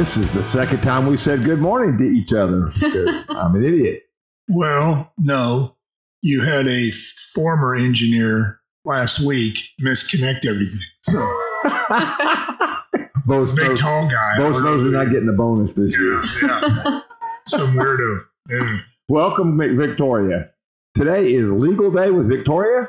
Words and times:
This 0.00 0.16
is 0.16 0.32
the 0.32 0.42
second 0.42 0.80
time 0.80 1.04
we 1.04 1.18
said 1.18 1.44
good 1.44 1.58
morning 1.58 1.98
to 1.98 2.04
each 2.04 2.32
other 2.32 2.72
I'm 3.28 3.54
an 3.54 3.62
idiot. 3.62 4.04
Well, 4.48 5.12
no, 5.18 5.76
you 6.22 6.40
had 6.40 6.66
a 6.66 6.90
former 7.34 7.74
engineer 7.74 8.60
last 8.86 9.20
week 9.20 9.58
misconnect 9.78 10.46
everything. 10.46 10.80
So 11.02 11.18
both 13.26 13.54
big 13.54 13.66
those, 13.66 13.80
tall 13.82 14.08
guy. 14.08 14.38
both 14.38 14.62
those 14.62 14.86
are 14.86 15.04
not 15.04 15.12
getting 15.12 15.28
a 15.28 15.34
bonus 15.34 15.74
this 15.74 15.90
year. 15.90 16.22
Yeah, 16.42 16.60
yeah. 16.64 17.00
Some 17.46 17.74
weirdo. 17.74 18.20
Yeah. 18.48 18.78
Welcome, 19.10 19.58
Vic- 19.58 19.72
Victoria. 19.72 20.48
Today 20.96 21.34
is 21.34 21.50
legal 21.50 21.90
day 21.90 22.10
with 22.10 22.26
Victoria. 22.26 22.88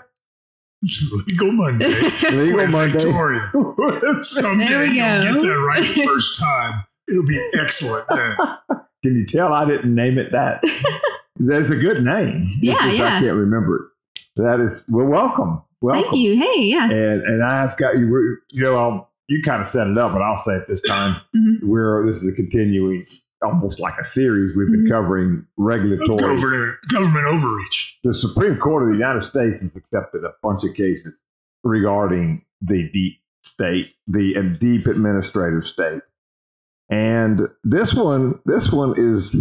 It's 0.81 1.12
Legal 1.27 1.51
Monday. 1.51 1.89
Legal 2.31 2.55
with 2.55 2.71
Monday. 2.71 2.99
Victoria. 2.99 3.51
Someday 4.23 4.67
There 4.70 4.79
we 4.79 4.85
you'll 4.96 4.96
get 4.96 5.41
that 5.41 5.65
right 5.68 5.85
the 5.85 6.05
first 6.05 6.40
time. 6.40 6.85
It'll 7.10 7.26
be 7.27 7.40
excellent. 7.60 8.07
Can 8.10 9.16
you 9.16 9.26
tell 9.26 9.52
I 9.54 9.66
didn't 9.66 9.94
name 9.96 10.18
it 10.18 10.32
that? 10.32 10.62
That's 11.40 11.70
a 11.71 11.76
good 11.76 12.04
name. 12.04 12.48
It's 12.48 12.62
Yeah, 12.62 12.76
I 12.80 13.20
can't 13.20 13.35
remember 13.35 13.76
it. 13.77 14.21
That 14.35 14.60
is 14.60 14.85
well, 14.91 15.08
welcome, 15.08 15.62
welcome. 15.82 16.04
Thank 16.04 16.16
you. 16.18 16.38
Hey, 16.38 16.62
yeah. 16.63 16.85
And 16.85 17.21
and 17.24 17.43
I've 17.43 17.76
got 17.77 17.98
you. 17.98 18.38
You 18.52 18.63
know, 18.63 18.77
I'll, 18.77 19.12
you 19.27 19.41
kind 19.43 19.60
of 19.62 19.68
set 19.68 19.88
it 19.88 19.98
up, 19.98 20.13
but 20.13 20.21
I'll 20.21 20.38
say 20.38 20.54
it 20.54 20.68
this 20.68 20.82
time. 20.84 21.16
Mhm. 21.35 21.63
We're 21.63 22.05
this 22.05 22.21
is 22.24 22.32
a 22.34 22.35
continuing, 22.35 23.04
almost 23.43 23.80
like 23.80 23.96
a 23.99 24.05
series. 24.05 24.55
We've 24.55 24.70
been 24.70 24.86
Mhm. 24.86 24.91
covering 24.91 25.46
regulatory. 25.58 26.18
Government, 26.18 26.76
government 26.90 27.26
overreach. 27.27 27.99
The 28.04 28.13
Supreme 28.13 28.58
Court 28.58 28.84
of 28.84 28.90
the 28.93 28.99
United 28.99 29.24
States 29.24 29.62
has 29.62 29.76
accepted 29.76 30.24
a 30.24 30.34
bunch 30.43 30.63
of 30.63 30.76
cases 30.76 31.20
regarding 31.63 32.43
the 32.62 32.90
deep 32.93 33.18
state, 33.43 33.93
the 34.08 34.55
deep 34.60 34.86
administrative 34.86 35.63
state, 35.63 36.02
and 36.91 37.41
this 37.63 37.93
one, 37.95 38.39
this 38.45 38.71
one 38.71 38.93
is. 38.97 39.35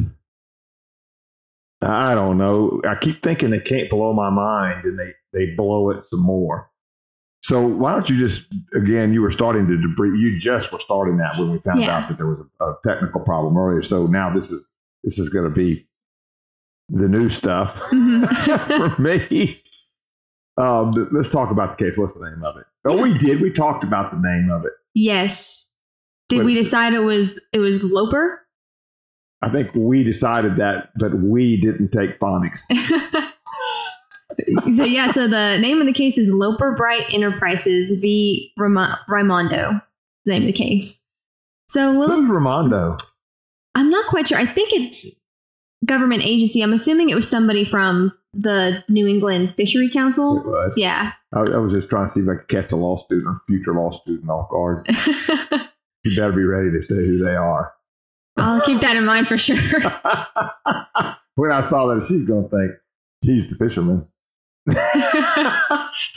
I 1.82 2.14
don't 2.14 2.36
know. 2.36 2.80
I 2.86 2.94
keep 3.00 3.22
thinking 3.22 3.50
they 3.50 3.60
can't 3.60 3.88
blow 3.90 4.12
my 4.12 4.28
mind, 4.30 4.84
and 4.84 4.98
they 4.98 5.12
they 5.32 5.54
blow 5.54 5.90
it 5.90 6.04
some 6.06 6.20
more. 6.20 6.70
So 7.42 7.66
why 7.66 7.92
don't 7.92 8.08
you 8.10 8.18
just 8.18 8.46
again? 8.74 9.14
You 9.14 9.22
were 9.22 9.30
starting 9.30 9.66
to 9.66 9.76
debris. 9.80 10.18
You 10.18 10.38
just 10.38 10.72
were 10.72 10.78
starting 10.80 11.16
that 11.18 11.38
when 11.38 11.50
we 11.50 11.58
found 11.60 11.80
Yeah. 11.80 11.96
out 11.96 12.08
that 12.08 12.18
there 12.18 12.26
was 12.26 12.38
a, 12.60 12.64
a 12.66 12.76
technical 12.86 13.22
problem 13.22 13.56
earlier. 13.56 13.82
So 13.82 14.06
now 14.06 14.32
this 14.34 14.50
is 14.50 14.68
this 15.04 15.18
is 15.18 15.30
going 15.30 15.48
to 15.48 15.54
be 15.54 15.86
the 16.90 17.08
new 17.08 17.30
stuff 17.30 17.74
Mhm. 17.90 18.94
for 18.96 19.00
me. 19.00 19.56
Um, 20.58 20.90
let's 21.12 21.30
talk 21.30 21.50
about 21.50 21.78
the 21.78 21.84
case. 21.84 21.96
What's 21.96 22.12
the 22.18 22.28
name 22.28 22.44
of 22.44 22.58
it? 22.58 22.66
Oh, 22.84 23.00
we 23.00 23.16
did. 23.16 23.40
We 23.40 23.50
talked 23.52 23.84
about 23.84 24.10
the 24.12 24.18
name 24.18 24.50
of 24.50 24.66
it. 24.66 24.72
yes. 24.94 25.69
Did 26.30 26.44
we 26.44 26.54
decide 26.54 26.94
it 26.94 27.00
was 27.00 27.44
it 27.52 27.58
was 27.58 27.84
Loper? 27.84 28.40
I 29.42 29.50
think 29.50 29.70
we 29.74 30.04
decided 30.04 30.56
that, 30.56 30.90
but 30.96 31.14
we 31.14 31.60
didn't 31.60 31.90
take 31.90 32.18
phonics. 32.18 32.60
so 34.76 34.84
yeah, 34.84 35.10
so 35.10 35.26
the 35.26 35.58
name 35.58 35.80
of 35.80 35.86
the 35.86 35.92
case 35.92 36.18
is 36.18 36.30
Loper 36.30 36.74
Bright 36.76 37.06
Enterprises 37.12 38.00
v. 38.00 38.52
Raimondo. 38.56 39.80
The 40.24 40.30
name 40.32 40.42
of 40.42 40.46
the 40.46 40.52
case. 40.52 41.02
So 41.68 41.92
little, 41.92 42.16
Who's 42.16 42.30
Raimondo? 42.30 42.98
I'm 43.74 43.90
not 43.90 44.06
quite 44.06 44.28
sure. 44.28 44.38
I 44.38 44.46
think 44.46 44.72
it's 44.72 45.16
government 45.84 46.22
agency. 46.22 46.62
I'm 46.62 46.72
assuming 46.72 47.08
it 47.10 47.14
was 47.14 47.28
somebody 47.28 47.64
from 47.64 48.12
the 48.34 48.84
New 48.88 49.06
England 49.06 49.54
Fishery 49.56 49.88
Council. 49.88 50.38
It 50.38 50.46
was. 50.46 50.74
Yeah. 50.76 51.12
I, 51.34 51.40
I 51.40 51.58
was 51.58 51.72
just 51.72 51.88
trying 51.88 52.08
to 52.08 52.12
see 52.12 52.20
if 52.20 52.28
I 52.28 52.36
could 52.36 52.48
catch 52.48 52.72
a 52.72 52.76
law 52.76 52.96
student 52.96 53.26
or 53.26 53.40
future 53.46 53.72
law 53.72 53.90
student 53.90 54.28
off 54.28 54.50
guard. 54.50 54.86
You 56.04 56.16
better 56.16 56.32
be 56.32 56.44
ready 56.44 56.70
to 56.72 56.82
say 56.82 56.96
who 57.06 57.18
they 57.22 57.34
are. 57.36 57.72
I'll 58.36 58.62
keep 58.62 58.80
that 58.80 58.96
in 58.96 59.04
mind 59.04 59.28
for 59.28 59.36
sure. 59.36 59.56
when 61.34 61.52
I 61.52 61.60
saw 61.60 61.86
that, 61.94 62.04
she's 62.06 62.24
going 62.26 62.48
to 62.48 62.48
think 62.48 62.70
he's 63.22 63.50
the 63.50 63.56
fisherman. 63.56 64.06
See, 64.70 64.74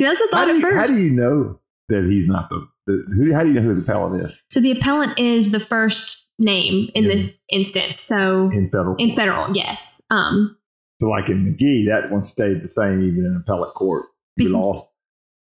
that's 0.05 0.19
the 0.19 0.27
thought 0.31 0.49
at 0.49 0.61
first. 0.61 0.77
how 0.77 0.95
do 0.95 1.01
you 1.03 1.11
know 1.15 1.59
that 1.89 2.05
he's 2.09 2.27
not 2.27 2.49
the, 2.49 2.67
the 2.87 3.03
who? 3.15 3.33
How 3.33 3.41
do 3.43 3.49
you 3.49 3.55
know 3.55 3.61
who 3.61 3.73
the 3.73 3.81
appellant 3.81 4.23
is 4.23 4.41
So 4.49 4.59
the 4.61 4.71
appellant 4.71 5.19
is 5.19 5.51
the 5.51 5.59
first 5.59 6.29
name 6.39 6.89
in 6.95 7.03
Yeah. 7.03 7.13
this 7.15 7.41
instance. 7.49 8.01
So 8.01 8.49
in 8.51 8.69
federal? 8.69 8.95
in 8.97 9.15
federal, 9.15 9.51
yes. 9.55 10.01
Um, 10.09 10.57
So, 11.01 11.07
like 11.09 11.29
in 11.29 11.45
McGee, 11.45 11.87
that 11.87 12.11
one 12.11 12.23
stayed 12.23 12.61
the 12.61 12.69
same 12.69 13.01
even 13.03 13.25
in 13.25 13.35
appellate 13.41 13.73
court. 13.73 14.03
We 14.37 14.45
Because- 14.45 14.53
lost. 14.63 14.89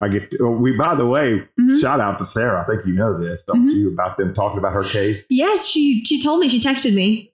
I 0.02 0.08
get. 0.08 0.30
To, 0.32 0.38
oh, 0.42 0.50
we 0.50 0.72
by 0.76 0.94
the 0.96 1.06
way, 1.06 1.42
Mhm. 1.60 1.80
shout 1.80 2.00
out 2.00 2.18
to 2.18 2.26
Sarah. 2.26 2.60
I 2.60 2.64
think 2.64 2.84
you 2.86 2.92
know 2.92 3.18
this, 3.18 3.44
don't 3.44 3.68
Mhm. 3.68 3.74
you? 3.76 3.92
About 3.92 4.16
them 4.18 4.34
talking 4.34 4.58
about 4.58 4.72
her 4.74 4.82
case. 4.84 5.24
yes, 5.30 5.66
she 5.66 6.04
she 6.04 6.20
told 6.20 6.40
me 6.40 6.48
she 6.48 6.60
texted 6.60 6.94
me. 6.94 7.28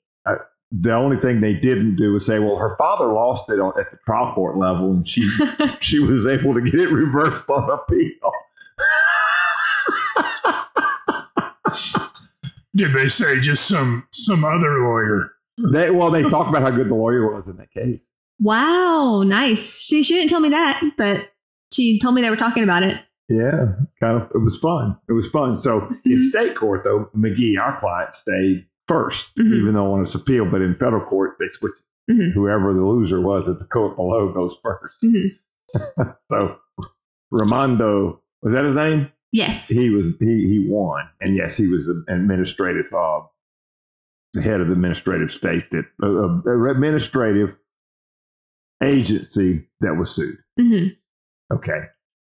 The 0.70 0.92
only 0.92 1.16
thing 1.16 1.40
they 1.40 1.54
didn't 1.54 1.96
do 1.96 2.12
was 2.12 2.26
say, 2.26 2.38
"Well, 2.40 2.56
her 2.56 2.76
father 2.76 3.06
lost 3.06 3.50
it 3.50 3.58
on, 3.58 3.72
at 3.80 3.90
the 3.90 3.96
trial 4.04 4.34
court 4.34 4.58
level, 4.58 4.92
and 4.92 5.08
she 5.08 5.22
she 5.80 5.98
was 5.98 6.26
able 6.26 6.52
to 6.52 6.60
get 6.60 6.74
it 6.74 6.90
reversed 6.92 7.48
on 7.48 7.70
appeal." 7.70 8.30
Did 12.76 12.92
they 12.92 13.08
say 13.08 13.40
just 13.40 13.66
some 13.66 14.06
some 14.12 14.44
other 14.44 14.80
lawyer? 14.80 15.32
They 15.72 15.90
well, 15.90 16.10
they 16.10 16.22
talked 16.22 16.48
about 16.50 16.62
how 16.62 16.70
good 16.70 16.88
the 16.90 16.94
lawyer 16.94 17.34
was 17.34 17.48
in 17.48 17.56
that 17.56 17.70
case. 17.72 18.08
wow, 18.40 19.22
nice. 19.24 19.80
She 19.82 20.02
she 20.02 20.14
didn't 20.14 20.30
tell 20.30 20.40
me 20.40 20.50
that, 20.50 20.82
but 20.96 21.28
she 21.72 21.98
told 22.00 22.14
me 22.14 22.22
they 22.22 22.30
were 22.30 22.36
talking 22.36 22.62
about 22.64 22.82
it. 22.82 23.00
Yeah, 23.28 23.72
kind 24.00 24.22
of. 24.22 24.30
It 24.34 24.38
was 24.42 24.58
fun. 24.58 24.96
It 25.08 25.12
was 25.12 25.28
fun. 25.30 25.58
So 25.58 25.86
in 26.06 26.18
Mhm. 26.18 26.28
state 26.28 26.56
court, 26.56 26.82
though, 26.84 27.10
McGee, 27.14 27.60
our 27.60 27.78
client, 27.78 28.14
stayed 28.14 28.66
1st 28.86 29.36
Mhm. 29.36 29.52
even 29.60 29.74
though 29.74 29.92
on 29.92 30.00
its 30.02 30.14
appeal. 30.14 30.50
But 30.50 30.62
in 30.62 30.74
federal 30.74 31.04
court, 31.04 31.36
they 31.38 31.48
switched. 31.50 31.82
Mhm. 32.10 32.32
Whoever 32.32 32.72
the 32.72 32.84
loser 32.86 33.20
was 33.20 33.46
at 33.50 33.58
the 33.58 33.66
court 33.66 33.96
below 33.96 34.32
goes 34.32 34.56
1st 34.62 35.02
Mhm. 35.04 35.28
so 36.30 36.56
Raimondo 37.30 38.22
was 38.42 38.54
that 38.54 38.64
his 38.64 38.74
name? 38.76 39.08
Yes. 39.30 39.68
He 39.68 39.90
was. 39.94 40.16
He 40.18 40.46
he 40.48 40.66
won, 40.66 41.04
and 41.20 41.36
yes, 41.36 41.54
he 41.56 41.68
was 41.68 41.86
an 41.88 42.04
administrative. 42.08 42.86
Uh, 42.94 43.20
the 44.32 44.40
head 44.42 44.60
of 44.62 44.68
the 44.68 44.72
administrative 44.74 45.32
state 45.32 45.64
that 45.70 45.84
uh, 46.02 46.06
uh, 46.06 46.70
administrative 46.70 47.54
agency 48.82 49.68
that 49.80 49.94
was 49.96 50.14
sued. 50.14 50.38
Mhm. 50.58 50.96
Okay. 51.52 51.80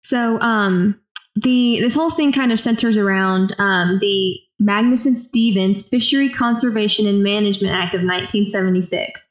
So 0.05 0.41
um, 0.41 1.01
the 1.34 1.81
this 1.81 1.95
whole 1.95 2.11
thing 2.11 2.33
kind 2.33 2.53
of 2.53 2.61
centers 2.61 2.97
around 2.97 3.55
um, 3.59 3.99
the 4.01 4.39
Magnuson 4.61 5.17
Stevens 5.17 5.89
Fishery 5.89 6.29
Conservation 6.29 7.06
and 7.06 7.23
Management 7.23 7.75
Act 7.75 7.95
of 7.95 8.01
1976. 8.01 9.29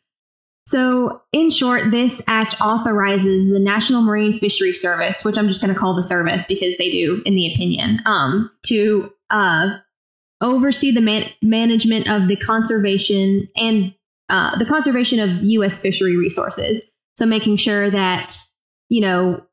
So, 0.68 1.22
in 1.32 1.50
short, 1.50 1.92
this 1.92 2.22
act 2.28 2.60
authorizes 2.60 3.50
the 3.50 3.60
National 3.60 4.02
Marine 4.02 4.38
Fishery 4.40 4.74
Service, 4.74 5.24
which 5.24 5.38
I'm 5.38 5.48
just 5.48 5.62
going 5.62 5.74
to 5.74 5.80
call 5.80 5.96
the 5.96 6.04
service 6.04 6.44
because 6.46 6.78
they 6.78 6.92
do, 6.92 7.22
in 7.26 7.36
the 7.36 7.54
opinion, 7.54 8.02
um, 8.06 8.50
to 8.64 9.10
uh, 9.30 9.78
oversee 10.42 10.92
the 10.92 11.00
man- 11.00 11.30
management 11.42 12.10
of 12.10 12.28
the 12.28 12.36
conservation 12.36 13.48
and 13.56 13.94
uh, 14.30 14.58
the 14.58 14.66
conservation 14.66 15.20
of 15.20 15.42
U.S. 15.42 15.80
fishery 15.80 16.18
resources. 16.18 16.90
So, 17.16 17.26
making 17.26 17.58
sure 17.58 17.90
that 17.90 18.36
you 18.90 19.00
know 19.00 19.47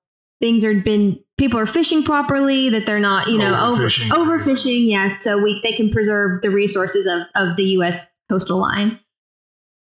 things 0.44 0.62
are 0.62 0.74
been 0.74 1.18
people 1.38 1.58
are 1.58 1.64
fishing 1.64 2.02
properly, 2.02 2.68
that 2.70 2.84
they're 2.84 3.00
not 3.00 3.28
you 3.28 3.38
know 3.38 3.72
over, 3.72 3.86
Overfishing. 3.86 4.08
overfishing. 4.10 4.86
Yeah, 4.86 5.18
so 5.18 5.42
we 5.42 5.60
they 5.62 5.72
can 5.72 5.90
preserve 5.90 6.42
the 6.42 6.50
resources 6.50 7.06
of 7.06 7.22
of 7.34 7.56
the 7.56 7.64
U.S. 7.78 8.12
coastal 8.28 8.58
line. 8.58 9.00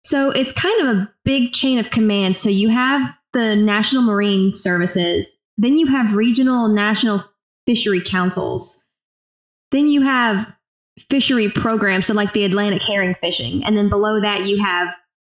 So 0.05 0.31
it's 0.31 0.53
kind 0.53 0.87
of 0.87 0.97
a 0.97 1.11
big 1.25 1.51
chain 1.51 1.79
of 1.79 1.89
command. 1.89 2.37
So 2.37 2.47
you 2.49 2.69
have 2.69 3.13
the 3.33 3.55
National 3.57 4.03
Marine 4.03 4.53
Services, 4.53 5.29
then 5.57 5.77
you 5.77 5.87
have 5.87 6.15
regional 6.15 6.69
national 6.69 7.23
fishery 7.65 8.01
councils, 8.01 8.89
then 9.71 9.87
you 9.89 10.01
have 10.01 10.53
fishery 11.09 11.49
programs, 11.49 12.05
so 12.05 12.13
like 12.13 12.31
the 12.31 12.45
Atlantic 12.45 12.83
herring 12.83 13.15
fishing, 13.19 13.65
and 13.65 13.75
then 13.75 13.89
below 13.89 14.21
that 14.21 14.45
you 14.45 14.63
have 14.63 14.87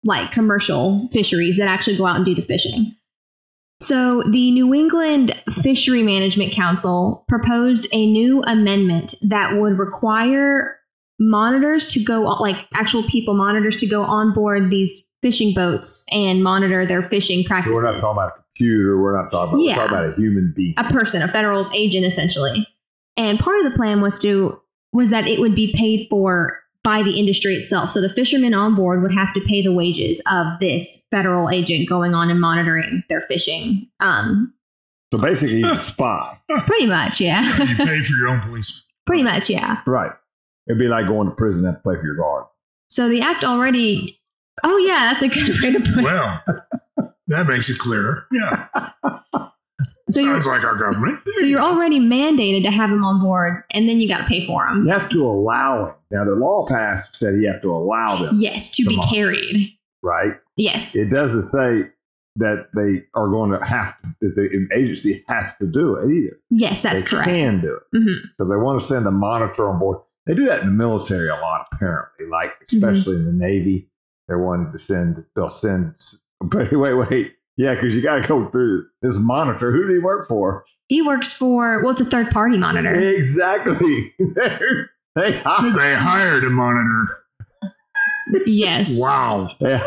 like 0.03 0.31
commercial 0.31 1.07
fisheries 1.07 1.57
that 1.57 1.67
actually 1.67 1.97
go 1.97 2.05
out 2.05 2.17
and 2.17 2.25
do 2.25 2.35
the 2.35 2.41
fishing. 2.43 2.95
So 3.81 4.23
the 4.23 4.51
New 4.51 4.73
England 4.73 5.35
Fishery 5.51 6.01
Management 6.01 6.53
Council 6.53 7.25
proposed 7.27 7.87
a 7.91 8.05
new 8.09 8.41
amendment 8.43 9.15
that 9.23 9.57
would 9.59 9.77
require 9.77 10.79
monitors 11.19 11.89
to 11.89 12.03
go 12.03 12.21
like 12.21 12.55
actual 12.73 13.03
people 13.03 13.33
monitors 13.35 13.77
to 13.77 13.87
go 13.87 14.03
on 14.03 14.33
board 14.33 14.69
these 14.69 15.09
fishing 15.21 15.53
boats 15.53 16.05
and 16.11 16.43
monitor 16.43 16.85
their 16.85 17.03
fishing 17.03 17.43
practices. 17.43 17.75
We're 17.75 17.91
not 17.91 18.01
talking 18.01 18.17
about 18.17 18.29
a 18.29 18.43
computer. 18.43 19.01
We're 19.01 19.21
not 19.21 19.29
talking 19.31 19.53
about, 19.55 19.61
Yeah. 19.63 19.77
we're 19.77 19.87
talking 19.87 19.97
about 19.97 20.17
a 20.17 20.21
human 20.21 20.53
being. 20.55 20.73
a 20.77 20.83
person, 20.85 21.21
a 21.21 21.27
federal 21.27 21.69
agent 21.73 22.05
essentially. 22.05 22.67
And 23.17 23.39
part 23.39 23.57
of 23.59 23.63
the 23.65 23.71
plan 23.71 24.01
was 24.01 24.17
to 24.19 24.61
was 24.93 25.09
that 25.09 25.27
it 25.27 25.39
would 25.39 25.55
be 25.55 25.73
paid 25.75 26.07
for 26.09 26.59
by 26.85 27.01
the 27.03 27.19
industry 27.19 27.55
itself. 27.55 27.89
So 27.89 27.99
the 27.99 28.07
fishermen 28.09 28.53
on 28.53 28.75
board 28.75 29.01
would 29.01 29.13
have 29.13 29.33
to 29.33 29.41
pay 29.41 29.61
the 29.61 29.73
wages 29.73 30.21
of 30.31 30.45
this 30.61 31.05
federal 31.11 31.49
agent 31.49 31.89
going 31.89 32.13
on 32.13 32.29
and 32.29 32.39
monitoring 32.39 33.03
their 33.09 33.21
fishing. 33.21 33.89
Um, 33.99 34.53
So 35.11 35.17
basically, 35.17 35.63
he's 35.63 35.65
a 35.77 35.79
spy. 35.79 36.37
pretty 36.67 36.85
much, 36.85 37.19
yeah. 37.19 37.41
you 37.65 37.75
pay 37.75 37.99
for 38.01 38.13
your 38.13 38.29
own 38.29 38.39
policeman. 38.41 38.85
pretty 39.07 39.23
much, 39.23 39.49
yeah. 39.49 39.81
Right. 39.87 40.11
It'd 40.67 40.79
be 40.79 40.87
like 40.87 41.07
going 41.07 41.27
to 41.27 41.35
prison 41.35 41.65
and 41.65 41.73
have 41.73 41.83
to 41.83 41.89
pay 41.89 41.99
for 41.99 42.05
your 42.05 42.15
guard. 42.15 42.45
So 42.89 43.09
the 43.09 43.21
act 43.21 43.43
already. 43.43 44.21
Oh 44.63 44.77
yeah, 44.77 45.11
that's 45.11 45.23
a 45.23 45.27
good 45.27 45.59
way 45.61 45.71
to 45.73 45.79
put. 45.79 45.99
it. 45.99 46.03
Well, 46.03 46.43
that 47.27 47.47
makes 47.47 47.69
it 47.69 47.77
clearer. 47.79 48.13
Yeah, 48.31 48.67
So 50.09 50.19
you're 50.21 50.33
sounds 50.41 50.47
like 50.47 50.63
our 50.63 50.77
government. 50.77 51.19
so 51.25 51.45
you're 51.45 51.59
already 51.59 51.99
mandated 51.99 52.63
to 52.63 52.71
have 52.71 52.89
them 52.89 53.03
on 53.03 53.21
board, 53.21 53.63
and 53.71 53.89
then 53.89 53.99
you 53.99 54.07
got 54.07 54.19
to 54.19 54.23
pay 54.25 54.45
for 54.45 54.65
them. 54.67 54.85
You 54.85 54.91
have 54.93 55.09
to 55.09 55.23
allow 55.25 55.85
him. 55.87 55.93
Now, 56.11 56.23
the 56.25 56.31
law 56.35 56.65
passed 56.67 57.15
said 57.15 57.35
you 57.41 57.47
have 57.47 57.61
to 57.63 57.71
allow 57.71 58.15
them, 58.23 58.35
Yes, 58.39 58.73
to 58.77 58.85
be 58.85 58.95
on. 58.97 59.07
carried. 59.09 59.71
right? 60.03 60.33
Yes. 60.55 60.95
It 60.95 61.11
doesn't 61.13 61.43
say 61.43 61.89
that 62.37 62.67
they 62.75 63.03
are 63.15 63.27
going 63.29 63.51
to 63.51 63.65
have 63.65 63.99
to, 64.01 64.09
that 64.21 64.35
the 64.35 64.67
agency 64.77 65.23
has 65.27 65.55
to 65.57 65.65
do 65.71 65.95
it 65.95 66.11
either. 66.11 66.37
yes, 66.51 66.81
that's 66.81 67.01
they 67.01 67.07
correct. 67.07 67.29
can 67.29 67.59
do 67.61 67.75
it. 67.75 67.97
Mhm. 67.97 68.15
So 68.37 68.45
they 68.45 68.55
want 68.57 68.79
to 68.81 68.85
send 68.85 69.05
a 69.07 69.11
monitor 69.11 69.67
on 69.69 69.79
board. 69.79 69.99
They 70.25 70.33
do 70.35 70.45
that 70.45 70.61
in 70.61 70.67
the 70.67 70.73
military 70.73 71.27
a 71.29 71.35
lot, 71.35 71.67
apparently, 71.71 72.27
like 72.27 72.51
especially 72.71 73.15
in 73.17 73.25
the 73.25 73.31
Navy. 73.33 73.89
They're 74.27 74.39
wanting 74.39 74.71
to 74.71 74.79
send, 74.79 75.23
they'll 75.35 75.49
send, 75.49 75.95
but 76.41 76.71
wait, 76.77 76.93
wait. 76.93 77.33
Yeah, 77.57 77.73
because 77.75 77.95
you 77.95 78.01
got 78.01 78.15
to 78.21 78.27
go 78.27 78.49
through 78.49 78.85
this 79.01 79.17
monitor. 79.17 79.71
Who 79.71 79.87
do 79.87 79.93
he 79.93 79.99
work 79.99 80.27
for? 80.27 80.65
He 80.89 81.01
works 81.01 81.31
for 81.33 81.81
well, 81.83 81.91
it's 81.91 82.01
a 82.01 82.05
third 82.05 82.29
party 82.31 82.57
monitor. 82.57 82.93
Exactly. 82.93 84.13
They're- 84.19 84.89
they 85.15 85.31
So 85.31 85.39
hire, 85.45 85.71
they 85.71 85.95
hired 85.95 86.43
a 86.43 86.49
monitor. 86.49 87.05
Yes. 88.45 88.99
Wow. 88.99 89.47
they- 89.59 89.79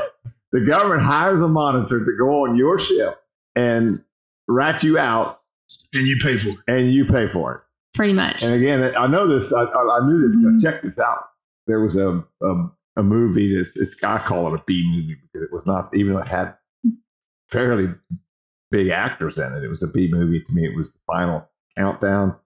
the 0.52 0.60
government 0.64 1.02
hires 1.02 1.42
a 1.42 1.48
monitor 1.48 1.98
to 2.04 2.12
go 2.18 2.46
on 2.46 2.56
your 2.56 2.78
ship 2.78 3.20
and 3.54 4.02
rat 4.48 4.82
you 4.82 4.98
out, 4.98 5.36
And 5.92 6.06
you 6.06 6.16
pay 6.22 6.36
for 6.38 6.48
it. 6.48 6.56
and 6.66 6.90
you 6.92 7.04
pay 7.04 7.28
for 7.28 7.54
it. 7.56 7.60
Pretty 7.94 8.14
much. 8.14 8.42
And 8.42 8.54
again, 8.54 8.82
I 8.96 9.06
know 9.08 9.28
this. 9.28 9.52
I, 9.52 9.64
I 9.64 9.98
I 10.00 10.06
knew 10.08 10.22
this. 10.26 10.38
Mhm. 10.38 10.62
Check 10.62 10.82
this 10.82 10.98
out. 10.98 11.24
There 11.66 11.80
was 11.80 11.96
a 11.98 12.24
a, 12.42 12.68
a 12.96 13.02
movie. 13.02 13.54
This 13.54 13.76
it's 13.76 14.02
I 14.02 14.18
call 14.18 14.54
it 14.54 14.58
a 14.58 14.64
B 14.66 14.82
movie 14.90 15.16
because 15.20 15.46
it 15.46 15.52
was 15.52 15.66
not 15.66 15.94
even 15.94 16.14
though 16.14 16.20
it 16.20 16.28
had 16.28 16.54
fairly 17.50 17.92
big 18.70 18.88
actors 18.88 19.38
in 19.38 19.52
it. 19.54 19.64
It 19.64 19.68
was 19.68 19.82
a 19.82 19.88
B 19.92 20.08
movie 20.10 20.42
to 20.42 20.52
me. 20.52 20.66
It 20.66 20.76
was 20.76 20.92
the 20.92 20.98
final 21.06 21.48
countdown, 21.76 22.36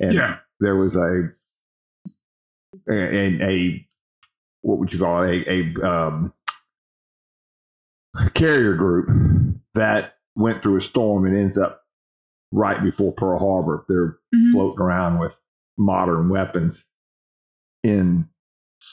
and 0.00 0.14
Yeah. 0.14 0.36
there 0.60 0.76
was 0.76 0.96
a 0.96 1.30
and 2.86 3.42
a, 3.42 3.86
what 4.62 4.78
would 4.78 4.92
you 4.92 4.98
call 4.98 5.22
it? 5.24 5.46
A, 5.48 5.74
a 5.82 5.88
um, 5.88 6.32
carrier 8.34 8.74
group 8.74 9.08
that 9.74 10.14
went 10.36 10.62
through 10.62 10.76
a 10.76 10.80
storm 10.80 11.26
and 11.26 11.36
ends 11.36 11.58
up 11.58 11.82
right 12.52 12.82
before 12.82 13.12
Pearl 13.12 13.38
Harbor. 13.38 13.84
They're 13.88 14.18
Mhm. 14.34 14.52
floating 14.52 14.80
around 14.80 15.18
with 15.18 15.32
modern 15.78 16.28
weapons 16.28 16.86
in 17.82 18.28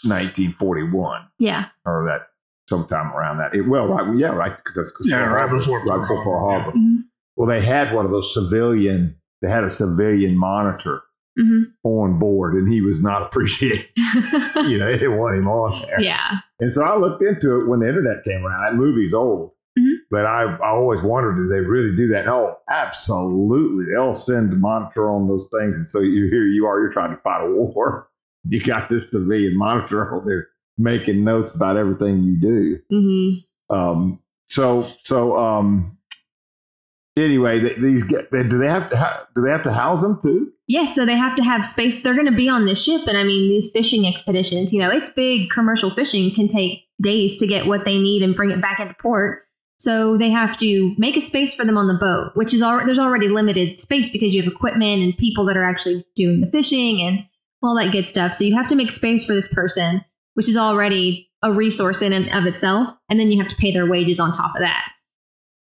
1941 0.05 1.27
Yeah. 1.39 1.69
or 1.85 2.05
that 2.05 2.29
sometime 2.69 3.11
around 3.13 3.37
that. 3.39 3.53
It, 3.55 3.61
well, 3.67 3.87
right, 3.87 4.17
yeah, 4.17 4.29
right, 4.29 4.55
because 4.55 4.75
that's 4.75 4.91
'cause 4.91 5.07
Yeah, 5.09 5.23
Pearl 5.25 5.33
right 5.33 5.39
Harbor- 5.49 5.57
before 5.57 5.79
right 5.79 5.87
Pearl 5.87 5.99
before 6.01 6.23
Pearl 6.23 6.39
Harbor, 6.39 6.55
yeah. 6.57 6.61
Harbor. 6.63 6.77
Mhm. 6.77 6.97
Well, 7.35 7.47
they 7.49 7.61
had 7.61 7.93
one 7.93 8.05
of 8.05 8.11
those 8.11 8.33
civilian. 8.33 9.15
They 9.41 9.49
had 9.49 9.63
a 9.63 9.69
civilian 9.69 10.35
monitor 10.37 11.01
Mhm. 11.39 11.63
on 11.83 12.19
board, 12.19 12.55
and 12.55 12.71
he 12.71 12.81
was 12.81 13.01
not 13.03 13.21
appreciated. 13.27 13.85
you 14.67 14.77
know, 14.77 14.85
they 14.87 14.97
didn't 14.97 15.17
want 15.17 15.35
him 15.37 15.47
on 15.47 15.79
there. 15.87 16.01
yeah. 16.01 16.39
And 16.59 16.71
so 16.73 16.83
I 16.83 16.97
looked 16.97 17.21
into 17.23 17.59
it 17.61 17.67
when 17.67 17.79
the 17.81 17.87
internet 17.87 18.23
came 18.23 18.45
around. 18.45 18.63
That 18.63 18.75
movie's 18.75 19.13
old. 19.13 19.51
Mhm. 19.79 19.93
But 20.09 20.25
I, 20.25 20.43
I 20.55 20.69
always 20.69 21.03
wondered, 21.03 21.35
do 21.35 21.47
they 21.47 21.59
really 21.59 21.95
do 21.95 22.07
that? 22.07 22.25
No, 22.25 22.57
absolutely. 22.69 23.85
They'll 23.93 24.15
send 24.15 24.51
a 24.51 24.55
monitor 24.55 25.09
on 25.09 25.27
those 25.27 25.47
things. 25.59 25.77
And 25.77 25.85
so 25.87 25.99
you 25.99 26.25
here 26.29 26.45
you 26.47 26.65
are, 26.65 26.79
you're 26.81 26.91
trying 26.91 27.11
to 27.15 27.21
fight 27.21 27.45
a 27.45 27.51
war. 27.51 28.07
You 28.49 28.63
got 28.63 28.87
this 28.87 29.11
civilian 29.11 29.57
monitor 29.57 30.09
on 30.09 30.25
there 30.25 30.47
making 30.77 31.23
notes 31.23 31.55
about 31.55 31.77
everything 31.77 32.23
you 32.23 32.39
do. 32.39 32.79
hmm 32.89 33.75
Um, 33.75 34.21
so 34.47 34.81
so 34.81 35.37
um, 35.37 35.97
anyway, 37.17 37.59
th- 37.59 37.79
these 37.79 38.03
get 38.03 38.31
do 38.31 38.57
they 38.57 38.67
have 38.67 38.89
to 38.89 38.97
ha- 38.97 39.27
do 39.35 39.41
they 39.41 39.51
have 39.51 39.63
to 39.63 39.73
house 39.73 40.01
them 40.01 40.19
too? 40.21 40.51
Yes, 40.67 40.93
so 40.95 41.05
they 41.05 41.15
have 41.15 41.35
to 41.37 41.43
have 41.43 41.65
space. 41.65 42.03
They're 42.03 42.13
going 42.13 42.25
to 42.25 42.35
be 42.35 42.49
on 42.49 42.65
this 42.65 42.83
ship, 42.83 43.07
and 43.07 43.17
I 43.17 43.23
mean, 43.23 43.49
these 43.49 43.71
fishing 43.71 44.05
expeditions. 44.05 44.73
You 44.73 44.79
know, 44.79 44.91
it's 44.91 45.09
big. 45.09 45.49
Commercial 45.49 45.89
fishing 45.89 46.33
can 46.33 46.47
take 46.47 46.83
days 47.01 47.39
to 47.39 47.47
get 47.47 47.67
what 47.67 47.85
they 47.85 47.97
need 47.97 48.21
and 48.21 48.35
bring 48.35 48.51
it 48.51 48.61
back 48.61 48.79
into 48.79 48.93
port. 48.95 49.43
So 49.79 50.17
they 50.17 50.31
have 50.31 50.57
to 50.57 50.95
make 50.97 51.15
a 51.15 51.21
space 51.21 51.53
for 51.53 51.63
them 51.63 51.77
on 51.77 51.87
the 51.87 51.93
boat, 51.99 52.31
which 52.33 52.53
is 52.53 52.63
already 52.63 52.87
there's 52.87 52.99
already 52.99 53.27
limited 53.27 53.79
space 53.79 54.09
because 54.09 54.33
you 54.33 54.41
have 54.41 54.51
equipment 54.51 55.03
and 55.03 55.17
people 55.17 55.45
that 55.45 55.57
are 55.57 55.63
actually 55.63 56.03
doing 56.15 56.41
the 56.41 56.47
fishing 56.47 57.01
and 57.01 57.19
all 57.61 57.75
that 57.75 57.91
good 57.91 58.07
stuff. 58.07 58.33
So 58.33 58.43
you 58.43 58.55
have 58.55 58.67
to 58.67 58.75
make 58.75 58.91
space 58.91 59.25
for 59.25 59.33
this 59.33 59.53
person, 59.53 60.03
which 60.37 60.47
is 60.47 60.55
already 60.55 61.31
a 61.41 61.51
resource 61.51 62.03
in 62.03 62.13
and 62.13 62.29
of 62.29 62.45
itself, 62.45 62.95
and 63.09 63.19
then 63.19 63.31
you 63.31 63.41
have 63.41 63.49
to 63.49 63.55
pay 63.55 63.71
their 63.71 63.89
wages 63.89 64.19
on 64.19 64.31
top 64.31 64.55
of 64.55 64.61
that. 64.61 64.87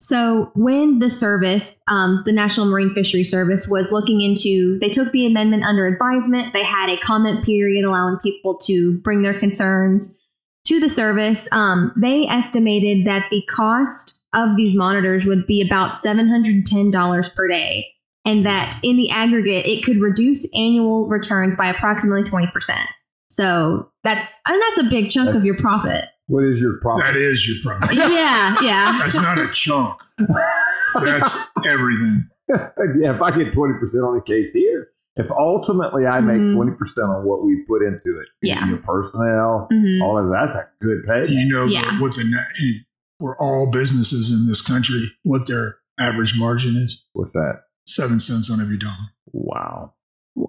So 0.01 0.51
when 0.53 0.99
the 0.99 1.09
service, 1.09 1.79
um, 1.87 2.23
the 2.25 2.33
National 2.33 2.65
Marine 2.65 2.93
Fishery 2.93 3.23
Service, 3.23 3.69
was 3.69 3.93
looking 3.93 4.19
into, 4.19 4.77
they 4.79 4.89
took 4.89 5.13
the 5.13 5.25
amendment 5.25 5.63
under 5.63 5.87
advisement. 5.87 6.51
They 6.51 6.63
had 6.63 6.89
a 6.89 6.97
comment 6.97 7.45
period 7.45 7.85
allowing 7.85 8.17
people 8.17 8.57
to 8.65 8.99
bring 8.99 9.21
their 9.21 9.39
concerns 9.39 10.21
to 10.65 10.81
the 10.81 10.89
service. 10.89 11.47
Um, 11.53 11.93
they 11.95 12.27
estimated 12.27 13.07
that 13.07 13.29
the 13.31 13.43
cost 13.49 14.25
of 14.33 14.57
these 14.57 14.75
monitors 14.75 15.25
would 15.25 15.47
be 15.47 15.65
about 15.65 15.95
seven 15.95 16.27
hundred 16.27 16.55
and 16.55 16.67
ten 16.67 16.91
dollars 16.91 17.29
per 17.29 17.47
day, 17.47 17.85
and 18.25 18.45
that 18.45 18.75
in 18.83 18.97
the 18.97 19.09
aggregate, 19.09 19.65
it 19.65 19.85
could 19.85 20.01
reduce 20.01 20.53
annual 20.53 21.07
returns 21.07 21.55
by 21.55 21.67
approximately 21.67 22.25
twenty 22.29 22.47
percent. 22.47 22.89
So 23.35 23.91
that's 24.05 24.41
and 24.47 24.61
that's 24.61 24.87
a 24.87 24.89
big 24.89 25.09
chunk 25.09 25.35
of 25.35 25.43
your 25.43 25.57
profit. 25.57 26.05
What 26.27 26.45
is 26.45 26.61
your 26.61 26.79
profit? 26.79 27.03
That 27.05 27.15
is 27.17 27.45
your 27.45 27.57
profit. 27.77 27.95
Yeah, 27.97 28.55
yeah. 28.61 28.97
That's 28.99 29.15
not 29.15 29.37
a 29.37 29.47
chunk. 29.51 29.99
That's 30.93 31.49
everything. 31.67 32.29
yeah, 32.49 33.13
if 33.15 33.21
I 33.21 33.35
get 33.37 33.51
twenty 33.51 33.73
percent 33.77 34.05
on 34.05 34.15
the 34.15 34.21
case 34.25 34.53
here, 34.53 34.87
if 35.17 35.29
ultimately 35.31 36.05
I 36.07 36.21
make 36.21 36.37
Mhm. 36.37 36.55
twenty 36.55 36.71
percent 36.77 37.07
on 37.09 37.25
what 37.25 37.45
we 37.45 37.65
put 37.67 37.81
into 37.81 38.19
it, 38.21 38.27
Yeah. 38.41 38.65
your 38.69 38.77
personnel, 38.77 39.67
hmm 39.69 40.01
all 40.01 40.17
of 40.17 40.29
that's 40.31 40.55
a 40.55 40.69
good 40.81 41.03
pay. 41.05 41.25
You 41.27 41.51
know 41.53 41.65
Yeah. 41.65 41.99
what 41.99 42.13
the 42.15 42.23
for 43.19 43.35
all 43.41 43.69
businesses 43.71 44.31
in 44.31 44.47
this 44.47 44.61
country, 44.61 45.11
what 45.23 45.45
their 45.47 45.75
average 45.99 46.39
margin 46.39 46.75
is? 46.77 47.05
With 47.13 47.33
that, 47.33 47.63
Seven 47.87 48.19
cents 48.21 48.49
on 48.51 48.61
every 48.61 48.77
dollar. 48.77 48.93
wow. 49.33 49.93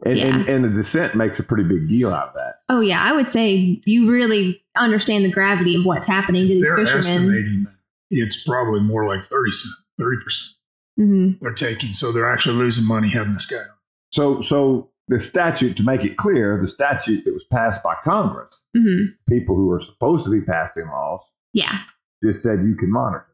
And, 0.05 0.16
Yeah. 0.19 0.25
and 0.26 0.49
and 0.49 0.64
the 0.64 0.69
dissent 0.71 1.14
makes 1.14 1.38
a 1.38 1.45
pretty 1.45 1.62
big 1.64 1.88
deal 1.88 2.12
out 2.12 2.28
of 2.28 2.35
that. 2.35 2.55
Oh 2.69 2.81
yeah, 2.81 3.00
I 3.02 3.12
would 3.12 3.31
say 3.31 3.81
you 3.85 4.11
really 4.11 4.61
understand 4.76 5.25
the 5.25 5.31
gravity 5.31 5.76
of 5.76 5.85
what's 5.85 6.07
happening 6.09 6.43
to 6.43 6.49
these 6.49 6.62
They're 6.62 6.76
fishermen. 6.76 6.99
estimating 6.99 7.62
that 7.64 7.76
it's 8.11 8.45
probably 8.45 8.81
more 8.81 9.07
like 9.07 9.23
30 9.23 9.50
cent, 9.52 9.75
30% 10.00 10.52
hmm 10.97 11.31
they're 11.40 11.52
taking. 11.52 11.93
So 11.93 12.11
they're 12.12 12.31
actually 12.31 12.57
losing 12.57 12.87
money 12.88 13.09
having 13.11 13.35
this 13.35 13.47
guy. 13.47 13.59
on. 13.59 13.66
So 14.12 14.43
so 14.43 14.90
the 15.09 15.21
statute, 15.21 15.76
to 15.76 15.85
make 15.85 16.02
it 16.02 16.16
clear, 16.16 16.59
the 16.61 16.69
statute 16.69 17.25
that 17.25 17.31
was 17.33 17.45
passed 17.52 17.83
by 17.85 17.95
Congress, 18.02 18.64
hmm 18.76 19.05
people 19.28 19.55
who 19.55 19.71
are 19.71 19.81
supposed 19.81 20.25
to 20.25 20.31
be 20.33 20.40
passing 20.40 20.87
laws, 20.88 21.21
Yeah. 21.52 21.78
just 22.25 22.43
said 22.43 22.64
you 22.64 22.75
can 22.75 22.90
monitor. 22.90 23.26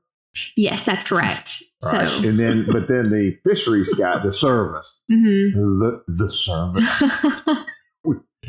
Yes, 0.56 0.84
that's 0.84 1.04
correct. 1.04 1.62
Right. 1.84 2.06
So. 2.06 2.28
and 2.28 2.38
then 2.38 2.66
but 2.70 2.88
then 2.88 3.10
the 3.10 3.38
fisheries 3.44 3.92
guy, 3.94 4.22
the 4.24 4.32
service, 4.32 4.96
hmm 5.08 5.50
the 5.52 6.02
the 6.08 6.32
service. 6.32 7.64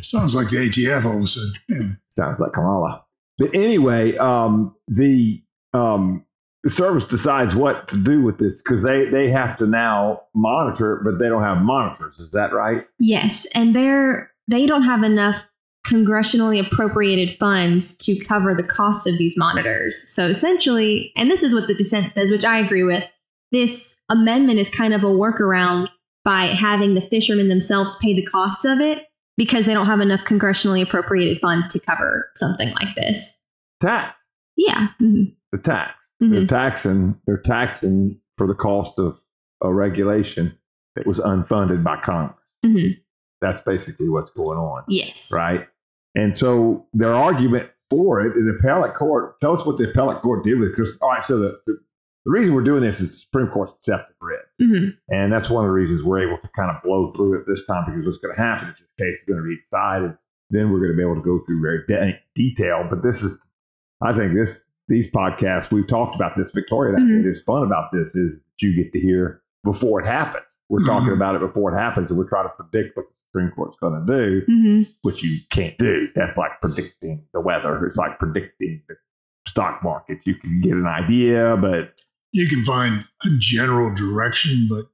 Sounds 0.02 0.36
like 0.36 0.50
the 0.50 0.58
ATF 0.58 1.06
all 1.06 1.18
of 1.18 1.24
a 1.24 1.28
sudden. 1.28 1.54
Yeah. 1.70 1.96
Sounds 2.10 2.40
like 2.40 2.54
Kamala. 2.54 3.06
But 3.38 3.56
anyway, 3.56 4.18
um, 4.18 4.76
the 4.88 5.42
um, 5.74 6.26
the 6.64 6.70
service 6.70 7.06
decides 7.06 7.56
what 7.56 7.88
to 7.90 7.98
do 7.98 8.22
with 8.22 8.38
this 8.38 8.62
because 8.62 8.84
they 8.84 9.06
they 9.06 9.30
have 9.30 9.58
to 9.58 9.66
now 9.66 10.22
monitor 10.34 10.98
it, 10.98 11.04
but 11.04 11.20
they 11.20 11.30
don't 11.30 11.44
have 11.44 11.60
monitors. 11.60 12.20
Is 12.20 12.32
that 12.32 12.54
right? 12.54 12.86
yes, 13.00 13.46
and 13.56 13.76
they're 13.76 14.32
they 14.48 14.66
don't 14.66 14.84
have 14.84 15.04
enough 15.04 15.50
congressionally 15.86 16.66
appropriated 16.66 17.38
funds 17.38 17.98
to 17.98 18.18
cover 18.26 18.54
the 18.54 18.64
cost 18.64 19.06
of 19.06 19.18
these 19.18 19.36
monitors. 19.38 20.02
So 20.14 20.28
essentially, 20.28 21.12
and 21.16 21.30
this 21.30 21.44
is 21.44 21.54
what 21.54 21.68
the 21.68 21.74
dissent 21.74 22.14
says, 22.14 22.32
which 22.32 22.46
I 22.46 22.60
agree 22.60 22.84
with. 22.84 23.04
This 23.54 24.04
amendment 24.10 24.60
is 24.60 24.70
kind 24.70 24.94
of 24.94 25.04
a 25.04 25.08
workaround 25.08 25.88
by 26.26 26.46
having 26.48 26.94
the 26.96 27.02
fishermen 27.02 27.48
themselves 27.48 27.96
pay 28.02 28.14
the 28.14 28.26
costs 28.26 28.66
of 28.66 28.80
it 28.82 29.06
because 29.38 29.66
they 29.66 29.74
don't 29.74 29.86
have 29.86 30.00
enough 30.02 30.22
congressionally 30.22 30.82
appropriated 30.84 31.40
funds 31.40 31.68
to 31.70 31.80
cover 31.80 32.30
something 32.36 32.72
like 32.74 32.96
this. 32.96 33.42
Tax. 33.82 34.22
Yeah. 34.58 34.90
Mhm. 35.02 35.36
The 35.52 35.58
tax. 35.60 35.92
Mhm. 36.22 36.32
They're 36.32 36.48
taxing. 36.48 37.20
They're 37.26 37.42
taxing 37.46 38.20
for 38.38 38.48
the 38.48 38.54
cost 38.56 39.00
of 39.00 39.20
a 39.62 39.72
regulation 39.74 40.58
that 40.96 41.06
was 41.08 41.20
unfunded 41.20 41.84
by 41.84 41.98
Congress. 42.04 42.38
Mhm. 42.66 42.98
That's 43.42 43.62
basically 43.62 44.10
what's 44.10 44.32
going 44.32 44.58
on, 44.58 44.84
Yes. 44.88 45.32
right? 45.34 45.68
And 46.16 46.38
so 46.38 46.86
their 46.94 47.14
argument 47.14 47.70
for 47.90 48.22
it 48.22 48.36
in 48.38 48.46
the 48.48 48.54
appellate 48.54 48.94
court. 48.96 49.40
Tell 49.42 49.54
us 49.54 49.66
what 49.66 49.78
the 49.78 49.90
appellate 49.90 50.22
court 50.22 50.44
did 50.44 50.60
with 50.60 50.70
it. 50.70 50.72
Because 50.76 50.98
all 51.02 51.10
right, 51.10 51.24
so 51.24 51.38
the, 51.40 51.60
the 51.66 51.78
the 52.26 52.32
reason 52.32 52.54
we're 52.54 52.64
doing 52.64 52.82
this 52.84 53.00
is 53.02 53.12
the 53.12 53.18
Supreme 53.18 53.48
Court's 53.48 53.74
accepted 53.74 54.16
writ. 54.22 54.40
hmm 54.60 54.90
And 55.10 55.32
that's 55.32 55.50
one 55.50 55.66
of 55.66 55.70
the 55.70 55.74
reasons 55.74 56.04
we're 56.04 56.26
able 56.28 56.38
to 56.38 56.50
kind 56.56 56.72
of 56.72 56.82
blow 56.84 57.12
through 57.14 57.40
it 57.40 57.46
this 57.48 57.66
time 57.66 57.84
because 57.86 58.06
what's 58.06 58.20
going 58.20 58.36
to 58.36 58.42
happen 58.42 58.70
is 58.70 58.78
this 58.78 58.88
case 59.00 59.20
is 59.20 59.26
going 59.26 59.42
to 59.42 59.48
be 59.48 59.58
decided. 59.58 60.18
Then 60.50 60.72
we're 60.72 60.80
going 60.80 60.92
to 60.92 60.98
be 60.98 61.04
able 61.04 61.16
to 61.16 61.22
go 61.22 61.40
through 61.46 61.62
very 61.62 61.84
de- 61.88 62.20
detail. 62.36 62.86
But 62.90 63.02
this 63.04 63.24
is, 63.24 63.42
I 64.02 64.16
think 64.18 64.34
this 64.36 64.66
these 64.90 65.10
podcasts 65.12 65.72
we've 65.72 65.88
talked 65.88 66.16
about 66.16 66.38
this. 66.38 66.52
Victoria, 66.54 66.94
that 66.94 67.02
Mhm. 67.02 67.26
is 67.32 67.42
fun 67.44 67.64
about 67.64 67.92
this 67.94 68.16
is 68.16 68.44
that 68.44 68.62
you 68.62 68.76
get 68.76 68.92
to 68.94 69.00
hear 69.00 69.42
before 69.64 70.02
it 70.02 70.06
happens. 70.06 70.46
We're 70.70 70.86
talking 70.86 71.10
Mhm. 71.10 71.16
about 71.16 71.36
it 71.36 71.40
before 71.42 71.74
it 71.74 71.78
happens, 71.80 72.10
and 72.10 72.18
we're 72.20 72.28
trying 72.28 72.50
to 72.50 72.54
predict 72.64 72.96
what 72.98 73.08
the 73.10 73.16
Supreme 73.16 73.52
Court's 73.52 73.78
going 73.80 74.06
to 74.06 74.14
do, 74.14 74.46
hmm 74.46 74.82
which 75.04 75.24
you 75.24 75.38
can't 75.50 75.78
do. 75.78 76.10
That's 76.16 76.38
like 76.38 76.60
predicting 76.62 77.24
the 77.34 77.40
weather. 77.42 77.86
It's 77.86 77.98
like 77.98 78.20
predicting 78.20 78.82
the 78.90 78.96
stock 79.48 79.82
market. 79.84 80.20
You 80.26 80.36
can 80.36 80.60
get 80.62 80.74
an 80.74 80.86
idea, 80.86 81.58
but 81.60 81.94
You 82.34 82.48
can 82.48 82.64
find 82.64 83.06
a 83.26 83.30
general 83.40 83.96
direction, 83.96 84.68
but 84.70 84.86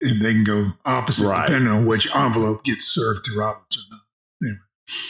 and 0.00 0.20
they 0.20 0.32
can 0.32 0.42
go 0.42 0.66
opposite 0.84 1.28
Right. 1.28 1.46
depending 1.46 1.70
on 1.70 1.86
which 1.86 2.14
envelope 2.16 2.64
gets 2.64 2.86
served 2.86 3.24
to 3.26 3.36
Roberts 3.36 3.76
or 3.78 3.94
not. 3.94 4.00
Anyway. 4.42 4.58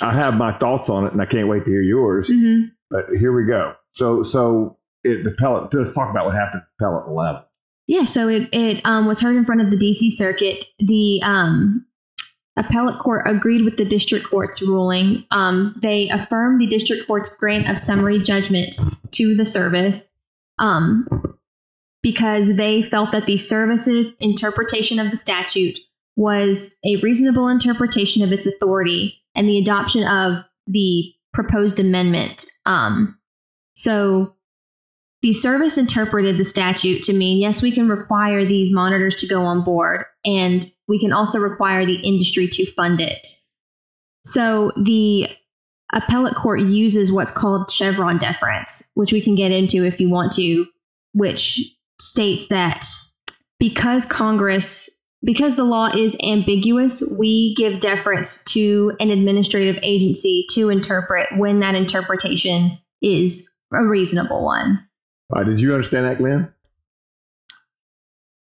I 0.02 0.12
have 0.12 0.35
my 0.35 0.59
thoughts 0.59 0.90
on 0.90 1.07
it, 1.07 1.12
and 1.12 1.23
I 1.23 1.25
can't 1.25 1.49
wait 1.49 1.64
to 1.64 1.71
hear 1.71 1.81
yours. 1.81 2.28
hmm 2.28 2.64
But 2.90 3.07
here 3.19 3.33
we 3.33 3.47
go. 3.47 3.75
So, 3.92 4.23
so 4.23 4.76
it, 5.02 5.25
the 5.25 5.31
appellate. 5.31 5.73
Let's 5.73 5.95
talk 5.95 6.11
about 6.11 6.26
what 6.26 6.35
happened 6.35 6.62
at 6.62 6.69
the 6.78 6.85
appellate 6.87 7.09
level. 7.14 7.45
Yeah, 7.87 8.04
so 8.04 8.28
it, 8.28 8.49
it 8.52 8.83
um, 8.85 9.07
was 9.07 9.21
heard 9.21 9.37
in 9.37 9.45
front 9.45 9.61
of 9.62 9.71
the 9.71 9.76
DC 9.76 10.12
Circuit. 10.12 10.64
The 10.78 11.21
um, 11.23 11.87
appellate 12.57 12.99
court 13.00 13.23
agreed 13.26 13.62
with 13.62 13.76
the 13.76 13.85
district 13.85 14.26
court's 14.28 14.62
ruling. 14.62 15.25
Um, 15.31 15.78
they 15.81 16.09
affirmed 16.09 16.61
the 16.61 16.66
district 16.66 17.07
court's 17.07 17.37
grant 17.37 17.69
of 17.69 17.78
summary 17.78 18.21
judgment 18.21 18.76
to 19.12 19.35
the 19.35 19.47
service 19.47 20.12
um, 20.59 21.09
because 22.02 22.56
they 22.56 22.82
felt 22.82 23.12
that 23.12 23.26
the 23.26 23.37
service's 23.37 24.14
interpretation 24.21 24.99
of 24.99 25.11
the 25.11 25.16
statute 25.16 25.78
was 26.16 26.76
a 26.85 27.00
reasonable 27.00 27.49
interpretation 27.49 28.23
of 28.23 28.32
its 28.32 28.47
authority 28.47 29.14
and 29.35 29.49
the 29.49 29.59
adoption 29.59 30.06
of 30.06 30.44
the 30.66 31.12
proposed 31.32 31.80
amendment. 31.80 32.44
Um, 32.66 33.18
so 33.75 34.35
the 35.23 35.32
service 35.32 35.78
interpreted 35.78 36.37
the 36.37 36.44
statute 36.44 37.04
to 37.04 37.12
mean 37.12 37.40
yes, 37.40 37.62
we 37.62 37.73
can 37.73 37.88
require 37.88 38.44
these 38.44 38.73
monitors 38.73 39.16
to 39.16 39.28
go 39.28 39.42
on 39.42 39.62
board, 39.62 40.04
and 40.25 40.66
we 40.88 40.99
can 40.99 41.12
also 41.12 41.38
require 41.38 41.87
the 41.87 41.94
industry 41.94 42.49
to 42.49 42.71
fund 42.73 43.00
it. 43.00 43.26
So 44.25 44.73
the 44.76 45.28
appellate 45.92 46.35
court 46.35 46.61
uses 46.61 47.12
what's 47.12 47.30
called 47.30 47.71
Chevron 47.71 48.18
deference, 48.18 48.90
which 48.94 49.12
we 49.12 49.21
can 49.21 49.37
get 49.37 49.52
into 49.52 49.87
if 49.87 50.00
you 50.00 50.11
want 50.11 50.32
to, 50.32 50.66
which 51.14 51.76
states 52.02 52.49
that 52.49 52.87
because 53.59 54.06
Congress, 54.06 54.90
because 55.23 55.56
the 55.56 55.64
law 55.64 55.88
is 55.94 56.16
ambiguous, 56.23 57.16
we 57.18 57.54
give 57.56 57.80
deference 57.80 58.44
to 58.44 58.92
an 58.99 59.11
administrative 59.11 59.78
agency 59.82 60.47
to 60.50 60.68
interpret 60.68 61.28
when 61.37 61.61
that 61.61 61.75
interpretation 61.75 62.78
is 63.00 63.54
a 63.73 63.85
reasonable 63.85 64.44
one. 64.44 64.87
All 65.30 65.42
right, 65.42 65.49
did 65.49 65.61
you 65.61 65.73
understand 65.73 66.06
that, 66.06 66.18
Glenn? 66.18 66.52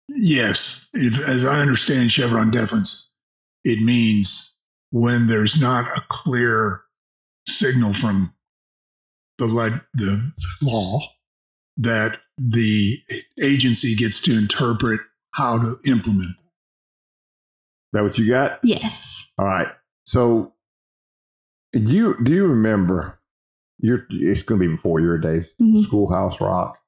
Yes, 0.10 0.90
if, 0.94 1.20
as 1.28 1.46
I 1.46 1.60
understand 1.60 2.12
Chevron 2.12 2.52
deference, 2.52 3.12
it 3.64 3.82
means 3.84 4.56
when 4.92 5.28
there's 5.28 5.62
not 5.62 5.98
a 5.98 6.02
clear 6.10 6.82
signal 7.48 7.94
from 7.94 8.34
the, 9.38 9.46
le- 9.46 9.82
the 9.94 10.32
law 10.62 11.00
that 11.78 12.18
the 12.38 12.98
agency 13.42 13.96
gets 13.96 14.22
to 14.24 14.38
interpret 14.38 15.00
how 15.34 15.60
to 15.60 15.80
implement. 15.86 16.32
it. 16.32 16.38
Is 16.40 17.94
that 17.94 18.04
what 18.04 18.18
you 18.18 18.28
got? 18.30 18.60
Yes. 18.64 19.32
All 19.38 19.46
right. 19.46 19.68
So, 20.06 20.54
you 21.74 22.16
do 22.24 22.32
you 22.32 22.48
remember? 22.48 23.20
You're, 23.80 24.08
it's 24.10 24.42
going 24.44 24.60
to 24.60 24.68
be 24.68 24.76
before 24.76 25.00
your 25.00 25.20
days. 25.20 25.54
Mhm. 25.62 25.84
Schoolhouse 25.86 26.42
Rock. 26.42 26.80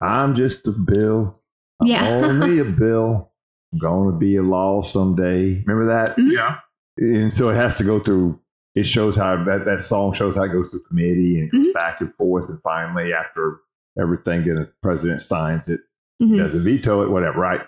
I'm 0.00 0.36
just 0.36 0.66
a 0.68 0.72
bill. 0.72 1.34
I'm 1.80 1.86
Yeah. 1.88 2.06
only 2.08 2.60
a 2.60 2.64
bill. 2.78 3.32
I'm 3.72 3.78
going 3.80 4.12
to 4.12 4.18
be 4.18 4.36
a 4.36 4.42
law 4.42 4.82
someday. 4.82 5.62
Remember 5.66 5.86
that? 5.88 6.16
Mhm. 6.16 6.30
Yeah, 6.32 6.56
and 6.98 7.34
so 7.34 7.48
it 7.50 7.56
has 7.56 7.76
to 7.78 7.84
go 7.84 8.00
through 8.00 8.40
it 8.76 8.84
shows 8.86 9.16
how 9.16 9.42
that, 9.44 9.64
that 9.64 9.80
song 9.80 10.12
shows 10.12 10.34
how 10.36 10.42
it 10.42 10.52
goes 10.52 10.68
through 10.70 10.82
committee 10.86 11.40
and 11.40 11.50
goes 11.50 11.68
Mhm. 11.68 11.72
back 11.74 12.00
and 12.02 12.14
forth 12.14 12.48
and 12.50 12.60
finally 12.62 13.12
after 13.14 13.60
everything 14.00 14.44
then 14.44 14.56
the 14.56 14.70
president 14.82 15.22
signs 15.22 15.68
it 15.68 15.80
Mhm. 16.22 16.38
doesn't 16.38 16.64
veto 16.64 17.02
it 17.02 17.10
whatever 17.10 17.38
right 17.40 17.60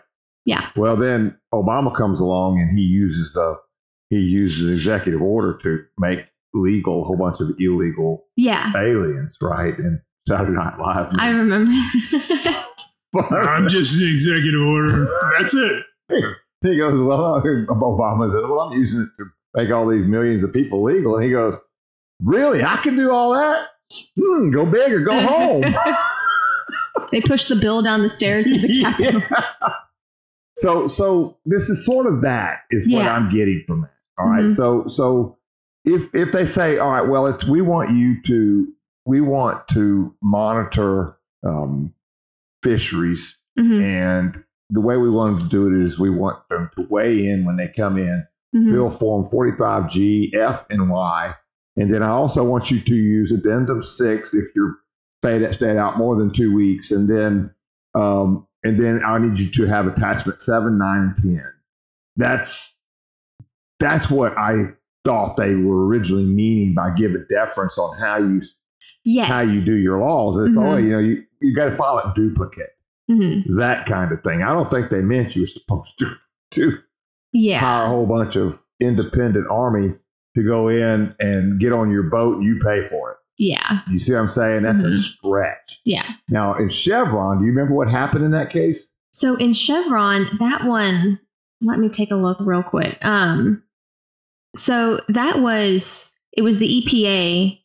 Yeah. 0.45 0.71
well 0.77 0.97
then 0.97 1.37
obama 1.55 1.95
comes 1.97 2.21
along 2.21 2.59
and 2.61 2.79
he 2.79 2.85
uses 2.85 3.33
the 3.35 3.57
he 4.11 4.17
uses 4.17 4.67
an 4.69 4.73
executive 4.75 5.21
order 5.23 5.59
to 5.63 5.85
make 5.99 6.21
legal 6.55 7.03
a 7.03 7.05
whole 7.05 7.17
bunch 7.19 7.41
of 7.41 7.51
illegal 7.59 8.25
Yeah. 8.37 8.73
aliens 8.77 9.37
right 9.43 9.77
and 9.79 10.01
saturday 10.27 10.53
night 10.53 10.79
live 10.79 11.09
I 11.19 11.31
remember. 11.31 11.71
I'm 13.15 13.69
just 13.69 14.01
an 14.01 14.07
executive 14.07 14.61
order. 14.61 15.09
That's 15.39 15.55
it. 15.55 15.85
he 16.63 16.77
goes 16.79 17.01
well 17.01 17.41
obama 17.43 18.31
says 18.33 18.43
well 18.45 18.61
i'm 18.61 18.73
using 18.79 19.01
it 19.03 19.09
to 19.23 19.29
make 19.55 19.71
all 19.71 19.87
these 19.87 20.07
millions 20.07 20.43
of 20.43 20.53
people 20.53 20.83
legal 20.83 21.15
and 21.17 21.25
he 21.25 21.31
goes 21.31 21.55
really 22.23 22.65
i 22.65 22.77
can 22.77 22.97
do 22.97 23.11
all 23.13 23.35
that 23.35 23.69
hmm, 24.19 24.51
go 24.51 24.65
big 24.67 24.93
or 24.93 25.01
go 25.01 25.19
home 25.21 25.63
they 27.11 27.21
push 27.21 27.47
the 27.47 27.57
bill 27.57 27.83
down 27.83 28.03
the 28.03 28.09
stairs 28.09 28.47
to 28.47 28.59
the 28.59 28.81
Capitol. 28.83 29.21
Yeah. 29.31 29.71
So 30.57 30.89
so 30.89 31.39
this 31.47 31.69
is 31.69 31.85
sort 31.87 32.07
of 32.07 32.23
that 32.23 32.61
is 32.71 32.93
what 32.93 33.07
I'm 33.07 33.31
getting 33.31 33.63
from 33.67 33.83
that. 33.83 33.93
All 34.19 34.27
right. 34.29 34.45
Mhm. 34.45 34.55
So 34.57 34.89
so 34.89 35.39
if 35.85 36.15
if 36.15 36.33
they 36.33 36.45
say, 36.47 36.79
all 36.79 36.91
right, 36.91 37.09
well, 37.09 37.27
it's 37.29 37.47
we 37.47 37.61
want 37.61 37.93
you 37.97 38.21
to 38.25 38.67
we 39.07 39.21
want 39.21 39.67
to 39.69 40.15
monitor 40.23 41.17
um, 41.47 41.95
fisheries, 42.63 43.39
Mhm. 43.59 43.81
and 43.83 44.45
the 44.71 44.81
way 44.81 44.97
we 44.97 45.09
want 45.09 45.37
them 45.39 45.45
to 45.45 45.51
do 45.51 45.67
it 45.69 45.83
is 45.85 45.99
we 45.99 46.11
want 46.11 46.47
them 46.51 46.71
to 46.77 46.87
weigh 46.91 47.27
in 47.29 47.45
when 47.45 47.57
they 47.57 47.69
come 47.69 47.97
in, 47.97 48.25
Mhm. 48.55 48.71
fill 48.73 48.91
form 48.91 49.27
45G, 49.29 50.35
F, 50.35 50.67
and 50.69 50.91
Y, 50.91 51.35
and 51.77 51.95
then 51.95 52.03
I 52.03 52.09
also 52.11 52.45
want 52.45 52.71
you 52.71 52.81
to 52.81 52.95
use 52.95 53.31
addendum 53.33 53.83
six 53.83 54.35
if 54.35 54.45
you're 54.55 54.77
stayed 55.23 55.53
stayed 55.55 55.77
out 55.77 55.99
more 55.99 56.17
than 56.17 56.33
two 56.33 56.55
weeks, 56.55 56.91
and 56.91 57.09
then 57.09 57.53
um, 57.95 58.47
and 58.65 58.79
then 58.83 59.03
I 59.05 59.19
need 59.19 59.39
you 59.39 59.51
to 59.53 59.67
have 59.71 59.87
attachment 59.87 60.41
seven, 60.41 60.79
nine, 60.79 61.15
and 61.15 61.17
ten. 61.39 61.53
That's 62.17 62.77
that's 63.81 64.11
what 64.11 64.37
I 64.37 64.73
thought 65.05 65.37
they 65.37 65.55
were 65.55 65.87
originally 65.87 66.25
meaning 66.25 66.75
by 66.75 66.91
giving 66.97 67.25
deference 67.31 67.79
on 67.79 67.97
how 67.99 68.19
you 68.19 68.43
Yes. 69.05 69.29
how 69.29 69.41
you 69.41 69.61
do 69.63 69.77
your 69.77 69.99
laws. 70.01 70.39
It's 70.39 70.57
Mhm. 70.57 70.63
oh, 70.73 70.77
you 70.77 70.91
know, 70.91 70.99
you, 70.99 71.25
you 71.41 71.55
got 71.55 71.67
to 71.67 71.77
file 71.77 71.99
it 71.99 72.15
duplicate, 72.15 72.71
Mhm. 73.11 73.57
that 73.59 73.87
kind 73.87 74.13
of 74.13 74.23
thing. 74.23 74.43
I 74.43 74.53
don't 74.53 74.71
think 74.71 74.89
they 74.91 75.03
meant 75.03 75.35
you 75.37 75.43
were 75.43 75.47
supposed 75.49 75.99
to 76.01 76.15
to 76.53 76.79
Yeah. 77.33 77.59
hire 77.61 77.85
a 77.87 77.89
whole 77.89 78.07
bunch 78.07 78.37
of 78.37 78.59
independent 78.81 79.47
army 79.51 79.93
to 80.37 80.43
go 80.45 80.69
in 80.69 81.15
and 81.21 81.61
get 81.61 81.73
on 81.73 81.91
your 81.91 82.05
boat 82.05 82.37
and 82.37 82.45
you 82.45 82.61
pay 82.63 82.87
for 82.89 83.13
it. 83.13 83.17
Yeah. 83.39 83.81
You 83.91 83.99
see 83.99 84.13
what 84.13 84.21
I'm 84.21 84.29
saying? 84.29 84.63
That's 84.65 84.83
a 84.85 84.89
Mhm. 84.89 84.99
stretch. 85.01 85.81
Yeah. 85.85 86.07
Now 86.29 86.55
in 86.57 86.69
Chevron, 86.71 87.39
do 87.39 87.45
you 87.45 87.51
remember 87.53 87.75
what 87.75 87.89
happened 87.91 88.25
in 88.25 88.33
that 88.33 88.51
case? 88.51 88.87
So 89.13 89.37
in 89.37 89.53
Chevron, 89.53 90.27
that 90.41 90.65
one, 90.65 91.21
let 91.61 91.79
me 91.79 91.89
take 91.89 92.11
a 92.11 92.17
look 92.17 92.39
real 92.41 92.63
quick. 92.63 92.99
Um, 93.03 93.63
so 94.57 95.01
that 95.09 95.41
was 95.41 96.15
it 96.37 96.43
was 96.43 96.59
the 96.59 96.67
EPA 96.83 97.61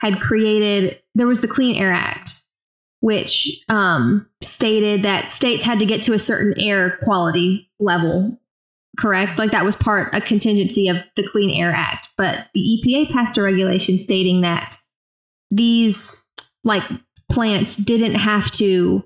had 0.00 0.20
created 0.20 0.98
there 1.14 1.26
was 1.26 1.40
the 1.40 1.48
Clean 1.48 1.74
Air 1.76 1.92
Act, 1.92 2.34
which 3.00 3.62
um, 3.68 4.26
stated 4.42 5.02
that 5.04 5.30
states 5.30 5.64
had 5.64 5.78
to 5.80 5.86
get 5.86 6.02
to 6.04 6.12
a 6.14 6.18
certain 6.18 6.58
air 6.60 6.98
quality 7.02 7.70
level. 7.80 8.40
Correct, 8.98 9.38
like 9.38 9.52
that 9.52 9.64
was 9.64 9.76
part 9.76 10.08
a 10.12 10.20
contingency 10.20 10.88
of 10.88 10.96
the 11.16 11.26
Clean 11.28 11.50
Air 11.50 11.72
Act. 11.72 12.08
But 12.16 12.46
the 12.54 12.60
EPA 12.60 13.10
passed 13.12 13.38
a 13.38 13.42
regulation 13.42 13.98
stating 13.98 14.40
that 14.40 14.76
these 15.50 16.28
like 16.64 16.82
plants 17.30 17.76
didn't 17.76 18.16
have 18.16 18.50
to 18.52 19.04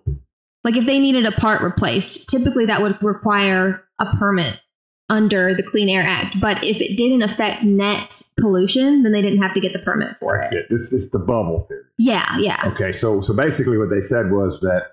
like 0.64 0.76
if 0.76 0.87
they 0.87 0.99
needed 0.99 1.26
a 1.26 1.32
part 1.32 1.61
replaced, 1.62 2.28
typically 2.30 2.66
that 2.66 2.82
would 2.82 3.02
require 3.02 3.84
a 3.99 4.06
permit 4.16 4.61
under 5.08 5.54
the 5.54 5.62
Clean 5.62 5.88
Air 5.88 6.02
Act. 6.02 6.40
But 6.40 6.64
if 6.64 6.80
it 6.80 6.96
didn't 6.96 7.22
affect 7.22 7.64
net 7.64 8.22
pollution, 8.40 9.02
then 9.02 9.12
they 9.12 9.20
didn't 9.20 9.42
have 9.42 9.54
to 9.54 9.61
get 9.61 9.72
the 9.72 9.80
permit 9.80 10.16
for 10.20 10.38
That's 10.38 10.52
it. 10.52 10.58
it. 10.58 10.66
This 10.70 10.92
is 10.92 11.11
the 11.11 11.18
bubble 11.18 11.66
theory. 11.68 11.82
Yeah, 11.99 12.38
yeah. 12.38 12.72
Okay, 12.75 12.92
so 12.92 13.20
so 13.20 13.34
basically 13.34 13.76
what 13.76 13.90
they 13.90 14.02
said 14.02 14.30
was 14.30 14.58
that 14.62 14.92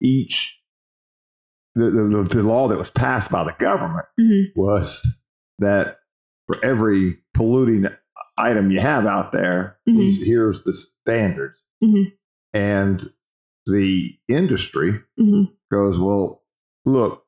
each 0.00 0.58
the, 1.74 1.90
the, 1.90 2.34
the 2.36 2.42
law 2.42 2.68
that 2.68 2.78
was 2.78 2.90
passed 2.90 3.30
by 3.30 3.44
the 3.44 3.54
government 3.58 4.06
hmm 4.16 4.44
was 4.56 5.06
that 5.58 5.96
for 6.46 6.64
every 6.64 7.18
polluting 7.34 7.86
item 8.38 8.70
you 8.70 8.80
have 8.80 9.06
out 9.06 9.32
there, 9.32 9.76
Mhm. 9.88 9.96
these- 9.96 10.22
here's 10.24 10.64
the 10.64 10.72
standards. 10.72 11.58
Mhm. 11.82 12.12
And 12.54 13.10
the 13.66 14.16
industry 14.28 15.00
hmm 15.18 15.44
goes, 15.70 15.98
well, 15.98 16.42
look, 16.86 17.24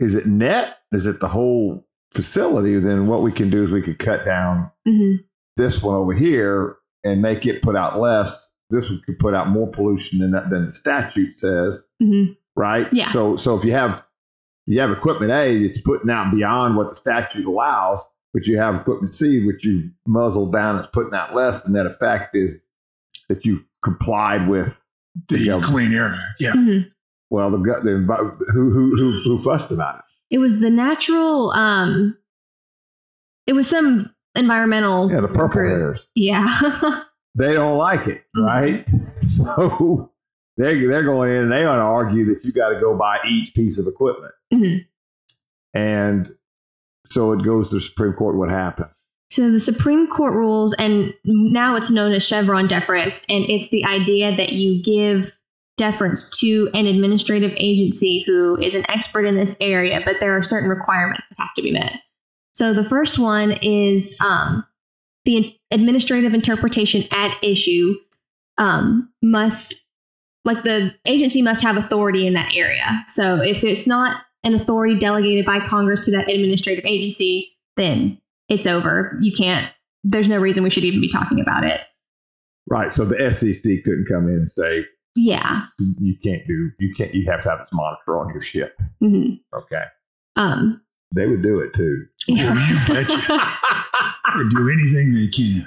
is 0.00 0.14
it 0.14 0.26
net? 0.26 0.78
Is 0.92 1.04
it 1.06 1.20
the 1.20 1.28
whole 1.28 1.86
facility? 2.14 2.78
Then 2.78 3.06
what 3.06 3.22
we 3.22 3.30
can 3.32 3.50
do 3.50 3.62
is 3.62 3.70
we 3.70 3.82
could 3.82 3.98
cut 3.98 4.24
down 4.24 4.70
hmm 4.86 5.16
this 5.58 5.82
one 5.82 5.94
over 5.96 6.14
here 6.14 6.76
and 7.04 7.20
make 7.20 7.44
it 7.44 7.60
put 7.62 7.76
out 7.76 7.98
less. 8.00 8.50
This 8.70 8.88
one 8.88 9.02
could 9.04 9.18
put 9.18 9.34
out 9.34 9.50
more 9.50 9.70
pollution 9.70 10.20
than 10.20 10.30
that, 10.30 10.48
than 10.48 10.66
the 10.66 10.72
statute 10.72 11.34
says, 11.34 11.84
hmm 12.00 12.32
right? 12.56 12.90
Yeah. 12.92 13.10
So 13.12 13.36
so 13.36 13.58
if 13.58 13.64
you 13.64 13.72
have 13.72 14.02
you 14.66 14.80
have 14.80 14.90
equipment 14.92 15.32
A 15.32 15.60
that's 15.62 15.80
putting 15.82 16.08
out 16.08 16.32
beyond 16.34 16.76
what 16.76 16.88
the 16.88 16.96
statute 16.96 17.44
allows, 17.44 18.02
but 18.34 18.46
you 18.46 18.58
have 18.58 18.74
equipment 18.76 19.12
C 19.12 19.44
which 19.46 19.64
you 19.64 19.90
muzzled 20.06 20.52
down 20.52 20.78
is 20.78 20.86
putting 20.86 21.14
out 21.14 21.34
less, 21.34 21.62
the 21.62 21.72
net 21.72 21.86
effect 21.86 22.34
is 22.36 22.66
that 23.28 23.44
you 23.44 23.64
complied 23.82 24.48
with 24.48 24.78
The 25.28 25.38
Yeah. 25.38 25.60
Clean 25.62 25.92
Air 25.92 26.06
Act. 26.06 26.40
Yeah. 26.40 26.52
hmm 26.52 26.78
well 27.30 27.50
the, 27.50 27.58
gu- 27.58 27.80
the 27.82 28.36
who 28.52 28.70
who 28.70 28.94
who 28.96 29.10
who 29.24 29.38
fussed 29.42 29.70
about 29.70 29.96
it. 29.98 30.34
It 30.34 30.38
was 30.38 30.60
the 30.60 30.70
natural. 30.70 31.50
Um, 31.50 32.16
it 33.46 33.52
was 33.54 33.68
some 33.68 34.14
environmental. 34.34 35.10
Yeah, 35.10 35.20
the 35.20 35.28
purple 35.28 35.48
group. 35.48 35.70
hairs. 35.70 36.06
Yeah. 36.14 37.02
They 37.34 37.54
don't 37.54 37.78
like 37.78 38.06
it, 38.08 38.22
Mhm. 38.36 38.44
right? 38.46 38.86
So 39.22 40.12
they 40.58 40.74
they're 40.84 41.02
going 41.02 41.30
in 41.30 41.44
and 41.44 41.52
they 41.52 41.64
want 41.64 41.78
to 41.78 41.82
argue 41.82 42.26
that 42.26 42.44
you 42.44 42.52
got 42.52 42.68
to 42.68 42.78
go 42.80 42.94
buy 42.94 43.16
each 43.26 43.54
piece 43.54 43.78
of 43.78 43.86
equipment. 43.86 44.34
Mhm. 44.52 44.84
And 45.72 46.34
so 47.06 47.32
it 47.32 47.44
goes 47.44 47.68
to 47.68 47.76
the 47.76 47.80
Supreme 47.80 48.12
Court. 48.12 48.36
What 48.36 48.50
happens? 48.50 48.94
So 49.30 49.50
the 49.50 49.60
Supreme 49.60 50.08
Court 50.08 50.34
rules, 50.34 50.74
and 50.74 51.14
now 51.24 51.76
it's 51.76 51.90
known 51.90 52.12
as 52.12 52.22
Chevron 52.22 52.66
deference, 52.68 53.24
and 53.30 53.48
it's 53.48 53.70
the 53.70 53.86
idea 53.86 54.36
that 54.36 54.52
you 54.52 54.82
give 54.82 55.32
deference 55.78 56.38
to 56.40 56.68
an 56.74 56.86
administrative 56.86 57.52
agency 57.56 58.22
who 58.26 58.60
is 58.60 58.74
an 58.74 58.84
expert 58.90 59.24
in 59.24 59.36
this 59.36 59.56
area, 59.58 60.00
but 60.04 60.16
there 60.20 60.36
are 60.36 60.42
certain 60.42 60.68
requirements 60.68 61.24
that 61.30 61.38
have 61.38 61.54
to 61.56 61.62
be 61.62 61.70
met. 61.70 61.94
So 62.54 62.74
the 62.74 62.84
first 62.84 63.18
one 63.18 63.52
is 63.62 64.18
um, 64.22 64.66
the 65.24 65.56
administrative 65.70 66.34
interpretation 66.34 67.02
at 67.10 67.42
issue 67.42 67.94
um, 68.58 69.10
must, 69.22 69.86
like 70.44 70.62
the 70.62 70.94
agency 71.06 71.40
must 71.40 71.62
have 71.62 71.78
authority 71.78 72.26
in 72.26 72.34
that 72.34 72.54
area. 72.54 73.02
So 73.06 73.40
if 73.40 73.64
it's 73.64 73.86
not 73.86 74.20
an 74.44 74.54
authority 74.54 74.98
delegated 74.98 75.44
by 75.46 75.60
Congress 75.60 76.00
to 76.02 76.10
that 76.12 76.28
administrative 76.28 76.84
agency, 76.84 77.50
then 77.76 78.18
it's 78.48 78.66
over. 78.66 79.16
You 79.20 79.32
can't. 79.32 79.72
There's 80.04 80.28
no 80.28 80.38
reason 80.38 80.62
we 80.64 80.70
should 80.70 80.84
even 80.84 81.00
be 81.00 81.08
talking 81.08 81.40
about 81.40 81.64
it. 81.64 81.80
Right. 82.68 82.90
So 82.92 83.04
the 83.04 83.32
SEC 83.34 83.62
couldn't 83.84 84.06
come 84.08 84.28
in 84.28 84.34
and 84.34 84.50
say 84.50 84.84
Yeah. 85.14 85.62
you 85.98 86.16
can't 86.24 86.46
do 86.46 86.70
you 86.78 86.94
can't 86.96 87.14
you 87.14 87.28
have 87.30 87.42
to 87.44 87.50
have 87.50 87.58
this 87.60 87.70
monitor 87.72 88.18
on 88.18 88.32
your 88.32 88.42
ship. 88.42 88.76
hmm 89.00 89.34
Okay. 89.54 89.84
Um. 90.36 90.80
They 91.14 91.26
would 91.26 91.42
do 91.42 91.60
it 91.60 91.74
too. 91.74 92.06
You 92.26 92.36
betcha. 92.88 93.38
They 94.34 94.48
do 94.48 94.70
anything 94.70 95.12
they 95.12 95.28
can. 95.28 95.66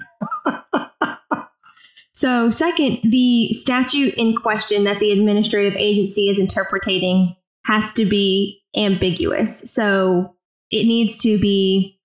so, 2.13 2.49
second, 2.49 3.11
the 3.11 3.51
statute 3.53 4.15
in 4.15 4.35
question 4.35 4.85
that 4.85 4.99
the 4.99 5.11
administrative 5.11 5.75
agency 5.75 6.29
is 6.29 6.39
interpreting 6.39 7.35
has 7.65 7.91
to 7.93 8.05
be 8.05 8.63
ambiguous. 8.75 9.73
So, 9.73 10.35
it 10.71 10.85
needs 10.85 11.19
to 11.19 11.39
be. 11.39 11.99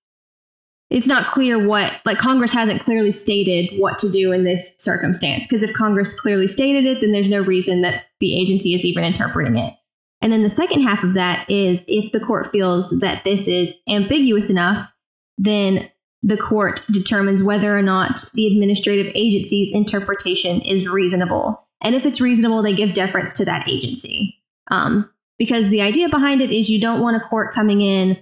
It's 0.89 1.07
not 1.07 1.25
clear 1.25 1.65
what, 1.65 1.93
like, 2.03 2.17
Congress 2.17 2.51
hasn't 2.51 2.81
clearly 2.81 3.13
stated 3.13 3.79
what 3.79 3.97
to 3.99 4.11
do 4.11 4.33
in 4.33 4.43
this 4.43 4.75
circumstance. 4.77 5.47
Because 5.47 5.63
if 5.63 5.73
Congress 5.73 6.19
clearly 6.19 6.47
stated 6.49 6.85
it, 6.85 6.99
then 6.99 7.13
there's 7.13 7.29
no 7.29 7.39
reason 7.39 7.81
that 7.81 8.07
the 8.19 8.37
agency 8.37 8.73
is 8.73 8.83
even 8.83 9.05
interpreting 9.05 9.57
it. 9.57 9.73
And 10.21 10.33
then 10.33 10.43
the 10.43 10.49
second 10.49 10.83
half 10.83 11.03
of 11.03 11.13
that 11.13 11.49
is 11.49 11.85
if 11.87 12.11
the 12.11 12.19
court 12.19 12.47
feels 12.47 12.99
that 12.99 13.23
this 13.23 13.47
is 13.47 13.73
ambiguous 13.87 14.49
enough, 14.49 14.93
then 15.37 15.89
the 16.23 16.37
court 16.37 16.83
determines 16.91 17.41
whether 17.41 17.75
or 17.75 17.81
not 17.81 18.23
the 18.33 18.47
administrative 18.47 19.11
agency's 19.15 19.73
interpretation 19.73 20.61
is 20.61 20.87
reasonable. 20.87 21.67
And 21.81 21.95
if 21.95 22.05
it's 22.05 22.21
reasonable, 22.21 22.61
they 22.61 22.73
give 22.73 22.93
deference 22.93 23.33
to 23.33 23.45
that 23.45 23.67
agency. 23.67 24.37
Um, 24.69 25.09
because 25.41 25.69
the 25.69 25.81
idea 25.81 26.07
behind 26.07 26.39
it 26.39 26.51
is 26.51 26.69
you 26.69 26.79
don't 26.79 27.01
want 27.01 27.17
a 27.17 27.19
court 27.19 27.51
coming 27.51 27.81
in 27.81 28.15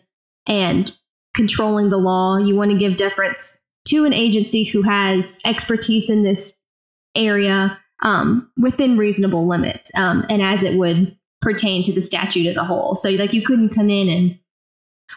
and 0.47 0.89
controlling 1.36 1.89
the 1.89 1.97
law. 1.97 2.38
You 2.38 2.55
want 2.55 2.71
to 2.71 2.77
give 2.77 2.95
deference 2.95 3.67
to 3.89 4.05
an 4.05 4.13
agency 4.13 4.63
who 4.63 4.84
has 4.84 5.41
expertise 5.43 6.10
in 6.10 6.23
this 6.23 6.58
area 7.17 7.77
um, 8.01 8.49
within 8.58 8.97
reasonable 8.97 9.49
limits 9.49 9.91
um, 9.97 10.23
and 10.29 10.41
as 10.41 10.63
it 10.63 10.79
would 10.79 11.17
pertain 11.41 11.84
to 11.84 11.91
the 11.91 12.01
statute 12.01 12.47
as 12.47 12.55
a 12.55 12.63
whole. 12.63 12.95
So, 12.95 13.10
like, 13.10 13.34
you 13.34 13.41
couldn't 13.41 13.75
come 13.75 13.89
in 13.89 14.08
and, 14.08 14.39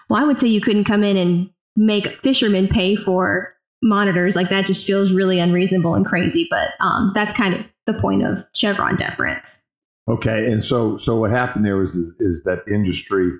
well, 0.08 0.20
I 0.20 0.26
would 0.26 0.40
say 0.40 0.48
you 0.48 0.60
couldn't 0.60 0.86
come 0.86 1.04
in 1.04 1.16
and 1.16 1.50
make 1.76 2.16
fishermen 2.16 2.66
pay 2.66 2.96
for 2.96 3.54
monitors. 3.80 4.34
Like, 4.34 4.48
that 4.48 4.66
just 4.66 4.84
feels 4.84 5.12
really 5.12 5.38
unreasonable 5.38 5.94
and 5.94 6.04
crazy. 6.04 6.48
But 6.50 6.70
um, 6.80 7.12
that's 7.14 7.32
kind 7.32 7.54
of 7.54 7.72
the 7.86 7.94
point 8.00 8.24
of 8.24 8.44
Chevron 8.56 8.96
deference. 8.96 9.61
Okay. 10.08 10.46
And 10.50 10.64
so 10.64 10.98
so 10.98 11.16
what 11.16 11.30
happened 11.30 11.64
there 11.64 11.76
was 11.76 11.94
is, 11.94 12.14
is 12.20 12.42
that 12.44 12.64
industry 12.72 13.30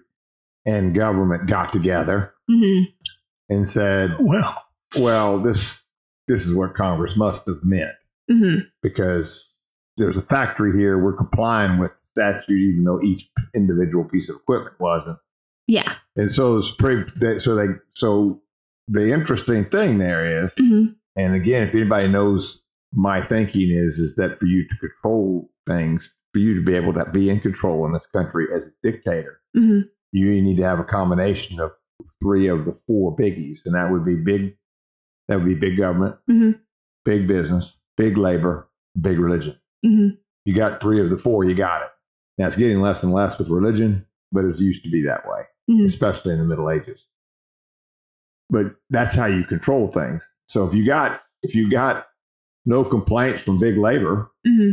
and 0.65 0.95
government 0.95 1.49
got 1.49 1.73
together 1.73 2.33
hmm 2.49 2.81
and 3.49 3.69
said, 3.69 4.13
Well, 4.21 4.63
well, 5.01 5.39
this 5.41 5.83
this 6.29 6.47
is 6.47 6.55
what 6.55 6.75
Congress 6.75 7.17
must 7.17 7.47
have 7.47 7.63
meant. 7.65 7.91
hmm 8.31 8.59
because 8.83 9.49
there's 9.97 10.17
a 10.17 10.23
factory 10.23 10.79
here. 10.79 10.97
We're 10.99 11.17
complying 11.17 11.79
with 11.79 11.93
statute, 12.13 12.51
even 12.73 12.85
though 12.85 13.03
each 13.03 13.29
individual 13.55 14.05
piece 14.05 14.29
of 14.31 14.37
equipment 14.37 14.77
wasn't. 14.81 15.19
Yeah. 15.67 15.95
And 16.17 16.31
so 16.33 16.59
it's 16.59 16.71
pretty. 16.71 17.11
they- 17.21 17.39
So 17.39 17.57
they. 17.57 17.67
So 17.95 18.41
the 18.89 19.13
interesting 19.13 19.65
thing 19.67 19.99
there 19.99 20.45
is, 20.45 20.55
hmm 20.57 20.87
and 21.17 21.35
again, 21.35 21.69
if 21.69 21.75
anybody 21.75 22.09
knows 22.09 22.65
my 22.95 23.21
thinking 23.27 23.71
is, 23.71 23.99
is 23.99 24.15
that 24.17 24.39
for 24.39 24.47
you 24.47 24.67
to 24.67 24.77
control 24.79 25.51
things, 25.67 26.13
for 26.33 26.39
you 26.39 26.55
to 26.55 26.65
be 26.65 26.75
able 26.75 26.95
to 26.95 27.05
be 27.07 27.29
in 27.31 27.41
control 27.41 27.85
in 27.87 27.93
this 27.93 28.07
country 28.07 28.47
as 28.55 28.67
a 28.69 28.71
dictator, 28.83 29.41
hmm 29.55 29.81
you 30.15 30.31
need 30.43 30.59
to 30.59 30.63
have 30.63 30.79
a 30.79 30.85
combination 30.85 31.59
of 31.59 31.73
three 32.23 32.47
of 32.47 32.67
the 32.67 32.77
four 32.87 33.17
biggies, 33.17 33.61
and 33.65 33.75
that 33.75 33.91
would 33.91 34.05
be 34.05 34.15
big. 34.17 34.57
That 35.29 35.37
would 35.37 35.47
be 35.47 35.55
big 35.55 35.79
government, 35.79 36.17
Mhm. 36.29 36.61
big 37.07 37.27
business, 37.27 37.79
big 37.97 38.19
labor, 38.19 38.69
big 39.01 39.19
religion. 39.19 39.57
hmm 39.83 40.11
You 40.45 40.55
got 40.55 40.81
three 40.83 41.01
of 41.01 41.09
the 41.11 41.17
four, 41.17 41.45
you 41.45 41.55
got 41.55 41.83
it. 41.83 41.89
Now 42.37 42.47
it's 42.47 42.57
getting 42.57 42.81
less 42.83 43.03
and 43.03 43.13
less 43.13 43.39
with 43.39 43.49
religion, 43.49 44.05
but 44.33 44.45
it 44.45 44.59
used 44.61 44.85
to 44.85 44.91
be 44.91 45.03
that 45.05 45.27
way, 45.27 45.45
Mhm. 45.71 45.87
especially 45.87 46.33
in 46.35 46.41
the 46.41 46.45
Middle 46.47 46.71
Ages. 46.71 47.07
But 48.51 48.75
that's 48.91 49.15
how 49.15 49.27
you 49.27 49.45
control 49.45 49.91
things. 49.93 50.23
So 50.47 50.67
if 50.69 50.75
you 50.75 50.85
got 50.85 51.21
if 51.43 51.55
you 51.55 51.71
got 51.71 52.07
no 52.67 52.85
complaints 52.85 53.41
from 53.41 53.59
big 53.59 53.77
labor 53.79 54.31
hmm 54.47 54.73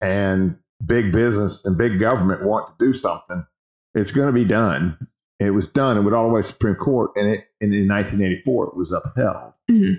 and 0.00 0.58
big 0.84 1.12
business 1.12 1.64
and 1.64 1.76
big 1.78 1.98
government 2.00 2.44
want 2.44 2.66
to 2.78 2.84
do 2.84 2.94
something, 2.94 3.44
it's 3.94 4.10
going 4.12 4.28
to 4.28 4.32
be 4.32 4.44
done. 4.44 4.96
It 5.40 5.50
was 5.50 5.68
done. 5.68 5.96
It 5.96 6.00
went 6.02 6.14
all 6.14 6.28
the 6.28 6.34
way 6.34 6.42
to 6.42 6.46
Supreme 6.46 6.76
Court, 6.76 7.10
and 7.16 7.28
it 7.28 7.44
and 7.60 7.72
in 7.74 7.88
1984 7.88 8.68
it 8.68 8.76
was 8.76 8.92
upheld, 8.92 9.52
Mhm. 9.70 9.96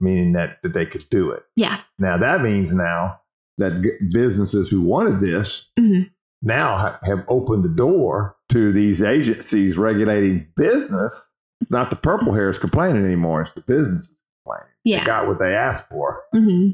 meaning 0.00 0.32
that 0.32 0.58
that 0.62 0.72
they 0.72 0.86
could 0.86 1.04
do 1.10 1.30
it. 1.30 1.42
Yeah. 1.56 1.78
Now 1.98 2.18
that 2.18 2.42
means 2.42 2.72
now 2.72 3.20
that 3.58 3.82
g- 3.82 3.90
businesses 4.12 4.68
who 4.68 4.80
wanted 4.82 5.20
this 5.20 5.68
Mhm. 5.78 6.10
now 6.42 6.76
ha- 6.76 6.98
have 7.04 7.24
opened 7.28 7.64
the 7.64 7.68
door 7.68 8.36
to 8.50 8.72
these 8.72 9.02
agencies 9.02 9.76
regulating 9.78 10.46
business. 10.56 11.32
It's 11.60 11.70
not 11.70 11.90
the 11.90 11.96
purple 11.96 12.32
hairs 12.32 12.58
complaining 12.58 13.04
anymore; 13.04 13.42
it's 13.42 13.52
the 13.54 13.62
businesses 13.62 14.16
complaining. 14.44 14.72
They 14.84 14.90
Yeah. 14.92 15.04
got 15.04 15.26
what 15.28 15.38
they 15.38 15.54
asked 15.54 15.88
for, 15.88 16.22
hmm 16.32 16.70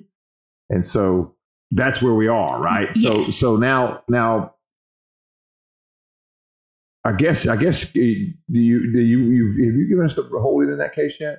and 0.69 0.87
so 0.87 1.35
that's 1.71 2.03
where 2.03 2.15
we 2.15 2.29
are, 2.29 2.61
right? 2.61 2.95
So, 2.95 3.19
Yes. 3.21 3.35
so 3.37 3.57
now, 3.57 4.03
now, 4.09 4.55
I 7.05 7.13
guess, 7.13 7.47
I 7.49 7.57
guess, 7.57 7.91
do 7.93 8.01
you, 8.01 8.35
do 8.53 8.61
you, 8.61 9.21
you've, 9.21 9.51
have 9.67 9.75
you 9.77 9.89
given 9.89 10.05
us 10.05 10.17
the 10.17 10.23
holding 10.39 10.71
in 10.71 10.79
that 10.79 10.95
case 10.95 11.17
yet? 11.19 11.39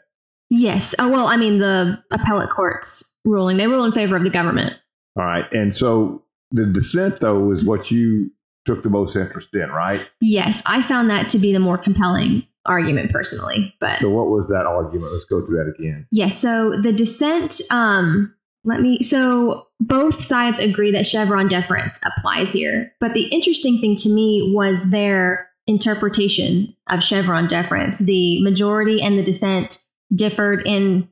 Yes. 0.49 0.95
Oh, 0.99 1.09
well, 1.09 1.27
I 1.27 1.37
mean, 1.37 1.59
the 1.59 2.03
appellate 2.11 2.49
court's 2.49 3.15
ruling, 3.25 3.57
they 3.57 3.67
rule 3.67 3.85
in 3.85 3.91
favor 3.91 4.15
of 4.15 4.23
the 4.23 4.29
government. 4.29 4.73
All 5.17 5.23
right. 5.25 5.45
And 5.51 5.75
so 5.75 6.23
the 6.51 6.65
dissent, 6.65 7.19
though, 7.19 7.51
is 7.51 7.63
what 7.63 7.91
you 7.91 8.31
took 8.65 8.83
the 8.83 8.89
most 8.89 9.15
interest 9.15 9.49
in, 9.53 9.69
right? 9.69 10.07
Yes, 10.19 10.63
I 10.65 10.81
found 10.81 11.09
that 11.09 11.29
to 11.29 11.39
be 11.39 11.53
the 11.53 11.59
more 11.59 11.77
compelling 11.77 12.45
argument 12.65 13.11
personally. 13.11 13.73
But 13.79 13.99
So 13.99 14.09
what 14.09 14.27
was 14.29 14.47
that 14.49 14.65
argument? 14.65 15.13
Let's 15.13 15.25
go 15.25 15.45
through 15.45 15.57
that 15.63 15.73
again. 15.79 16.07
Yes. 16.11 16.37
so 16.37 16.79
the 16.81 16.91
dissent, 16.91 17.61
um, 17.71 18.33
let 18.63 18.81
me, 18.81 19.01
so 19.01 19.67
both 19.81 20.23
sides 20.23 20.59
agree 20.59 20.91
that 20.91 21.07
Chevron 21.07 21.47
deference 21.47 21.99
applies 22.05 22.53
here. 22.53 22.93
But 22.99 23.13
the 23.13 23.23
interesting 23.23 23.79
thing 23.81 23.95
to 23.97 24.09
me 24.09 24.51
was 24.53 24.91
their 24.91 25.49
interpretation 25.65 26.75
of 26.87 27.03
Chevron 27.03 27.47
deference. 27.47 27.97
The 27.97 28.43
majority 28.43 29.01
and 29.01 29.17
the 29.17 29.23
dissent 29.23 29.83
differed 30.13 30.67
in 30.67 31.09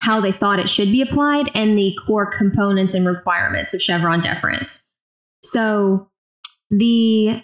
how 0.00 0.20
they 0.20 0.32
thought 0.32 0.58
it 0.58 0.68
should 0.68 0.92
be 0.92 1.02
applied 1.02 1.50
and 1.54 1.78
the 1.78 1.96
core 2.06 2.30
components 2.30 2.92
and 2.94 3.06
requirements 3.06 3.72
of 3.72 3.82
Chevron 3.82 4.20
deference. 4.20 4.84
So 5.42 6.10
the 6.70 7.42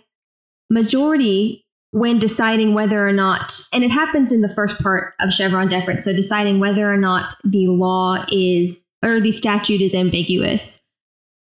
majority 0.70 1.66
when 1.92 2.18
deciding 2.18 2.74
whether 2.74 3.06
or 3.06 3.12
not, 3.12 3.58
and 3.72 3.82
it 3.82 3.90
happens 3.90 4.30
in 4.30 4.42
the 4.42 4.54
first 4.54 4.82
part 4.82 5.14
of 5.18 5.32
Chevron 5.32 5.70
deference, 5.70 6.04
so 6.04 6.12
deciding 6.12 6.58
whether 6.58 6.92
or 6.92 6.98
not 6.98 7.34
the 7.44 7.68
law 7.68 8.22
is 8.30 8.85
or 9.04 9.20
the 9.20 9.32
statute 9.32 9.80
is 9.80 9.94
ambiguous. 9.94 10.86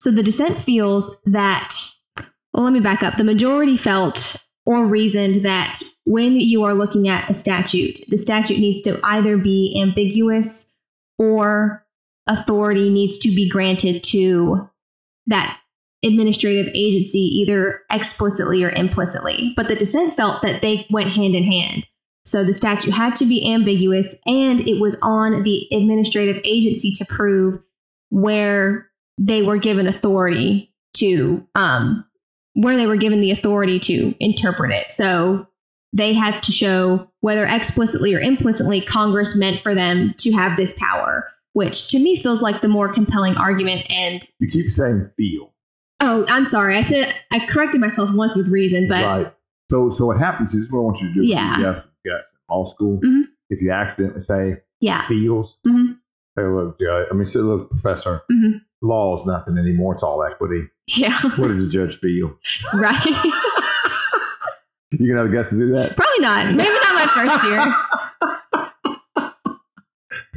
So 0.00 0.10
the 0.10 0.22
dissent 0.22 0.58
feels 0.58 1.22
that, 1.24 1.74
well, 2.52 2.64
let 2.64 2.72
me 2.72 2.80
back 2.80 3.02
up. 3.02 3.16
The 3.16 3.24
majority 3.24 3.76
felt 3.76 4.36
or 4.66 4.84
reasoned 4.84 5.44
that 5.44 5.80
when 6.04 6.40
you 6.40 6.64
are 6.64 6.74
looking 6.74 7.08
at 7.08 7.30
a 7.30 7.34
statute, 7.34 8.00
the 8.08 8.18
statute 8.18 8.58
needs 8.58 8.82
to 8.82 9.00
either 9.02 9.38
be 9.38 9.80
ambiguous 9.80 10.76
or 11.18 11.86
authority 12.26 12.90
needs 12.90 13.18
to 13.18 13.28
be 13.28 13.48
granted 13.48 14.02
to 14.02 14.68
that 15.28 15.58
administrative 16.04 16.66
agency 16.74 17.18
either 17.18 17.82
explicitly 17.90 18.62
or 18.64 18.70
implicitly. 18.70 19.52
But 19.56 19.68
the 19.68 19.76
dissent 19.76 20.14
felt 20.14 20.42
that 20.42 20.62
they 20.62 20.86
went 20.90 21.10
hand 21.10 21.34
in 21.34 21.44
hand. 21.44 21.86
So 22.26 22.44
the 22.44 22.54
statute 22.54 22.92
had 22.92 23.14
to 23.16 23.24
be 23.24 23.52
ambiguous 23.52 24.18
and 24.26 24.60
it 24.60 24.80
was 24.80 24.98
on 25.00 25.44
the 25.44 25.68
administrative 25.72 26.42
agency 26.44 26.92
to 26.94 27.06
prove 27.06 27.62
where 28.10 28.90
they 29.18 29.42
were 29.42 29.58
given 29.58 29.86
authority 29.86 30.74
to 30.94 31.46
um, 31.54 32.04
where 32.54 32.76
they 32.76 32.86
were 32.86 32.96
given 32.96 33.20
the 33.20 33.30
authority 33.30 33.78
to 33.78 34.14
interpret 34.18 34.72
it. 34.72 34.90
So 34.90 35.46
they 35.92 36.14
had 36.14 36.42
to 36.42 36.52
show 36.52 37.08
whether 37.20 37.46
explicitly 37.46 38.14
or 38.14 38.20
implicitly 38.20 38.80
Congress 38.80 39.36
meant 39.36 39.62
for 39.62 39.74
them 39.74 40.14
to 40.18 40.32
have 40.32 40.56
this 40.56 40.76
power, 40.78 41.28
which 41.52 41.88
to 41.90 41.98
me 41.98 42.16
feels 42.16 42.42
like 42.42 42.60
the 42.60 42.68
more 42.68 42.92
compelling 42.92 43.36
argument. 43.36 43.86
And 43.88 44.26
You 44.40 44.48
keep 44.48 44.72
saying 44.72 45.10
feel, 45.16 45.54
oh, 46.00 46.24
I'm 46.28 46.44
sorry, 46.44 46.76
I 46.76 46.82
said 46.82 47.14
I 47.30 47.46
corrected 47.46 47.80
myself 47.80 48.12
once 48.12 48.34
with 48.34 48.48
reason, 48.48 48.88
but 48.88 49.04
right? 49.04 49.32
So 49.70 49.90
so 49.90 50.06
what 50.06 50.18
happens 50.18 50.54
is 50.54 50.70
what 50.72 50.80
I 50.80 50.82
want 50.82 51.00
you 51.00 51.08
to 51.08 51.14
do. 51.14 51.24
Yeah. 51.24 51.82
Yes, 52.06 52.22
yes. 52.22 52.34
Law 52.48 52.70
school. 52.72 53.00
Mhm. 53.04 53.22
If 53.50 53.60
you 53.60 53.70
accidentally 53.72 54.20
say 54.22 54.62
yeah, 54.80 55.06
feels, 55.06 55.56
Mhm. 55.66 55.96
hey, 56.36 56.42
look, 56.46 56.78
judge. 56.80 57.06
I 57.10 57.14
mean, 57.14 57.26
say, 57.26 57.40
look, 57.40 57.70
professor. 57.70 58.22
Mhm. 58.30 58.60
Law 58.82 59.18
is 59.20 59.26
nothing 59.26 59.58
anymore. 59.58 59.94
It's 59.94 60.02
all 60.02 60.22
equity. 60.22 60.68
yeah, 60.88 61.18
What 61.36 61.48
does 61.48 61.58
the 61.58 61.68
judge 61.68 61.98
feel? 61.98 62.36
right. 62.74 63.06
You 64.92 65.08
gonna 65.08 65.22
have 65.22 65.30
the 65.30 65.36
guts 65.36 65.50
to 65.50 65.56
do 65.58 65.66
that? 65.72 65.96
Probably 65.96 66.20
not. 66.20 66.54
Maybe 66.54 66.70
not 66.70 66.94
my 66.94 67.06
first 67.12 67.44
year. 67.44 67.60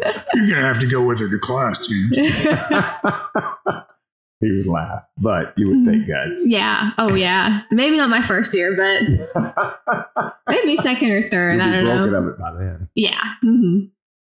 You're 0.33 0.47
going 0.47 0.61
to 0.61 0.67
have 0.67 0.79
to 0.79 0.87
go 0.87 1.05
with 1.05 1.19
her 1.19 1.29
to 1.29 1.39
class, 1.39 1.87
James. 1.87 2.11
He 4.41 4.51
would 4.51 4.67
laugh, 4.67 5.03
but 5.17 5.53
you 5.57 5.67
would 5.69 5.85
take 5.85 6.07
guts. 6.07 6.45
yeah. 6.47 6.91
Oh, 6.97 7.13
yeah. 7.13 7.61
Maybe 7.71 7.97
not 7.97 8.09
my 8.09 8.21
first 8.21 8.53
year, 8.53 8.75
but 8.75 10.33
maybe 10.49 10.75
second 10.77 11.11
or 11.11 11.29
third. 11.29 11.59
I 11.59 11.71
don't 11.71 11.85
broken 11.85 12.11
know. 12.11 12.17
of 12.19 12.27
it 12.27 12.39
by 12.39 12.53
then. 12.53 12.89
Yeah. 12.95 13.21
hmm 13.41 13.79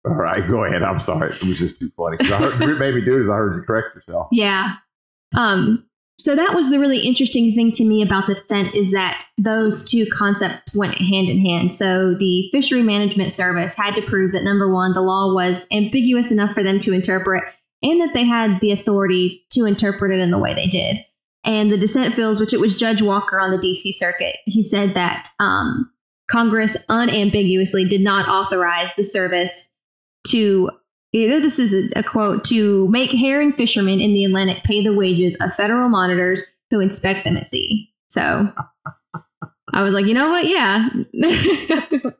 All 0.04 0.12
right, 0.14 0.46
go 0.46 0.64
ahead. 0.64 0.82
I'm 0.82 1.00
sorry. 1.00 1.34
It 1.34 1.44
was 1.44 1.58
just 1.58 1.80
too 1.80 1.90
funny. 1.96 2.18
I 2.20 2.24
heard, 2.36 2.60
what 2.60 2.78
made 2.78 2.94
me 2.94 3.00
do 3.04 3.16
it 3.16 3.22
is 3.22 3.28
I 3.30 3.34
heard 3.36 3.56
you 3.56 3.62
correct 3.62 3.94
yourself. 3.94 4.28
Yeah. 4.30 4.74
Um, 5.34 5.86
so 6.16 6.36
that 6.36 6.54
was 6.54 6.70
the 6.70 6.78
really 6.78 7.00
interesting 7.00 7.54
thing 7.54 7.72
to 7.72 7.84
me 7.84 8.00
about 8.02 8.26
the 8.28 8.36
scent 8.36 8.74
is 8.74 8.92
that 8.92 9.24
those 9.36 9.90
two 9.90 10.06
concepts 10.12 10.74
went 10.76 10.94
hand 10.96 11.28
in 11.28 11.44
hand. 11.44 11.72
So 11.72 12.14
the 12.14 12.48
fishery 12.52 12.82
management 12.82 13.34
service 13.34 13.74
had 13.74 13.96
to 13.96 14.02
prove 14.02 14.32
that 14.32 14.44
number 14.44 14.72
one, 14.72 14.92
the 14.92 15.00
law 15.00 15.34
was 15.34 15.66
ambiguous 15.72 16.30
enough 16.30 16.52
for 16.52 16.62
them 16.62 16.78
to 16.80 16.92
interpret, 16.92 17.42
and 17.84 18.00
that 18.00 18.14
they 18.14 18.24
had 18.24 18.60
the 18.60 18.72
authority 18.72 19.44
to 19.50 19.66
interpret 19.66 20.10
it 20.10 20.18
in 20.18 20.30
the 20.30 20.38
way 20.38 20.54
they 20.54 20.66
did. 20.66 20.96
And 21.44 21.70
the 21.70 21.76
dissent 21.76 22.14
feels, 22.14 22.40
which 22.40 22.54
it 22.54 22.60
was 22.60 22.74
Judge 22.74 23.02
Walker 23.02 23.38
on 23.38 23.50
the 23.50 23.58
DC 23.58 23.94
circuit, 23.94 24.34
he 24.46 24.62
said 24.62 24.94
that 24.94 25.28
um, 25.38 25.90
Congress 26.30 26.82
unambiguously 26.88 27.86
did 27.86 28.00
not 28.00 28.28
authorize 28.28 28.94
the 28.94 29.04
service 29.04 29.68
to 30.28 30.70
either 31.12 31.40
this 31.40 31.58
is 31.58 31.92
a, 31.94 32.00
a 32.00 32.02
quote 32.02 32.44
to 32.44 32.88
make 32.88 33.10
herring 33.10 33.52
fishermen 33.52 34.00
in 34.00 34.14
the 34.14 34.24
Atlantic 34.24 34.64
pay 34.64 34.82
the 34.82 34.94
wages 34.94 35.36
of 35.42 35.54
federal 35.54 35.90
monitors 35.90 36.42
who 36.70 36.80
inspect 36.80 37.24
them 37.24 37.36
at 37.36 37.50
sea. 37.50 37.92
So 38.08 38.50
I 39.72 39.82
was 39.82 39.92
like, 39.92 40.06
you 40.06 40.14
know 40.14 40.30
what? 40.30 40.46
Yeah. 40.46 40.88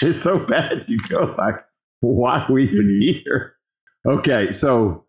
It's 0.00 0.22
so 0.22 0.46
bad 0.46 0.88
you 0.88 0.98
go 1.08 1.34
like, 1.38 1.56
why 2.00 2.40
are 2.40 2.52
we 2.52 2.64
even 2.64 3.00
here? 3.02 3.56
Okay, 4.06 4.52
so, 4.52 5.06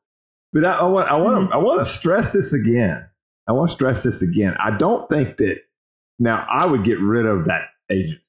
but 0.52 0.66
I, 0.66 0.84
want 0.86 1.10
I 1.10 1.16
want 1.18 1.50
to 1.50 1.56
I 1.56 1.58
want 1.58 1.86
to 1.86 1.92
stress 1.92 2.32
this 2.34 2.54
again. 2.54 3.06
I 3.48 3.52
want 3.54 3.70
to 3.72 3.74
stress 3.76 4.04
this 4.04 4.22
again. 4.22 4.56
I 4.60 4.78
don't 4.78 5.10
think 5.10 5.38
that 5.38 5.56
now 6.20 6.46
I 6.50 6.66
would 6.66 6.84
get 6.86 7.00
rid 7.00 7.26
of 7.26 7.46
that 7.46 7.64
agency. 7.92 8.22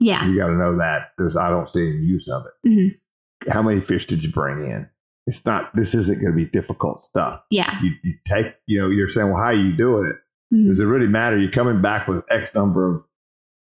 yeah. 0.00 0.26
You 0.26 0.36
got 0.38 0.48
to 0.48 0.54
know 0.54 0.78
that 0.78 1.10
there's 1.18 1.36
I 1.36 1.50
don't 1.50 1.70
see 1.70 1.80
any 1.88 1.98
use 1.98 2.28
of 2.28 2.44
it. 2.46 2.68
Mhm. 2.68 3.52
How 3.52 3.62
many 3.62 3.80
fish 3.80 4.06
did 4.06 4.24
you 4.24 4.32
bring 4.32 4.64
in? 4.70 4.88
It's 5.26 5.44
not. 5.44 5.74
This 5.76 5.94
isn't 5.94 6.20
going 6.20 6.32
to 6.32 6.36
be 6.36 6.46
difficult 6.46 7.02
stuff. 7.02 7.42
Yeah. 7.50 7.80
You, 7.82 7.92
you 8.02 8.14
take. 8.26 8.46
You 8.66 8.80
know, 8.80 8.88
you're 8.90 9.08
saying, 9.10 9.28
well, 9.28 9.36
how 9.36 9.48
are 9.48 9.54
you 9.54 9.76
doing 9.76 10.06
it? 10.10 10.16
Mhm. 10.56 10.68
Does 10.68 10.80
it 10.80 10.84
really 10.86 11.08
matter? 11.08 11.36
You're 11.38 11.50
coming 11.52 11.82
back 11.82 12.08
with 12.08 12.24
X 12.30 12.54
number 12.54 12.86
of, 12.96 13.04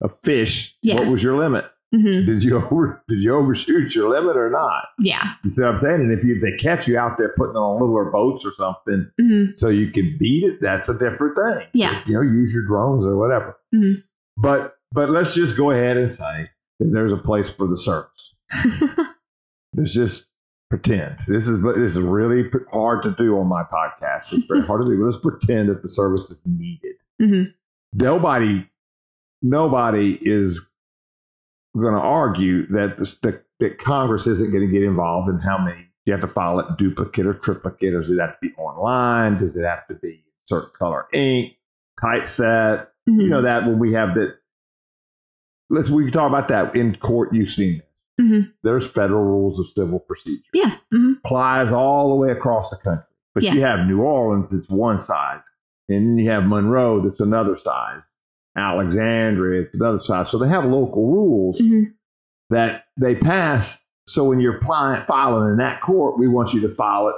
of 0.02 0.20
fish. 0.22 0.78
Yeah. 0.82 0.96
What 0.96 1.08
was 1.08 1.22
your 1.22 1.36
limit? 1.36 1.66
Mhm. 1.96 2.26
Did 2.26 2.44
you 2.44 2.58
over 2.58 3.02
did 3.08 3.20
you 3.20 3.34
overshoot 3.36 3.96
your 3.96 4.10
limit 4.10 4.36
or 4.36 4.50
not? 4.50 4.86
Yeah. 5.00 5.34
You 5.44 5.50
see 5.50 5.62
what 5.62 5.72
I'm 5.72 5.80
saying? 5.80 6.02
And 6.02 6.12
if 6.12 6.24
you, 6.24 6.34
if 6.36 6.42
they 6.42 6.58
catch 6.58 6.88
you 6.88 6.98
out 6.98 7.18
there 7.18 7.34
putting 7.38 7.56
on 7.56 7.80
littler 7.82 8.12
boats 8.12 8.46
or 8.46 8.52
something, 8.54 9.10
Mhm. 9.22 9.58
so 9.58 9.70
you 9.70 9.92
can 9.92 10.18
beat 10.20 10.44
it, 10.44 10.60
that's 10.62 10.90
a 10.90 10.98
different 11.00 11.38
thing. 11.38 11.68
Yeah. 11.74 12.02
You 12.06 12.14
know, 12.16 12.22
use 12.22 12.52
your 12.54 12.66
drones 12.68 13.06
or 13.06 13.16
whatever. 13.16 13.56
Mhm. 13.74 14.04
But 14.36 14.76
but 14.92 15.10
let's 15.10 15.34
just 15.34 15.56
go 15.58 15.72
ahead 15.72 15.96
and 15.98 16.12
say 16.12 16.50
that 16.80 16.90
there's 16.92 17.14
a 17.14 17.18
place 17.18 17.50
for 17.50 17.68
the 17.68 17.78
service. 17.78 18.36
Let's 19.76 19.94
just 19.94 20.30
pretend. 20.70 21.18
This 21.28 21.48
is 21.48 21.62
this 21.64 21.96
is 21.96 22.00
really 22.00 22.50
hard 22.72 23.04
to 23.04 23.12
do 23.18 23.38
on 23.38 23.48
my 23.48 23.64
podcast. 23.64 24.32
It's 24.34 24.46
very 24.48 24.62
hard 24.62 24.86
to 24.86 24.92
do. 24.92 25.06
Let's 25.06 25.18
pretend 25.22 25.70
that 25.70 25.82
the 25.84 25.90
service 25.90 26.30
is 26.32 26.40
needed. 26.46 26.96
Mhm. 27.22 27.54
Nobody 27.94 28.68
nobody 29.42 30.18
is 30.22 30.68
going 31.82 31.94
to 31.96 32.00
argue 32.02 32.68
that, 32.68 32.98
the, 32.98 33.16
that 33.24 33.44
that 33.60 33.78
Congress 33.80 34.28
isn't 34.28 34.52
going 34.52 34.66
to 34.68 34.72
get 34.72 34.84
involved 34.84 35.30
in 35.30 35.40
how 35.40 35.58
many 35.58 35.88
you 36.06 36.14
have 36.14 36.22
to 36.22 36.28
file 36.28 36.60
it 36.60 36.78
duplicate 36.78 37.26
or 37.26 37.34
triplicate, 37.34 37.94
or 37.94 38.02
does 38.02 38.12
it 38.12 38.20
have 38.20 38.40
to 38.40 38.48
be 38.48 38.54
online? 38.56 39.40
Does 39.40 39.58
it 39.58 39.66
have 39.66 39.88
to 39.88 39.96
be 39.96 40.24
certain 40.48 40.70
color 40.78 41.06
ink, 41.14 41.54
typeset? 42.02 42.90
Mhm. 43.10 43.22
You 43.24 43.30
know 43.30 43.42
that 43.42 43.66
when 43.68 43.80
we 43.80 43.94
have 43.94 44.16
that. 44.16 44.38
Let's 45.70 45.90
we 45.90 46.04
can 46.06 46.14
talk 46.14 46.30
about 46.30 46.48
that 46.50 46.76
in 46.76 46.96
court. 46.96 47.34
You've 47.34 47.50
seen 47.50 47.80
this. 48.18 48.26
Mhm. 48.28 48.54
There's 48.64 48.90
federal 48.92 49.24
rules 49.24 49.60
of 49.60 49.68
civil 49.70 50.00
procedure 50.00 50.44
Yeah. 50.54 50.78
hmm 50.92 51.14
applies 51.26 51.72
all 51.72 52.10
the 52.10 52.16
way 52.16 52.32
across 52.32 52.70
the 52.70 52.78
country. 52.78 53.04
But 53.34 53.44
Yeah. 53.44 53.54
you 53.54 53.62
have 53.62 53.86
New 53.88 54.02
Orleans 54.02 54.50
that's 54.50 54.70
one 54.70 55.00
size, 55.00 55.44
and 55.90 56.08
then 56.12 56.18
you 56.18 56.30
have 56.32 56.46
Monroe 56.46 57.02
that's 57.02 57.20
another 57.20 57.58
size. 57.58 58.04
Alexandria, 58.58 59.62
it's 59.64 59.78
the 59.78 59.86
other 59.86 60.00
side. 60.00 60.28
So 60.30 60.38
they 60.40 60.50
have 60.50 60.66
local 60.66 61.08
rules 61.12 61.60
hmm 61.60 61.84
that 62.50 62.86
they 62.98 63.14
pass. 63.14 63.78
So 64.08 64.24
when 64.24 64.40
you're 64.40 64.62
filing 64.62 65.50
in 65.52 65.58
that 65.58 65.82
court, 65.82 66.18
we 66.18 66.28
want 66.30 66.54
you 66.54 66.62
to 66.62 66.74
file 66.76 67.10
it. 67.10 67.16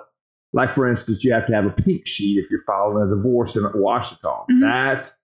Like 0.53 0.71
for 0.71 0.89
instance, 0.89 1.23
you 1.23 1.31
have 1.33 1.45
to 1.47 1.53
have 1.53 1.65
a 1.67 1.69
pink 1.69 2.07
sheet 2.07 2.39
if 2.43 2.49
you're 2.49 2.63
filing 2.63 3.03
a 3.07 3.15
divorce 3.15 3.55
in 3.55 3.63
Washington. 3.75 4.31
Mhm. 4.49 4.61
That's 4.61 5.15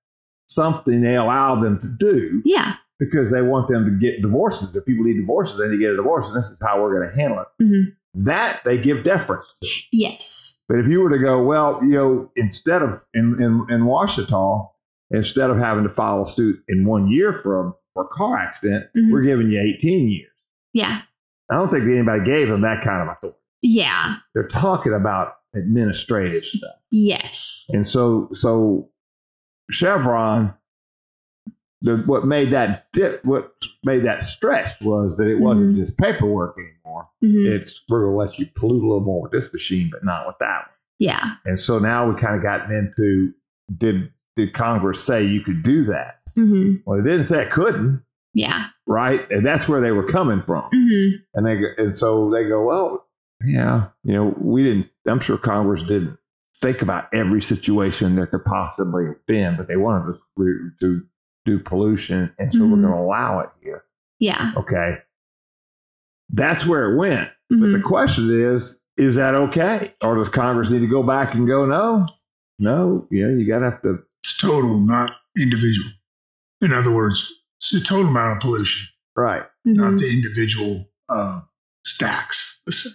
something 0.48 1.02
they 1.02 1.16
allow 1.16 1.60
them 1.60 1.80
to 1.80 1.88
do 1.88 2.44
Yeah. 2.46 2.74
because 3.00 3.32
they 3.32 3.42
want 3.42 3.68
them 3.68 3.84
to 3.86 3.92
get 4.00 4.22
divorces. 4.22 4.76
If 4.76 4.86
people 4.86 5.06
need 5.06 5.18
divorces, 5.20 5.58
they 5.58 5.66
need 5.66 5.78
to 5.78 5.82
get 5.82 5.94
a 5.94 5.96
divorce, 5.96 6.28
and 6.28 6.38
this 6.38 6.52
is 6.52 6.60
how 6.64 6.80
we're 6.84 6.96
going 7.00 7.10
to 7.10 7.16
handle 7.20 7.40
it. 7.40 7.64
Mhm. 7.64 7.96
That 8.14 8.62
they 8.64 8.78
give 8.78 9.04
deference 9.04 9.56
to. 9.62 9.68
Yes. 9.92 10.62
But 10.70 10.78
if 10.78 10.88
you 10.88 11.02
were 11.02 11.10
to 11.10 11.18
go, 11.18 11.44
well, 11.44 11.80
you 11.82 11.96
know, 11.96 12.32
instead 12.36 12.84
of 12.84 13.04
in 13.16 13.36
in, 13.42 13.66
in 13.74 13.82
Ouachita, 13.86 14.70
instead 15.12 15.50
of 15.50 15.58
having 15.58 15.84
to 15.84 15.90
file 15.90 16.24
a 16.24 16.30
suit 16.30 16.64
in 16.68 16.86
one 16.86 17.10
year 17.10 17.34
for 17.34 17.68
a 17.68 17.74
for 17.94 18.04
a 18.04 18.08
car 18.10 18.38
accident, 18.38 18.88
Mhm. 18.96 19.10
we're 19.12 19.22
giving 19.24 19.50
you 19.50 19.60
18 19.62 20.10
years. 20.10 20.32
Yeah. 20.74 21.02
I 21.50 21.56
don't 21.56 21.70
think 21.72 21.84
anybody 21.86 22.26
gave 22.26 22.50
them 22.50 22.62
that 22.62 22.84
kind 22.84 23.02
of 23.08 23.16
authority. 23.16 23.40
Yeah. 23.62 24.18
They're 24.34 24.48
talking 24.50 24.94
about 24.94 25.36
administrative 25.56 26.44
stuff, 26.44 26.76
Yes. 26.92 27.68
and 27.74 27.88
so 27.88 28.30
so 28.34 28.90
Chevron, 29.72 30.54
the 31.82 31.98
what 32.06 32.26
made 32.26 32.50
that 32.50 32.86
dip, 32.94 33.24
what 33.24 33.54
made 33.84 34.04
that 34.06 34.24
stretch 34.24 34.80
was 34.82 35.18
that 35.18 35.28
it 35.28 35.40
wasn't 35.40 35.76
just 35.78 35.98
paperwork 35.98 36.58
anymore. 36.58 37.08
Mhm. 37.24 37.46
It's 37.52 37.84
we're 37.90 38.04
gonna 38.06 38.18
let 38.18 38.38
you 38.40 38.48
pollute 38.56 38.84
a 38.84 38.88
little 38.88 39.02
more 39.06 39.22
with 39.24 39.32
this 39.32 39.54
machine, 39.54 39.90
but 39.92 40.04
not 40.04 40.28
with 40.28 40.36
that 40.40 40.68
one. 40.68 40.76
Yeah. 41.00 41.36
And 41.46 41.60
so 41.60 41.80
now 41.80 42.10
we 42.12 42.20
kind 42.20 42.36
of 42.36 42.42
gotten 42.44 42.76
into 42.76 43.34
did 43.78 44.12
did 44.36 44.54
Congress 44.54 45.04
say 45.04 45.24
you 45.26 45.42
could 45.42 45.64
do 45.64 45.86
that? 45.86 46.20
hmm 46.36 46.76
Well, 46.86 47.00
it 47.00 47.04
didn't 47.04 47.24
say 47.26 47.44
it 47.44 47.52
couldn't, 47.52 48.04
Yeah. 48.34 48.68
right? 48.86 49.30
And 49.32 49.46
that's 49.46 49.68
where 49.70 49.82
they 49.82 49.92
were 49.92 50.08
coming 50.12 50.42
from. 50.42 50.62
hmm 50.74 51.10
And 51.34 51.46
they 51.46 51.58
and 51.78 51.98
so 51.98 52.30
they 52.30 52.46
go, 52.48 52.66
well, 52.66 53.06
yeah, 53.46 53.88
you 54.04 54.14
know, 54.14 54.34
we 54.40 54.64
didn't. 54.64 54.90
I'm 55.08 55.20
sure 55.20 55.38
Congress 55.38 55.84
didn't 55.84 56.18
think 56.62 56.82
about 56.82 57.14
every 57.14 57.42
situation 57.42 58.16
there 58.16 58.28
could 58.28 58.46
possibly 58.46 59.06
have 59.08 59.26
been, 59.28 59.56
but 59.58 59.68
they 59.68 59.76
wanted 59.78 60.14
to 60.14 60.20
re- 60.38 60.72
to 60.82 61.06
do 61.46 61.60
pollution, 61.60 62.34
and 62.40 62.52
so 62.54 62.62
we're 62.62 62.78
Mhm. 62.78 62.82
going 62.82 62.94
to 62.94 63.00
allow 63.00 63.40
it 63.42 63.50
here. 63.62 63.84
Yeah. 64.20 64.52
Okay, 64.58 64.98
that's 66.30 66.66
where 66.66 66.92
it 66.92 66.98
went. 66.98 67.30
But 67.50 67.72
the 67.72 67.82
question 67.86 68.32
is, 68.54 68.82
is 68.98 69.16
that 69.16 69.36
okay, 69.36 69.94
or 70.02 70.16
does 70.16 70.30
Congress 70.30 70.70
need 70.72 70.80
to 70.80 70.88
go 70.88 71.04
back 71.04 71.36
and 71.36 71.46
go, 71.48 71.66
no, 71.66 72.08
no, 72.58 73.06
you 73.12 73.28
know, 73.28 73.38
you 73.38 73.46
got 73.48 73.60
to 73.60 73.66
have 73.66 73.82
to. 73.84 74.00
It's 74.26 74.38
total, 74.40 74.80
not 74.80 75.12
individual. 75.38 75.88
In 76.62 76.74
other 76.74 76.92
words, 76.92 77.32
it's 77.60 77.70
the 77.70 77.80
total 77.80 78.08
amount 78.08 78.38
of 78.38 78.42
pollution, 78.42 78.88
Right. 79.16 79.44
Not 79.66 80.00
the 80.00 80.10
individual 80.12 80.84
uh, 81.10 81.42
stacks. 81.86 82.60
Let's 82.66 82.84
say. 82.86 82.90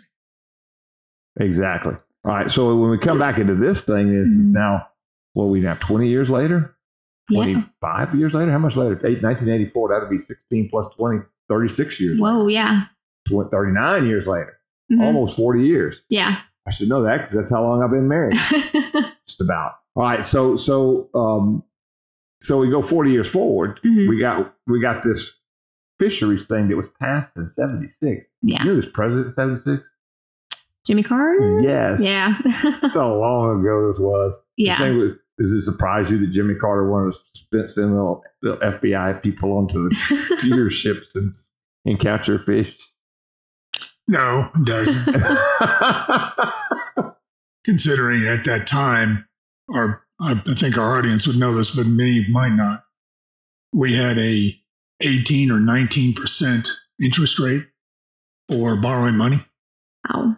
Exactly. 1.39 1.95
All 2.25 2.33
right. 2.33 2.51
So 2.51 2.77
when 2.77 2.91
we 2.91 2.99
come 2.99 3.19
back 3.19 3.39
into 3.39 3.55
this 3.55 3.85
thing, 3.85 4.09
is, 4.13 4.29
is 4.29 4.49
Mhm. 4.49 4.53
now, 4.53 4.89
what 5.35 5.45
we 5.47 5.61
now 5.61 5.75
20 5.75 6.09
years 6.09 6.29
later, 6.29 6.75
Yeah. 7.29 7.45
25 7.45 8.15
years 8.17 8.35
later, 8.35 8.51
how 8.51 8.59
much 8.59 8.75
later? 8.77 8.95
Eight, 9.07 9.23
1984, 9.23 9.89
that'd 9.89 10.11
be 10.11 10.19
16 10.19 10.69
plus 10.69 10.89
20, 10.97 11.21
36 11.49 12.01
years. 12.01 12.19
Whoa. 12.19 12.49
Yeah. 12.49 12.87
later. 13.29 13.47
Tw- 13.47 13.51
39 13.53 14.07
years 14.07 14.27
later, 14.27 14.59
Mhm. 14.93 15.01
almost 15.01 15.37
40 15.37 15.65
years. 15.65 16.03
Yeah. 16.09 16.41
I 16.71 16.73
should 16.73 16.89
know 16.89 17.03
that 17.03 17.23
because 17.23 17.35
that's 17.35 17.51
how 17.51 17.65
long 17.65 17.83
I've 17.83 17.91
been 17.91 18.07
married, 18.07 18.37
just 19.27 19.41
about. 19.41 19.73
All 19.97 20.05
right. 20.05 20.25
So, 20.25 20.57
so, 20.57 21.11
um, 21.15 21.65
so 22.43 22.59
we 22.59 22.71
go 22.71 22.87
40 22.87 23.11
years 23.11 23.29
forward. 23.29 23.81
Mhm. 23.85 24.09
We 24.09 24.21
got, 24.21 24.55
we 24.69 24.81
got 24.81 25.03
this 25.03 25.37
fisheries 25.99 26.47
thing 26.47 26.69
that 26.69 26.77
was 26.77 26.87
passed 27.01 27.37
in 27.37 27.49
76. 27.49 28.25
Yeah. 28.43 28.63
You 28.63 28.69
know, 28.69 28.75
who's 28.77 28.93
president 28.93 29.27
in 29.27 29.33
76? 29.33 29.83
Jimmy 30.87 31.03
Carter. 31.03 31.59
Yes. 31.61 32.01
Yeah. 32.01 32.39
That's 32.81 32.95
how 32.95 33.17
long 33.17 33.61
ago 33.61 33.89
this 33.89 33.99
was. 33.99 34.41
The 34.57 34.65
yeah. 34.65 34.79
thing 34.79 34.99
was, 34.99 35.11
does 35.41 35.51
it 35.51 35.63
surprise 35.63 36.09
you 36.09 36.19
that 36.21 36.31
Jimmy 36.31 36.55
Carter 36.55 36.89
wanted 36.89 37.15
to 37.15 37.19
spend 37.35 37.69
send 37.69 37.91
little, 37.97 38.23
little 38.43 38.59
FBI 38.61 39.21
people 39.25 39.59
onto 39.59 39.89
the 39.89 40.37
computer 40.39 40.71
ships 40.71 41.17
and, 41.17 41.33
and 41.85 41.99
capture 41.99 42.39
fish? 42.39 42.79
No, 44.11 44.51
it 44.57 44.65
doesn't. 44.65 45.05
Considering 47.65 48.27
at 48.27 48.45
that 48.47 48.67
time, 48.67 49.29
our 49.73 50.03
I 50.21 50.35
think 50.35 50.77
our 50.77 50.99
audience 50.99 51.29
would 51.29 51.37
know 51.37 51.55
this, 51.55 51.77
but 51.77 51.87
many 51.87 52.27
might 52.29 52.53
not. 52.53 52.83
We 53.73 53.95
had 53.95 54.19
a 54.19 54.53
18 55.01 55.53
or 55.53 55.61
19 55.61 56.15
percent 56.15 56.69
interest 57.01 57.39
rate 57.39 57.65
for 58.49 58.75
borrowing 58.83 59.15
money. 59.15 59.39
wow. 60.09 60.37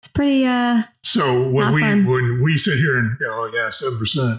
It's 0.00 0.08
pretty. 0.08 0.44
Uh. 0.44 0.82
So 1.02 1.50
when 1.50 1.72
we 1.72 1.80
fun. 1.80 2.04
when 2.04 2.42
we 2.42 2.58
sit 2.58 2.76
here 2.76 2.98
and 2.98 3.18
go, 3.18 3.26
oh 3.26 3.50
yeah, 3.54 3.70
seven 3.70 3.98
percent, 3.98 4.38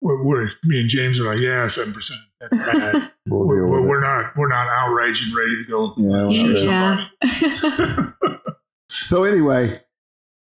we're, 0.00 0.22
we're 0.24 0.50
me 0.64 0.80
and 0.80 0.88
James 0.88 1.20
are 1.20 1.24
like, 1.24 1.40
yeah, 1.40 1.66
seven 1.66 1.92
percent. 1.92 2.20
That's 2.40 2.56
bad. 2.92 3.10
We'll 3.26 3.46
we're, 3.46 3.66
we're, 3.66 3.86
we're 3.86 4.00
not 4.00 4.36
we're 4.36 4.48
not 4.48 4.66
outraged 4.68 5.28
and 5.28 5.36
ready 5.36 5.62
to 5.62 5.70
go. 5.70 5.94
Yeah, 5.96 6.30
shoot 6.30 6.56
do 6.56 6.62
it. 6.62 6.66
Yeah. 6.66 7.06
somebody. 7.60 8.40
So 8.88 9.24
anyway, 9.24 9.66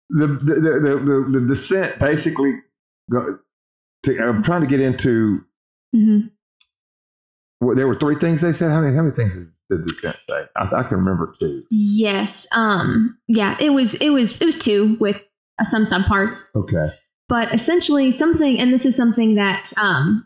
the 0.10 0.28
the, 0.28 0.54
the, 0.56 1.30
the, 1.34 1.39
the 1.39 1.48
dissent 1.48 2.00
basically. 2.00 2.54
Go, 3.12 3.39
to, 4.04 4.20
I'm 4.20 4.43
trying 4.43 4.62
to 4.62 4.67
get 4.67 4.80
into. 4.80 5.43
Mhm. 5.96 6.32
Well, 7.60 7.76
there 7.76 7.88
were 7.88 7.96
three 8.00 8.15
things 8.15 8.41
they 8.41 8.54
said. 8.54 8.70
How 8.72 8.82
many? 8.82 8.96
How 8.96 9.02
many 9.02 9.15
things 9.15 9.34
did 9.34 9.52
the 9.70 9.78
dissent 9.86 10.17
say? 10.30 10.43
I, 10.56 10.63
I 10.76 10.84
can 10.84 10.98
remember 10.98 11.34
two. 11.39 11.63
Yes. 11.72 12.48
Um. 12.56 13.17
Yeah. 13.28 13.58
It 13.60 13.72
was. 13.72 13.96
It 14.02 14.10
was. 14.12 14.39
It 14.41 14.46
was 14.46 14.58
two 14.58 14.98
with 15.00 15.26
uh, 15.60 15.63
some 15.63 15.86
subparts. 15.86 16.56
Okay. 16.56 16.93
But 17.30 17.54
essentially 17.54 18.12
something 18.12 18.60
and 18.60 18.74
this 18.74 18.86
is 18.86 18.96
something 18.96 19.36
that 19.36 19.72
um, 19.82 20.26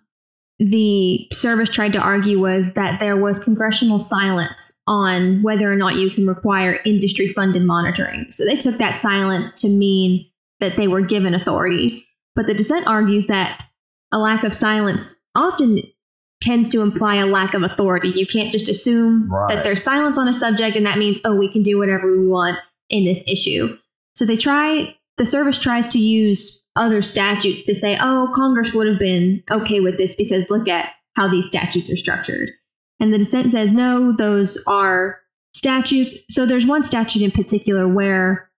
the 0.59 1.27
service 1.33 1.69
tried 1.69 1.93
to 1.93 1.99
argue 1.99 2.39
was 2.39 2.75
that 2.75 2.99
there 2.99 3.17
was 3.17 3.43
congressional 3.43 3.99
silence 3.99 4.79
on 4.85 5.41
whether 5.41 5.71
or 5.71 5.75
not 5.75 5.95
you 5.95 6.11
can 6.11 6.27
require 6.27 6.79
industry 6.85 7.27
funded 7.27 7.63
monitoring. 7.63 8.27
So 8.29 8.45
they 8.45 8.57
took 8.57 8.75
that 8.75 8.95
silence 8.95 9.61
to 9.61 9.67
mean 9.67 10.29
that 10.59 10.77
they 10.77 10.87
were 10.87 11.01
given 11.01 11.33
authority. 11.33 11.87
But 12.35 12.45
the 12.45 12.53
dissent 12.53 12.85
argues 12.85 13.27
that 13.27 13.63
a 14.11 14.19
lack 14.19 14.43
of 14.43 14.53
silence 14.53 15.23
often 15.33 15.81
tends 16.41 16.69
to 16.69 16.81
imply 16.81 17.15
a 17.15 17.25
lack 17.25 17.55
of 17.55 17.63
authority. 17.63 18.09
You 18.09 18.27
can't 18.27 18.51
just 18.51 18.69
assume 18.69 19.31
Right. 19.31 19.55
that 19.55 19.63
there's 19.63 19.83
silence 19.83 20.19
on 20.19 20.27
a 20.27 20.33
subject 20.33 20.75
and 20.75 20.85
that 20.85 20.97
means 20.99 21.21
oh 21.25 21.35
we 21.35 21.51
can 21.51 21.63
do 21.63 21.79
whatever 21.79 22.15
we 22.15 22.27
want 22.27 22.59
in 22.89 23.05
this 23.05 23.23
issue. 23.27 23.77
So 24.15 24.25
they 24.25 24.37
try 24.37 24.95
the 25.21 25.25
service 25.27 25.59
tries 25.59 25.89
to 25.89 25.99
use 25.99 26.67
other 26.75 27.03
statutes 27.03 27.61
to 27.61 27.75
say, 27.75 27.95
oh, 28.01 28.33
Congress 28.33 28.73
would 28.73 28.87
have 28.87 28.97
been 28.97 29.43
okay 29.51 29.79
with 29.79 29.95
this 29.95 30.15
because 30.15 30.49
look 30.49 30.67
at 30.67 30.89
how 31.15 31.27
these 31.27 31.45
statutes 31.45 31.91
are 31.91 31.95
structured. 31.95 32.49
And 32.99 33.13
the 33.13 33.19
dissent 33.19 33.51
says, 33.51 33.71
no, 33.71 34.13
those 34.13 34.63
are 34.65 35.19
statutes. 35.53 36.25
So 36.33 36.47
there's 36.47 36.65
one 36.65 36.83
statute 36.83 37.21
in 37.21 37.29
particular 37.29 37.87
where 37.87 38.49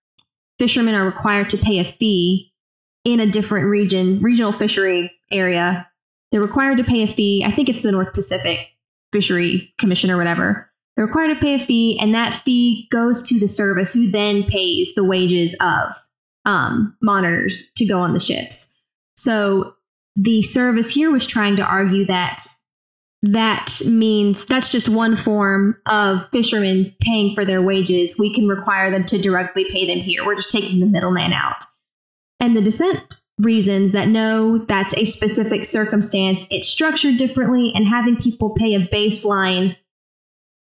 fishermen 0.57 0.95
are 0.95 1.05
required 1.05 1.49
to 1.49 1.57
pay 1.57 1.79
a 1.79 1.83
fee 1.83 2.53
in 3.03 3.19
a 3.19 3.25
different 3.25 3.67
region, 3.67 4.21
regional 4.21 4.53
fishery 4.53 5.11
area. 5.29 5.89
They're 6.31 6.39
required 6.39 6.77
to 6.77 6.85
pay 6.85 7.03
a 7.03 7.07
fee. 7.07 7.43
I 7.45 7.51
think 7.51 7.67
it's 7.67 7.81
the 7.81 7.91
North 7.91 8.13
Pacific 8.13 8.57
Fishery 9.11 9.73
Commission 9.79 10.11
or 10.11 10.15
whatever. 10.15 10.65
They're 10.95 11.07
required 11.07 11.33
to 11.33 11.41
pay 11.41 11.55
a 11.55 11.59
fee, 11.59 11.99
and 11.99 12.15
that 12.15 12.35
fee 12.35 12.87
goes 12.89 13.27
to 13.27 13.37
the 13.37 13.49
service, 13.49 13.91
who 13.91 14.11
then 14.11 14.43
pays 14.43 14.93
the 14.95 15.03
wages 15.03 15.57
of 15.59 15.93
um, 16.45 16.95
monitors 17.01 17.71
to 17.77 17.85
go 17.85 17.99
on 17.99 18.13
the 18.13 18.19
ships. 18.19 18.75
So 19.15 19.75
the 20.15 20.41
service 20.41 20.89
here 20.89 21.11
was 21.11 21.25
trying 21.25 21.57
to 21.57 21.63
argue 21.63 22.05
that 22.05 22.45
that 23.23 23.81
means 23.87 24.45
that's 24.45 24.71
just 24.71 24.89
one 24.89 25.15
form 25.15 25.77
of 25.85 26.29
fishermen 26.31 26.93
paying 26.99 27.33
for 27.35 27.45
their 27.45 27.61
wages. 27.61 28.19
We 28.19 28.33
can 28.33 28.47
require 28.47 28.91
them 28.91 29.05
to 29.05 29.21
directly 29.21 29.65
pay 29.69 29.87
them 29.87 29.99
here. 29.99 30.25
We're 30.25 30.35
just 30.35 30.51
taking 30.51 30.81
the 30.81 30.85
middleman 30.85 31.31
out. 31.31 31.63
And 32.41 32.55
the 32.55 32.61
dissent 32.61 33.15
reasons 33.39 33.93
that 33.93 34.09
no, 34.09 34.57
that's 34.57 34.93
a 34.95 35.05
specific 35.05 35.63
circumstance. 35.63 36.45
It's 36.51 36.67
structured 36.67 37.17
differently, 37.17 37.71
and 37.73 37.87
having 37.87 38.17
people 38.17 38.51
pay 38.51 38.75
a 38.75 38.87
baseline 38.87 39.77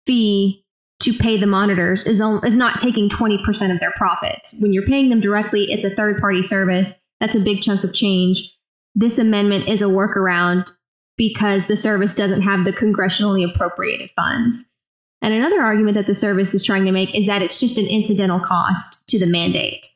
fee 0.07 0.65
to 0.99 1.13
pay 1.13 1.37
the 1.37 1.45
monitors 1.45 2.03
is, 2.03 2.21
is 2.21 2.55
not 2.55 2.79
taking 2.79 3.09
20% 3.09 3.71
of 3.71 3.79
their 3.79 3.91
profits. 3.91 4.59
When 4.59 4.73
you're 4.73 4.85
paying 4.85 5.09
them 5.09 5.21
directly, 5.21 5.71
it's 5.71 5.85
a 5.85 5.91
third 5.91 6.19
party 6.19 6.41
service. 6.41 6.99
That's 7.19 7.35
a 7.35 7.41
big 7.41 7.61
chunk 7.61 7.83
of 7.83 7.93
change. 7.93 8.55
This 8.95 9.19
amendment 9.19 9.69
is 9.69 9.81
a 9.81 9.85
workaround 9.85 10.71
because 11.17 11.67
the 11.67 11.77
service 11.77 12.13
doesn't 12.13 12.41
have 12.41 12.63
the 12.63 12.73
congressionally 12.73 13.47
appropriated 13.47 14.09
funds. 14.11 14.73
And 15.21 15.33
another 15.33 15.61
argument 15.61 15.95
that 15.95 16.07
the 16.07 16.15
service 16.15 16.53
is 16.53 16.65
trying 16.65 16.85
to 16.85 16.91
make 16.91 17.15
is 17.15 17.25
that 17.27 17.41
it's 17.41 17.59
just 17.59 17.77
an 17.77 17.87
incidental 17.87 18.39
cost 18.39 19.07
to 19.09 19.19
the 19.19 19.25
mandate. 19.25 19.87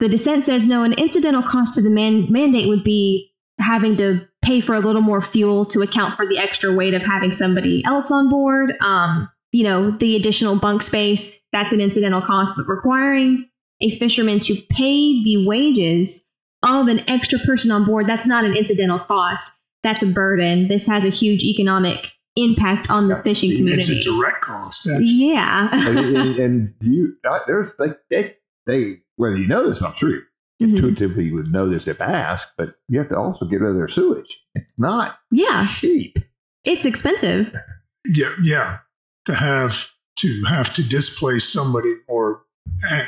The 0.00 0.08
dissent 0.08 0.44
says 0.44 0.66
no, 0.66 0.82
an 0.82 0.94
incidental 0.94 1.42
cost 1.42 1.74
to 1.74 1.82
the 1.82 1.90
man- 1.90 2.30
mandate 2.30 2.68
would 2.68 2.82
be 2.82 3.32
having 3.60 3.96
to 3.96 4.26
pay 4.40 4.60
for 4.60 4.74
a 4.74 4.80
little 4.80 5.00
more 5.00 5.20
fuel 5.20 5.64
to 5.66 5.82
account 5.82 6.14
for 6.14 6.26
the 6.26 6.38
extra 6.38 6.72
weight 6.72 6.94
of 6.94 7.02
having 7.02 7.30
somebody 7.30 7.84
else 7.84 8.10
on 8.10 8.28
board. 8.28 8.74
Um, 8.80 9.28
you 9.52 9.64
know, 9.64 9.90
the 9.90 10.16
additional 10.16 10.58
bunk 10.58 10.82
space, 10.82 11.46
that's 11.52 11.72
an 11.72 11.80
incidental 11.80 12.20
cost, 12.22 12.52
but 12.56 12.66
requiring 12.66 13.48
a 13.80 13.90
fisherman 13.90 14.40
to 14.40 14.54
pay 14.70 15.22
the 15.22 15.46
wages 15.46 16.30
of 16.62 16.88
an 16.88 17.00
extra 17.08 17.38
person 17.40 17.70
on 17.70 17.84
board, 17.84 18.06
that's 18.06 18.26
not 18.26 18.44
an 18.44 18.56
incidental 18.56 18.98
cost. 18.98 19.52
That's 19.82 20.02
a 20.02 20.06
burden. 20.06 20.68
This 20.68 20.86
has 20.86 21.04
a 21.04 21.08
huge 21.10 21.42
economic 21.42 22.06
impact 22.36 22.88
on 22.90 23.08
the 23.08 23.20
fishing 23.24 23.56
community. 23.56 23.92
It's 23.98 24.06
a 24.06 24.10
direct 24.10 24.40
cost. 24.42 24.84
That's, 24.86 25.02
yeah. 25.02 25.68
and, 25.72 25.98
and, 25.98 26.36
and 26.38 26.74
you, 26.80 27.16
uh, 27.28 27.40
there's 27.46 27.76
they, 27.76 27.88
they, 28.10 28.36
they, 28.66 28.94
whether 29.16 29.36
you 29.36 29.48
know 29.48 29.66
this, 29.66 29.82
I'm 29.82 29.94
sure 29.94 30.10
you 30.10 30.22
Mhm. 30.60 30.76
intuitively 30.76 31.24
you 31.24 31.34
would 31.34 31.50
know 31.50 31.68
this 31.68 31.88
if 31.88 32.00
asked, 32.00 32.50
but 32.56 32.76
you 32.88 33.00
have 33.00 33.08
to 33.08 33.16
also 33.18 33.46
get 33.46 33.60
rid 33.60 33.70
of 33.70 33.76
their 33.76 33.88
sewage. 33.88 34.40
It's 34.54 34.78
not 34.78 35.16
Yeah. 35.32 35.66
cheap. 35.68 36.16
It's 36.64 36.86
expensive. 36.86 37.52
yeah, 38.06 38.30
yeah. 38.44 38.76
To 39.26 39.34
have 39.34 39.88
to 40.18 40.42
have 40.48 40.74
to 40.74 40.88
displace 40.88 41.44
somebody 41.48 41.94
or 42.08 42.42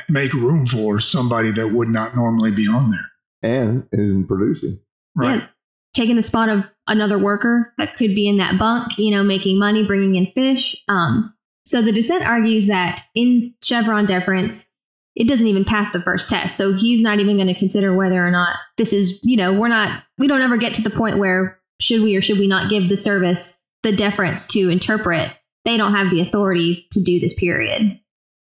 make 0.09 0.33
room 0.33 0.67
for 0.67 1.01
somebody 1.01 1.51
that 1.51 1.69
would 1.69 1.89
not 1.89 2.17
normally 2.17 2.51
be 2.51 2.67
on 2.69 2.91
there. 2.91 3.11
And 3.43 3.87
in 3.93 4.27
producing. 4.27 4.81
Right. 5.17 5.41
Yeah. 5.41 5.47
taking 5.95 6.17
the 6.17 6.23
spot 6.23 6.49
of 6.49 6.71
another 6.89 7.19
worker 7.19 7.73
that 7.79 7.97
could 7.97 8.15
be 8.15 8.29
in 8.29 8.39
that 8.39 8.59
bunk, 8.59 8.99
you 8.99 9.11
know, 9.11 9.23
making 9.23 9.59
money, 9.59 9.85
bringing 9.85 10.17
in 10.17 10.27
fish. 10.33 10.83
Um, 10.89 11.35
so 11.67 11.83
the 11.83 11.93
dissent 11.93 12.27
argues 12.27 12.67
that 12.67 13.03
in 13.15 13.55
Chevron 13.63 14.07
deference, 14.07 14.73
it 15.15 15.29
doesn't 15.29 15.47
even 15.47 15.65
pass 15.65 15.93
the 15.93 16.01
first 16.01 16.29
test. 16.29 16.57
So 16.57 16.73
he's 16.73 17.01
not 17.01 17.21
even 17.21 17.37
going 17.37 17.49
to 17.49 17.59
consider 17.59 17.95
whether 17.95 18.25
or 18.27 18.31
not 18.31 18.57
this 18.77 18.93
is, 18.93 19.21
you 19.23 19.37
know, 19.37 19.53
we're 19.53 19.69
not, 19.69 20.03
we 20.19 20.27
don't 20.27 20.43
ever 20.43 20.57
get 20.57 20.75
to 20.75 20.83
the 20.83 20.91
point 20.91 21.19
where 21.19 21.61
should 21.81 22.03
we 22.03 22.17
or 22.17 22.21
should 22.21 22.39
we 22.39 22.49
not 22.49 22.71
give 22.71 22.89
the 22.89 22.97
service 22.97 23.63
the 23.83 23.93
deference 23.93 24.49
to 24.49 24.69
interpret. 24.71 25.31
They 25.65 25.77
don't 25.77 25.95
have 25.95 26.11
the 26.11 26.21
authority 26.21 26.87
to 26.93 27.03
do 27.03 27.21
this, 27.21 27.35
period. 27.35 27.99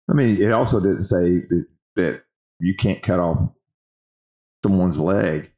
I 0.10 0.14
mean, 0.14 0.42
it 0.42 0.52
also 0.52 0.80
didn't 0.80 1.06
say 1.06 1.20
that, 1.50 1.66
that 1.96 2.24
you 2.60 2.76
can't 2.76 3.02
cut 3.02 3.20
off 3.20 3.50
someone's 4.64 4.98
leg. 5.00 5.52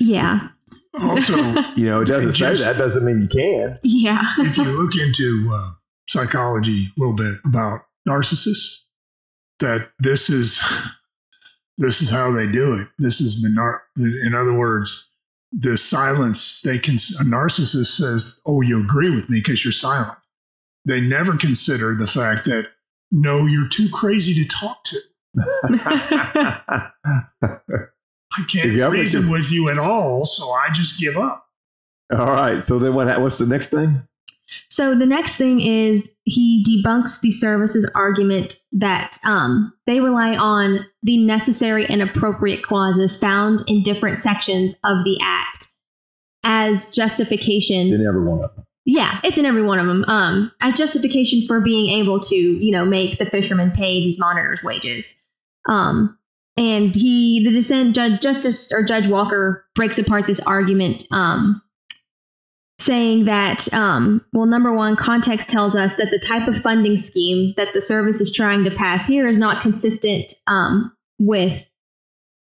Yeah. 0.00 0.48
Also, 1.00 1.36
You 1.76 1.86
know, 1.86 2.00
it 2.02 2.06
doesn't 2.06 2.32
Just- 2.32 2.62
say 2.62 2.72
that. 2.72 2.78
Doesn't 2.78 3.04
mean 3.04 3.20
you 3.20 3.28
can. 3.28 3.78
Yeah. 3.82 4.20
if 4.38 4.56
you 4.58 4.64
look 4.64 4.94
into 4.96 5.50
uh, 5.52 5.70
psychology 6.08 6.86
a 6.86 7.00
little 7.00 7.14
bit 7.16 7.34
about 7.46 7.80
narcissists, 8.08 8.80
that 9.60 9.88
this 10.00 10.30
is 10.30 10.60
this 11.78 12.02
is 12.02 12.10
how 12.10 12.30
they 12.32 12.50
do 12.50 12.74
it. 12.74 12.88
This 12.98 13.20
is 13.20 13.42
the 13.42 13.50
nar. 13.50 13.82
In 13.96 14.34
other 14.34 14.52
words, 14.52 15.10
the 15.52 15.76
silence. 15.76 16.60
They 16.62 16.78
can. 16.78 16.94
A 16.94 17.24
narcissist 17.24 17.96
says, 17.96 18.40
"Oh, 18.46 18.60
you 18.60 18.80
agree 18.82 19.10
with 19.10 19.30
me 19.30 19.38
because 19.38 19.64
you're 19.64 19.72
silent." 19.72 20.18
They 20.84 21.00
never 21.00 21.36
consider 21.36 21.94
the 21.94 22.06
fact 22.06 22.44
that 22.46 22.68
no, 23.10 23.46
you're 23.46 23.68
too 23.68 23.88
crazy 23.92 24.42
to 24.42 24.48
talk 24.48 24.84
to. 24.84 24.98
I 28.36 28.44
can't 28.48 28.72
The 28.74 28.88
reason 28.90 29.22
can- 29.22 29.30
with 29.30 29.52
you 29.52 29.68
at 29.68 29.78
all, 29.78 30.26
so 30.26 30.50
I 30.50 30.68
just 30.72 31.00
give 31.00 31.16
up. 31.16 31.46
All 32.12 32.26
right. 32.26 32.62
So 32.62 32.78
then 32.78 32.94
what? 32.94 33.20
What's 33.20 33.38
the 33.38 33.46
next 33.46 33.68
thing? 33.70 34.02
So 34.68 34.94
the 34.94 35.06
next 35.06 35.36
thing 35.36 35.60
is 35.60 36.14
he 36.24 36.64
debunks 36.68 37.20
the 37.22 37.30
services 37.30 37.90
argument 37.94 38.56
that 38.72 39.16
um, 39.24 39.72
they 39.86 40.00
rely 40.00 40.36
on 40.36 40.86
the 41.02 41.16
necessary 41.16 41.86
and 41.86 42.02
appropriate 42.02 42.62
clauses 42.62 43.16
found 43.18 43.62
in 43.68 43.82
different 43.82 44.18
sections 44.18 44.74
of 44.84 45.02
the 45.04 45.18
act 45.22 45.68
as 46.44 46.94
justification. 46.94 47.92
In 47.94 48.06
every 48.06 48.22
one 48.22 48.44
of 48.44 48.54
them. 48.54 48.66
Yeah, 48.86 49.18
it's 49.24 49.38
in 49.38 49.46
every 49.46 49.62
one 49.62 49.78
of 49.78 49.86
them. 49.86 50.04
Um, 50.08 50.52
as 50.60 50.74
justification 50.74 51.46
for 51.46 51.60
being 51.60 51.90
able 52.00 52.20
to, 52.20 52.36
you 52.36 52.70
know, 52.70 52.84
make 52.84 53.18
the 53.18 53.26
fishermen 53.26 53.70
pay 53.70 54.00
these 54.00 54.18
monitors' 54.18 54.62
wages. 54.62 55.22
Um, 55.66 56.18
and 56.56 56.94
he, 56.94 57.42
the 57.44 57.50
dissent 57.50 57.94
judge, 57.94 58.20
Justice 58.20 58.72
or 58.72 58.84
Judge 58.84 59.08
Walker 59.08 59.64
breaks 59.74 59.98
apart 59.98 60.26
this 60.26 60.40
argument, 60.40 61.04
um, 61.10 61.62
saying 62.78 63.24
that, 63.24 63.72
um, 63.72 64.24
well, 64.32 64.46
number 64.46 64.72
one, 64.72 64.96
context 64.96 65.48
tells 65.48 65.74
us 65.74 65.96
that 65.96 66.10
the 66.10 66.18
type 66.18 66.46
of 66.46 66.60
funding 66.60 66.98
scheme 66.98 67.54
that 67.56 67.72
the 67.72 67.80
service 67.80 68.20
is 68.20 68.32
trying 68.32 68.64
to 68.64 68.70
pass 68.70 69.06
here 69.06 69.26
is 69.26 69.38
not 69.38 69.62
consistent 69.62 70.34
um, 70.46 70.92
with 71.18 71.70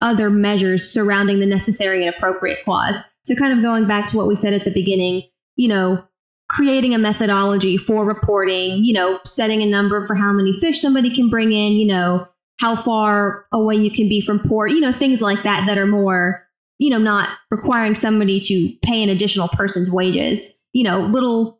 other 0.01 0.31
measures 0.31 0.91
surrounding 0.91 1.39
the 1.39 1.47
necessary 1.47 2.05
and 2.05 2.15
appropriate 2.15 2.65
clause. 2.65 3.01
So, 3.25 3.35
kind 3.37 3.53
of 3.53 3.63
going 3.63 3.87
back 3.87 4.07
to 4.09 4.17
what 4.17 4.27
we 4.27 4.35
said 4.35 4.55
at 4.55 4.65
the 4.65 4.73
beginning, 4.73 5.23
you 5.55 5.69
know, 5.69 6.03
creating 6.53 6.95
a 6.95 6.99
methodology 6.99 7.79
for 7.79 8.05
reporting, 8.05 8.85
you 8.85 8.93
know, 8.93 9.19
setting 9.25 9.63
a 9.63 9.67
number 9.67 10.07
for 10.07 10.15
how 10.15 10.33
many 10.33 10.53
fish 10.61 10.83
somebody 10.83 11.15
can 11.15 11.31
bring 11.31 11.51
in, 11.51 11.73
you 11.73 11.87
know, 11.87 12.29
how 12.61 12.77
far 12.77 13.47
away 13.53 13.75
you 13.75 13.91
can 13.91 14.07
be 14.07 14.21
from 14.21 14.39
port, 14.39 14.71
you 14.71 14.81
know, 14.81 14.93
things 14.93 15.23
like 15.23 15.43
that 15.45 15.67
that 15.67 15.79
are 15.79 15.87
more, 15.87 16.47
you 16.79 16.91
know, 16.91 16.99
not 16.99 17.31
requiring 17.51 17.95
somebody 17.95 18.39
to 18.39 18.77
pay 18.83 19.03
an 19.03 19.09
additional 19.09 19.49
person's 19.49 19.91
wages, 19.91 20.61
you 20.75 20.85
know, 20.85 21.01
little 21.01 21.59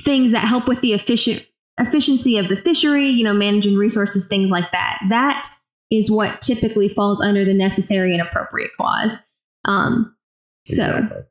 things 0.00 0.32
that 0.32 0.48
help 0.48 0.68
with 0.68 0.80
the 0.80 0.94
efficient 0.94 1.46
efficiency 1.78 2.38
of 2.38 2.48
the 2.48 2.56
fishery, 2.56 3.10
you 3.10 3.24
know, 3.24 3.34
managing 3.34 3.76
resources, 3.76 4.26
things 4.26 4.50
like 4.50 4.72
that. 4.72 4.98
That 5.10 5.46
is 5.90 6.10
what 6.10 6.40
typically 6.40 6.88
falls 6.88 7.20
under 7.20 7.44
the 7.44 7.54
necessary 7.54 8.14
and 8.14 8.22
appropriate 8.22 8.70
clause. 8.74 9.20
Um, 9.66 10.16
so, 10.66 10.96
Exactly. 10.96 11.22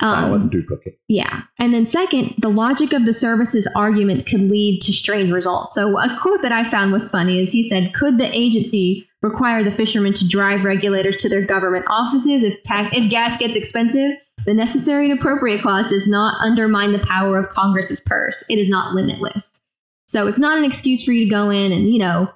Um, 0.00 0.24
Silent 0.24 0.52
duplicate. 0.52 0.98
yeah. 1.08 1.42
And 1.58 1.72
then, 1.72 1.86
second, 1.86 2.34
the 2.38 2.50
logic 2.50 2.92
of 2.92 3.06
the 3.06 3.14
services 3.14 3.66
argument 3.76 4.26
could 4.26 4.40
lead 4.42 4.80
to 4.82 4.92
strange 4.92 5.30
results. 5.30 5.74
So, 5.74 5.98
a 5.98 6.18
quote 6.20 6.42
that 6.42 6.52
I 6.52 6.68
found 6.68 6.92
was 6.92 7.10
funny 7.10 7.42
is 7.42 7.50
he 7.50 7.66
said, 7.68 7.94
Could 7.94 8.18
the 8.18 8.28
agency 8.36 9.08
require 9.22 9.64
the 9.64 9.70
fishermen 9.72 10.12
to 10.14 10.28
drive 10.28 10.64
regulators 10.64 11.16
to 11.18 11.28
their 11.30 11.46
government 11.46 11.86
offices 11.88 12.42
if, 12.42 12.62
ta- 12.62 12.90
if 12.92 13.10
gas 13.10 13.38
gets 13.38 13.56
expensive? 13.56 14.12
The 14.44 14.52
necessary 14.54 15.10
and 15.10 15.18
appropriate 15.18 15.62
clause 15.62 15.86
does 15.86 16.06
not 16.06 16.40
undermine 16.40 16.92
the 16.92 16.98
power 17.00 17.38
of 17.38 17.48
Congress's 17.48 18.00
purse. 18.00 18.44
It 18.50 18.58
is 18.58 18.68
not 18.68 18.94
limitless. 18.94 19.58
So, 20.06 20.26
it's 20.28 20.38
not 20.38 20.58
an 20.58 20.64
excuse 20.64 21.02
for 21.04 21.12
you 21.12 21.24
to 21.24 21.30
go 21.30 21.48
in 21.50 21.72
and, 21.72 21.88
you 21.92 21.98
know, 21.98 22.30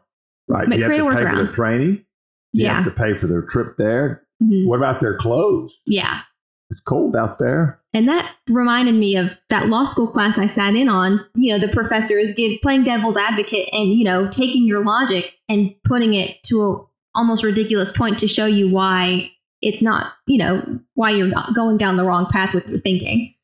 Right. 0.48 0.66
But 0.66 0.78
you 0.78 0.84
have 0.84 0.88
create 0.90 1.00
to 1.02 1.06
a 1.08 1.14
pay 1.14 1.22
for 1.22 1.28
workaround. 1.28 1.44
their 1.44 1.52
training. 1.52 2.04
You 2.52 2.64
Yeah. 2.64 2.82
have 2.82 2.84
to 2.86 2.90
pay 2.90 3.16
for 3.20 3.26
their 3.28 3.42
trip 3.42 3.76
there. 3.76 4.22
mhm, 4.42 4.66
What 4.66 4.78
about 4.78 5.00
their 5.00 5.16
clothes? 5.18 5.72
yeah. 5.86 6.22
It's 6.70 6.80
cold 6.80 7.16
out 7.16 7.38
there. 7.38 7.80
And 7.92 8.08
that 8.08 8.30
reminded 8.48 8.94
me 8.94 9.16
of 9.16 9.38
that 9.48 9.68
law 9.68 9.84
school 9.84 10.06
class 10.06 10.38
I 10.38 10.46
sat 10.46 10.74
in 10.74 10.88
on. 10.88 11.24
You 11.34 11.52
know, 11.52 11.66
the 11.66 11.72
professor 11.72 12.16
is 12.18 12.34
give, 12.34 12.60
playing 12.62 12.84
devil's 12.84 13.16
advocate 13.16 13.68
and, 13.72 13.92
you 13.92 14.04
know, 14.04 14.28
taking 14.28 14.64
your 14.64 14.84
logic 14.84 15.32
and 15.48 15.74
putting 15.84 16.14
it 16.14 16.42
to 16.44 16.62
a 16.62 16.78
almost 17.14 17.42
ridiculous 17.42 17.90
point 17.90 18.20
to 18.20 18.28
show 18.28 18.46
you 18.46 18.70
why 18.70 19.32
it's 19.60 19.82
not, 19.82 20.12
you 20.26 20.38
know, 20.38 20.80
why 20.94 21.10
you're 21.10 21.26
not 21.26 21.54
going 21.54 21.76
down 21.76 21.96
the 21.96 22.04
wrong 22.04 22.26
path 22.26 22.54
with 22.54 22.66
your 22.68 22.78
thinking. 22.78 23.34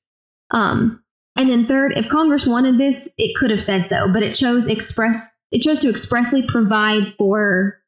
Um, 0.52 1.02
and 1.34 1.50
then 1.50 1.66
third, 1.66 1.92
if 1.96 2.08
Congress 2.08 2.46
wanted 2.46 2.78
this, 2.78 3.12
it 3.18 3.36
could 3.36 3.50
have 3.50 3.62
said 3.62 3.88
so, 3.88 4.10
but 4.10 4.22
it 4.22 4.34
chose 4.34 4.66
express 4.66 5.36
it 5.52 5.60
chose 5.60 5.78
to 5.80 5.88
expressly 5.88 6.46
provide 6.46 7.14
for 7.16 7.78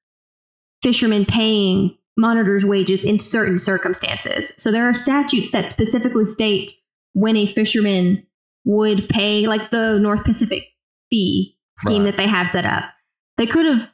fishermen 0.82 1.24
paying 1.24 1.97
monitors' 2.18 2.64
wages 2.64 3.04
in 3.04 3.18
certain 3.18 3.58
circumstances. 3.58 4.52
So 4.58 4.72
there 4.72 4.88
are 4.88 4.94
statutes 4.94 5.52
that 5.52 5.70
specifically 5.70 6.26
state 6.26 6.72
when 7.14 7.36
a 7.36 7.46
fisherman 7.46 8.26
would 8.64 9.08
pay, 9.08 9.46
like 9.46 9.70
the 9.70 9.98
North 9.98 10.24
Pacific 10.24 10.64
fee 11.08 11.56
scheme 11.78 12.02
Right. 12.02 12.10
that 12.10 12.16
they 12.18 12.28
have 12.28 12.50
set 12.50 12.64
up. 12.66 12.84
They 13.38 13.46
could 13.46 13.66
have 13.66 13.90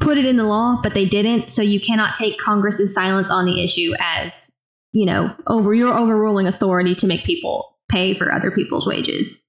put 0.00 0.16
it 0.18 0.24
in 0.24 0.36
the 0.36 0.44
law, 0.44 0.80
but 0.82 0.94
they 0.94 1.04
didn't. 1.04 1.50
So 1.50 1.60
you 1.60 1.80
cannot 1.80 2.14
take 2.14 2.38
Congress's 2.38 2.94
silence 2.94 3.30
on 3.30 3.44
the 3.44 3.62
issue 3.62 3.92
as, 3.98 4.54
you 4.92 5.04
know, 5.04 5.34
over 5.46 5.74
your 5.74 5.92
overruling 5.92 6.46
authority 6.46 6.94
to 6.94 7.06
make 7.08 7.24
people 7.24 7.76
pay 7.90 8.14
for 8.14 8.32
other 8.32 8.52
people's 8.52 8.86
wages. 8.86 9.46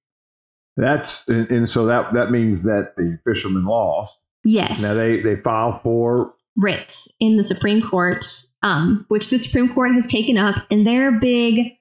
That's 0.76 1.28
and, 1.28 1.50
and 1.52 1.70
so 1.70 1.86
that 1.86 2.14
that 2.14 2.32
means 2.32 2.64
that 2.64 2.94
the 2.98 3.20
fishermen 3.26 3.66
lost. 3.66 4.18
Yes. 4.44 4.82
Now 4.82 4.96
they 4.96 5.20
they 5.20 5.36
file 5.36 5.80
for 5.84 6.34
writs 6.56 7.12
in 7.20 7.38
the 7.38 7.44
Supreme 7.44 7.82
Court, 7.82 8.26
um, 8.62 9.06
which 9.08 9.30
the 9.30 9.40
Supreme 9.40 9.74
Court 9.74 9.94
has 9.94 10.08
taken 10.08 10.38
up, 10.38 10.56
and 10.70 10.86
their 10.86 11.20
big 11.20 11.74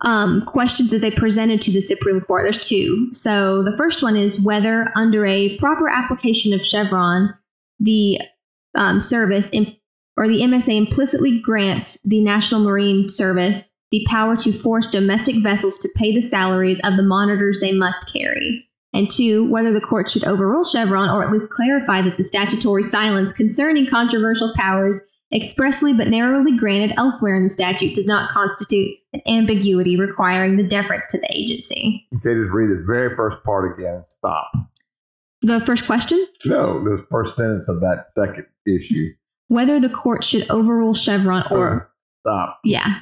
um, 0.00 0.44
questions 0.46 0.90
that 0.90 0.98
they 0.98 1.10
presented 1.10 1.60
to 1.62 1.72
the 1.72 1.80
Supreme 1.80 2.20
Court. 2.20 2.44
There's 2.44 2.68
two. 2.68 3.10
So 3.12 3.62
the 3.62 3.76
first 3.76 4.02
one 4.02 4.16
is 4.16 4.42
whether, 4.42 4.92
under 4.96 5.24
a 5.24 5.56
proper 5.58 5.88
application 5.88 6.54
of 6.54 6.64
Chevron, 6.64 7.34
the 7.78 8.20
um, 8.74 9.00
service 9.00 9.50
or 10.16 10.28
the 10.28 10.40
MSA 10.40 10.76
implicitly 10.76 11.40
grants 11.40 12.00
the 12.02 12.20
National 12.20 12.62
Marine 12.62 13.08
Service 13.08 13.68
the 13.92 14.04
power 14.08 14.36
to 14.36 14.52
force 14.52 14.88
domestic 14.88 15.36
vessels 15.42 15.78
to 15.78 15.88
pay 15.94 16.14
the 16.14 16.22
salaries 16.22 16.80
of 16.82 16.96
the 16.96 17.02
monitors 17.02 17.60
they 17.60 17.72
must 17.72 18.10
carry. 18.10 18.68
And 18.94 19.10
two, 19.10 19.48
whether 19.50 19.72
the 19.72 19.80
court 19.80 20.10
should 20.10 20.24
overrule 20.24 20.64
Chevron 20.64 21.08
or 21.10 21.22
at 21.24 21.32
least 21.32 21.50
clarify 21.50 22.02
that 22.02 22.16
the 22.18 22.24
statutory 22.24 22.82
silence 22.82 23.32
concerning 23.32 23.88
controversial 23.88 24.52
powers 24.54 25.00
expressly 25.34 25.94
but 25.94 26.08
narrowly 26.08 26.58
granted 26.58 26.92
elsewhere 26.98 27.34
in 27.34 27.44
the 27.44 27.50
statute 27.50 27.94
does 27.94 28.06
not 28.06 28.30
constitute 28.30 28.94
an 29.14 29.22
ambiguity 29.26 29.98
requiring 29.98 30.56
the 30.58 30.62
deference 30.62 31.06
to 31.08 31.18
the 31.18 31.28
agency. 31.34 32.06
okay, 32.16 32.34
just 32.34 32.50
read 32.52 32.68
the 32.68 32.84
very 32.86 33.16
first 33.16 33.42
part 33.42 33.78
again 33.78 34.04
stop. 34.04 34.50
The 35.40 35.58
first 35.58 35.86
question 35.86 36.22
No, 36.44 36.84
the 36.84 37.06
first 37.10 37.34
sentence 37.36 37.68
of 37.70 37.80
that 37.80 38.04
second 38.14 38.44
issue. 38.66 39.08
whether 39.48 39.80
the 39.80 39.88
court 39.88 40.22
should 40.22 40.48
overrule 40.50 40.92
Chevron 40.92 41.44
or, 41.50 41.90
stop. 42.20 42.60
yeah. 42.62 42.96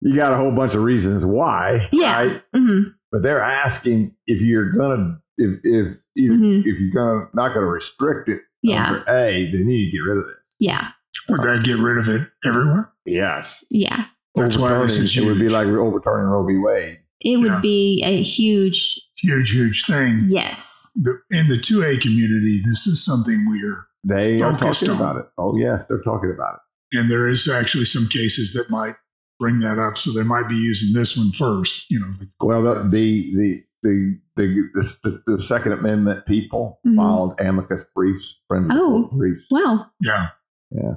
You 0.00 0.16
got 0.16 0.32
a 0.32 0.36
whole 0.36 0.52
bunch 0.52 0.74
of 0.74 0.82
reasons 0.82 1.24
why. 1.26 1.88
Yeah. 1.92 2.22
Right? 2.24 2.42
hmm 2.54 2.82
But 3.12 3.22
they're 3.22 3.42
asking 3.42 4.14
if 4.26 4.40
you're 4.40 4.72
gonna 4.72 5.18
if 5.38 5.60
if 5.62 5.86
if, 6.16 6.32
Mhm. 6.32 6.60
if 6.66 6.80
you're 6.80 6.92
gonna 6.94 7.28
not 7.34 7.54
gonna 7.54 7.66
restrict 7.66 8.28
it 8.28 8.40
Yeah. 8.62 9.02
A, 9.08 9.50
then 9.52 9.60
you 9.60 9.64
need 9.66 9.90
to 9.90 9.92
get 9.92 9.98
rid 10.08 10.18
of 10.18 10.24
this. 10.24 10.36
Yeah. 10.58 10.88
Would 11.28 11.42
that 11.42 11.62
get 11.64 11.78
rid 11.78 11.98
of 11.98 12.08
it 12.08 12.22
everywhere? 12.44 12.90
Yes. 13.06 13.64
Yeah. 13.70 14.04
That's 14.34 14.56
why 14.56 14.70
this 14.70 14.76
Overturning- 14.96 15.04
is 15.04 15.16
it 15.18 15.24
would 15.26 15.38
be 15.38 15.48
like 15.50 15.66
overturning 15.66 16.26
Roe 16.26 16.46
v. 16.46 16.56
Wade. 16.56 16.98
It 17.20 17.36
would 17.38 17.46
Yeah. 17.52 17.60
be 17.60 18.02
a 18.04 18.22
huge 18.22 18.98
Huge, 19.16 19.50
huge 19.50 19.84
thing. 19.86 20.24
yes. 20.28 20.90
The, 20.96 21.20
in 21.30 21.46
the 21.48 21.58
2A 21.58 21.98
community, 22.00 22.60
this 22.64 22.86
is 22.88 23.04
something 23.04 23.46
we're, 23.48 23.84
They 24.04 24.40
are 24.42 24.52
Focused 24.58 24.80
talking 24.86 24.90
on. 24.90 24.96
about 25.00 25.16
it. 25.24 25.28
Oh 25.38 25.56
yes, 25.56 25.86
they're 25.88 26.02
talking 26.02 26.30
about 26.34 26.54
it. 26.54 26.98
and 26.98 27.10
there 27.10 27.26
is 27.28 27.48
actually 27.48 27.84
some 27.86 28.06
cases 28.08 28.52
that 28.52 28.68
might 28.70 28.94
bring 29.42 29.58
that 29.60 29.78
up. 29.78 29.98
So 29.98 30.12
they 30.12 30.26
might 30.26 30.48
be 30.48 30.54
using 30.54 30.94
this 30.98 31.16
one 31.18 31.32
first. 31.32 31.90
You 31.90 32.00
know. 32.00 32.06
Like, 32.18 32.28
Well, 32.40 32.62
the 32.62 32.74
the 32.88 33.32
the 33.34 33.62
the, 33.84 34.18
the, 34.36 34.96
the, 35.26 35.36
the 35.38 35.42
Second 35.44 35.72
Amendment 35.72 36.24
people 36.26 36.78
Mhm. 36.86 36.96
filed 36.96 37.40
amicus 37.40 37.84
briefs, 37.94 38.36
friends 38.48 38.70
of 38.70 38.76
the 38.76 38.82
Oh. 38.82 39.00
court 39.08 39.12
briefs. 39.18 39.44
Wow. 39.50 39.86
yeah. 40.00 40.26
Yeah. 40.70 40.94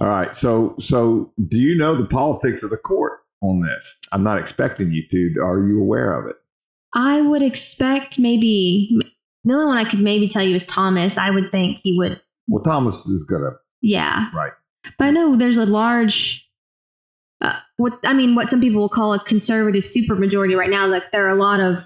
All 0.00 0.06
right. 0.08 0.34
So 0.34 0.76
so 0.80 1.32
do 1.48 1.58
you 1.58 1.76
know 1.76 1.96
the 1.96 2.06
politics 2.06 2.62
of 2.62 2.70
the 2.70 2.76
court 2.76 3.14
on 3.42 3.60
this? 3.60 3.98
I'm 4.12 4.22
not 4.22 4.38
expecting 4.38 4.92
you 4.92 5.02
to. 5.10 5.40
Are 5.42 5.66
you 5.66 5.80
aware 5.80 6.12
of 6.18 6.28
it? 6.30 6.36
I 6.94 7.20
would 7.20 7.42
expect 7.42 8.18
maybe 8.20 8.96
the 9.44 9.54
only 9.54 9.66
one 9.66 9.78
I 9.78 9.88
could 9.90 10.00
maybe 10.00 10.28
tell 10.28 10.42
you 10.44 10.54
is 10.54 10.64
Thomas. 10.64 11.18
I 11.18 11.30
would 11.30 11.50
think 11.50 11.78
he 11.82 11.98
would. 11.98 12.20
Well, 12.46 12.62
Thomas 12.62 13.04
is 13.06 13.24
gonna 13.24 13.50
Yeah. 13.80 14.30
right. 14.32 14.52
But 14.98 15.04
I 15.06 15.10
know 15.10 15.36
there's 15.36 15.58
a 15.58 15.66
large, 15.66 16.48
what 17.76 17.98
I 18.04 18.12
mean, 18.12 18.34
what 18.34 18.50
some 18.50 18.60
people 18.60 18.80
will 18.80 18.88
call 18.88 19.14
a 19.14 19.24
conservative 19.24 19.84
supermajority 19.84 20.56
right 20.56 20.70
now. 20.70 20.86
Like 20.86 21.10
there 21.12 21.26
are 21.26 21.30
a 21.30 21.34
lot 21.34 21.60
of 21.60 21.78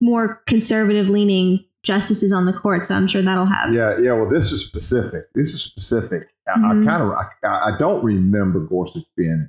more 0.00 0.42
conservative 0.46 1.08
leaning 1.08 1.64
justices 1.84 2.32
on 2.32 2.46
the 2.46 2.52
court, 2.52 2.84
so 2.84 2.94
I'm 2.94 3.06
sure 3.08 3.22
that'll 3.22 3.46
have. 3.46 3.72
Yeah, 3.72 3.98
yeah. 3.98 4.12
Well, 4.12 4.28
this 4.28 4.52
is 4.52 4.64
specific. 4.66 5.24
This 5.34 5.54
is 5.54 5.62
specific. 5.62 6.24
I, 6.48 6.58
Mhm. 6.58 6.82
I 6.82 6.90
kind 6.90 7.02
of 7.02 7.10
I, 7.12 7.72
I 7.74 7.78
don't 7.78 8.02
remember 8.04 8.60
Gorsuch 8.60 9.04
being 9.16 9.48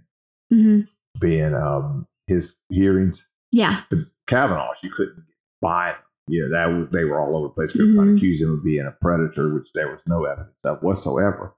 hmm 0.50 0.82
being 1.20 1.54
um 1.54 2.08
his 2.28 2.56
hearings. 2.70 3.26
Yeah. 3.52 3.82
But 3.90 4.00
Kavanaugh, 4.28 4.74
you 4.84 4.92
couldn't 4.92 5.24
buy. 5.62 5.96
Yeah, 6.28 6.44
that 6.52 6.68
was 6.68 6.88
they 6.92 7.06
were 7.06 7.20
all 7.20 7.36
over 7.36 7.48
the 7.48 7.54
place. 7.54 7.74
They 7.74 7.84
were 7.84 7.94
trying 7.96 8.08
to 8.08 8.14
Mhm. 8.14 8.18
accuse 8.18 8.42
him 8.42 8.52
of 8.54 8.64
being 8.64 8.86
a 8.86 8.92
predator, 9.02 9.52
which 9.54 9.68
there 9.74 9.88
was 9.90 10.00
no 10.06 10.26
evidence 10.26 10.54
of 10.64 10.84
whatsoever. 10.84 11.56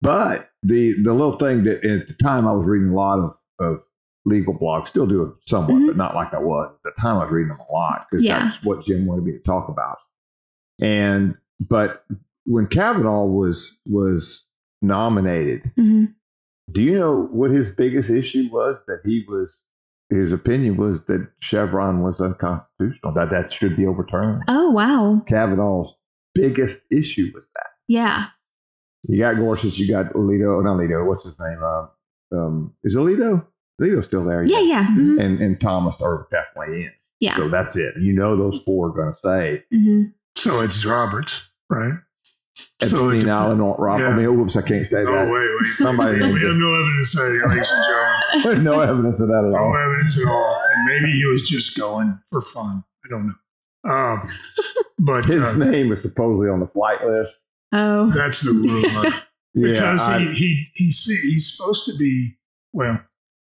But 0.00 0.50
the 0.62 0.94
the 1.02 1.12
little 1.12 1.38
thing 1.38 1.64
that 1.64 1.84
at 1.84 2.08
the 2.08 2.14
time 2.22 2.46
I 2.46 2.52
was 2.52 2.66
reading 2.66 2.90
a 2.90 2.94
lot 2.94 3.18
of, 3.18 3.34
of 3.58 3.80
legal 4.24 4.54
blogs, 4.56 4.88
still 4.88 5.06
do 5.06 5.22
it 5.24 5.32
somewhat, 5.48 5.74
Mhm. 5.76 5.86
but 5.88 5.96
not 5.96 6.14
like 6.14 6.32
I 6.34 6.38
was 6.38 6.70
at 6.72 6.82
the 6.94 7.00
time. 7.02 7.16
I 7.16 7.24
was 7.24 7.32
reading 7.32 7.48
them 7.48 7.58
a 7.68 7.72
lot 7.72 8.06
because 8.10 8.24
Yeah. 8.24 8.38
that's 8.44 8.64
what 8.64 8.84
Jim 8.84 9.06
wanted 9.06 9.24
me 9.24 9.32
to 9.32 9.38
talk 9.40 9.68
about. 9.68 9.96
And 10.80 11.36
but 11.68 12.04
when 12.44 12.66
Kavanaugh 12.66 13.24
was 13.26 13.80
was 13.86 14.48
nominated, 14.82 15.70
hmm 15.76 16.04
do 16.70 16.82
you 16.82 16.98
know 16.98 17.22
what 17.32 17.50
his 17.50 17.74
biggest 17.74 18.10
issue 18.10 18.46
was? 18.52 18.82
That 18.88 19.00
he 19.02 19.24
was, 19.26 19.64
his 20.10 20.32
opinion 20.32 20.76
was 20.76 21.06
that 21.06 21.26
Chevron 21.40 22.02
was 22.02 22.20
unconstitutional, 22.20 23.14
that 23.14 23.30
that 23.30 23.50
should 23.54 23.74
be 23.74 23.86
overturned. 23.86 24.42
Oh 24.48 24.70
wow. 24.70 25.22
Kavanaugh's 25.26 25.94
biggest 26.34 26.84
issue 26.92 27.30
was 27.34 27.48
that. 27.54 27.70
Yeah. 27.88 28.26
You 29.04 29.18
got 29.18 29.36
Gorsuch, 29.36 29.78
you 29.78 29.88
got 29.88 30.12
Alito, 30.14 30.62
not 30.64 30.76
Alito, 30.76 31.06
what's 31.06 31.24
his 31.24 31.38
name? 31.38 31.62
Um, 31.62 31.88
um, 32.32 32.74
is 32.84 32.96
Alito? 32.96 33.44
Alito's 33.80 34.06
still 34.06 34.24
there. 34.24 34.42
Yeah. 34.44 34.60
Yeah. 34.60 34.86
mhm. 34.86 35.20
And, 35.20 35.40
and 35.40 35.60
Thomas 35.60 36.00
are 36.00 36.26
definitely 36.30 36.84
in. 36.86 36.92
Yeah. 37.20 37.36
So 37.36 37.48
that's 37.48 37.76
it. 37.76 37.94
You 38.00 38.12
know 38.12 38.36
those 38.36 38.62
four 38.64 38.88
are 38.88 38.92
going 38.92 39.12
to 39.12 39.18
say. 39.18 39.64
hmm 39.72 40.04
So 40.36 40.60
it's 40.60 40.84
Roberts, 40.84 41.50
right? 41.70 41.92
And 42.80 42.90
So 42.90 43.10
it 43.10 43.18
Epstein, 43.18 43.20
dep- 43.26 43.38
Allen, 43.40 43.60
or 43.60 43.76
Rob. 43.78 44.00
yeah. 44.00 44.08
I 44.08 44.16
mean, 44.16 44.26
oops, 44.26 44.56
I 44.56 44.62
can't 44.62 44.84
say 44.86 45.02
Oh, 45.02 45.04
that. 45.06 45.24
wait, 45.32 45.32
wait. 45.32 45.78
Somebody 45.78 46.12
we 46.18 46.18
named 46.26 46.40
have 46.42 46.56
no 46.56 46.74
evidence 46.74 47.18
of 47.18 47.26
that, 47.26 47.48
ladies 47.48 47.72
and 47.72 47.84
gentlemen. 47.84 48.42
There's 48.42 48.64
no 48.64 48.80
evidence 48.80 49.20
of 49.20 49.28
that 49.28 49.44
at 49.44 49.50
No 49.52 49.58
all. 49.58 49.76
evidence 49.76 50.20
at 50.20 50.28
all. 50.28 50.60
And 50.74 50.84
maybe 50.86 51.12
he 51.12 51.24
was 51.26 51.48
just 51.48 51.78
going 51.78 52.18
for 52.30 52.42
fun. 52.42 52.82
I 53.04 53.08
don't 53.08 53.26
know. 53.28 53.34
Um, 53.90 54.28
but 54.98 55.24
His 55.24 55.44
uh, 55.44 55.56
name 55.56 55.92
is 55.92 56.02
supposedly 56.02 56.48
on 56.50 56.58
the 56.60 56.66
flight 56.66 57.04
list. 57.06 57.38
Oh. 57.72 58.10
that's 58.10 58.40
the 58.42 58.52
rumor. 58.52 59.10
because 59.54 60.00
I- 60.06 60.18
he, 60.20 60.26
he, 60.32 60.64
he 60.74 60.86
he's 61.16 61.56
supposed 61.56 61.84
to 61.86 61.96
be, 61.98 62.36
well, 62.72 62.98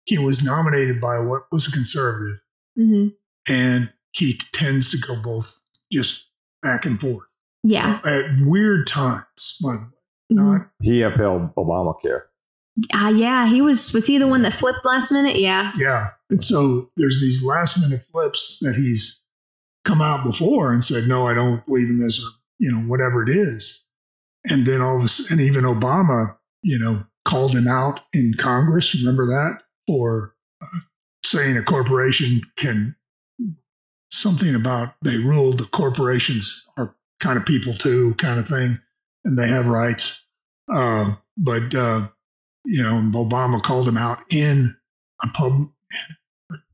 he 0.04 0.18
was 0.18 0.42
nominated 0.44 1.00
by 1.00 1.18
what 1.20 1.42
was 1.52 1.68
a 1.68 1.72
conservative, 1.72 2.40
hmm 2.76 3.08
and 3.50 3.90
he 4.12 4.38
tends 4.52 4.90
to 4.90 4.98
go 5.06 5.20
both 5.22 5.58
just 5.92 6.28
back 6.62 6.84
and 6.84 7.00
forth 7.00 7.26
Yeah. 7.62 7.98
at 8.04 8.24
weird 8.40 8.86
times, 8.86 9.58
by 9.62 9.72
the 9.72 9.78
way. 9.78 9.84
Mhm. 10.32 10.58
Not, 10.58 10.70
he 10.82 11.00
upheld 11.02 11.54
Obamacare. 11.54 12.22
Ah, 12.92 13.08
yeah. 13.08 13.46
He 13.46 13.62
was. 13.62 13.92
Was 13.94 14.06
he 14.06 14.18
the 14.18 14.26
one 14.26 14.42
that 14.42 14.52
flipped 14.52 14.84
last 14.84 15.10
minute? 15.12 15.36
Yeah. 15.40 15.72
yeah. 15.78 16.08
And 16.30 16.42
so 16.44 16.90
there's 16.98 17.20
these 17.22 17.42
last 17.42 17.80
minute 17.80 18.04
flips 18.12 18.58
that 18.60 18.74
he's 18.76 19.22
come 19.86 20.02
out 20.02 20.24
before 20.24 20.72
and 20.74 20.84
said, 20.84 21.08
no, 21.08 21.26
I 21.26 21.32
don't 21.34 21.64
believe 21.66 21.88
in 21.88 21.98
this, 21.98 22.22
or, 22.22 22.28
you 22.58 22.70
know, 22.70 22.80
whatever 22.80 23.22
it 23.22 23.30
is. 23.30 23.86
And 24.44 24.66
then 24.66 24.80
all 24.80 24.98
of 24.98 25.04
a 25.04 25.08
sudden, 25.08 25.38
and 25.38 25.48
even 25.48 25.64
Obama, 25.64 26.36
you 26.62 26.78
know, 26.78 27.02
called 27.24 27.52
him 27.52 27.68
out 27.68 28.00
in 28.12 28.34
Congress. 28.38 28.94
Remember 29.00 29.26
that? 29.26 29.62
For 29.86 30.34
uh, 30.62 30.78
saying 31.24 31.56
a 31.56 31.62
corporation 31.62 32.40
can, 32.56 32.96
something 34.10 34.54
about 34.54 34.94
they 35.02 35.16
rule 35.16 35.52
the 35.52 35.64
corporations 35.64 36.66
are 36.76 36.94
kind 37.20 37.36
of 37.36 37.44
people 37.44 37.74
too, 37.74 38.14
kind 38.14 38.38
of 38.38 38.48
thing, 38.48 38.78
and 39.24 39.38
they 39.38 39.48
have 39.48 39.66
rights. 39.66 40.24
Uh, 40.72 41.14
but, 41.36 41.74
uh, 41.74 42.08
you 42.64 42.82
know, 42.82 43.10
Obama 43.14 43.62
called 43.62 43.88
him 43.88 43.98
out 43.98 44.18
in 44.30 44.74
a 45.22 45.28
pub, 45.28 45.70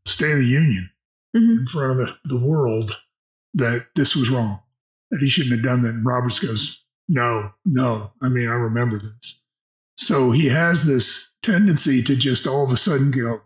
State 0.06 0.32
of 0.32 0.38
the 0.38 0.44
Union 0.44 0.90
hmm 1.34 1.58
in 1.58 1.66
front 1.66 1.92
of 1.92 1.96
the, 1.96 2.14
the 2.26 2.46
world 2.46 2.94
that 3.54 3.86
this 3.96 4.14
was 4.14 4.30
wrong, 4.30 4.60
that 5.10 5.20
he 5.20 5.28
shouldn't 5.28 5.56
have 5.56 5.64
done 5.64 5.82
that. 5.82 5.94
And 5.94 6.04
Roberts 6.04 6.38
goes, 6.38 6.83
no, 7.08 7.50
no. 7.64 8.12
I 8.22 8.28
mean, 8.28 8.48
I 8.48 8.54
remember 8.54 8.98
this. 8.98 9.42
So 9.96 10.30
he 10.30 10.48
has 10.48 10.84
this 10.84 11.34
tendency 11.42 12.02
to 12.02 12.16
just 12.16 12.46
all 12.46 12.64
of 12.64 12.72
a 12.72 12.76
sudden 12.76 13.10
go, 13.10 13.38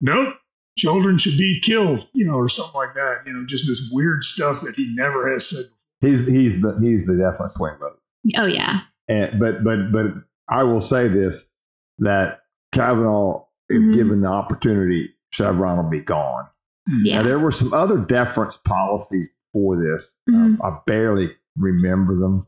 nope, 0.00 0.34
children 0.76 1.16
should 1.18 1.38
be 1.38 1.60
killed, 1.62 2.08
you 2.12 2.26
know, 2.26 2.34
or 2.34 2.48
something 2.48 2.74
like 2.74 2.94
that. 2.94 3.22
You 3.26 3.32
know, 3.34 3.46
just 3.46 3.66
this 3.68 3.88
weird 3.92 4.24
stuff 4.24 4.62
that 4.62 4.74
he 4.76 4.92
never 4.96 5.30
has 5.32 5.48
said. 5.48 5.64
He's 6.00 6.26
he's 6.26 6.62
the 6.62 6.78
he's 6.80 7.06
the 7.06 7.14
definite 7.16 7.52
swing 7.54 7.74
vote. 7.78 8.00
Oh 8.36 8.46
yeah. 8.46 8.80
And 9.08 9.38
but 9.38 9.62
but 9.62 9.92
but 9.92 10.06
I 10.48 10.62
will 10.64 10.80
say 10.80 11.06
this 11.08 11.46
that 11.98 12.40
Kavanaugh, 12.72 13.44
if 13.68 13.80
Mhm. 13.80 13.94
given 13.94 14.20
the 14.22 14.28
opportunity, 14.28 15.10
Chevron 15.32 15.76
will 15.76 15.90
be 15.90 16.00
gone. 16.00 16.46
Yeah. 17.02 17.16
Now 17.18 17.28
there 17.28 17.38
were 17.38 17.52
some 17.52 17.72
other 17.74 17.98
deference 17.98 18.56
policies 18.64 19.28
for 19.52 19.76
this. 19.76 20.10
Um, 20.32 20.60
I 20.64 20.78
barely 20.86 21.30
remember 21.56 22.16
them. 22.18 22.46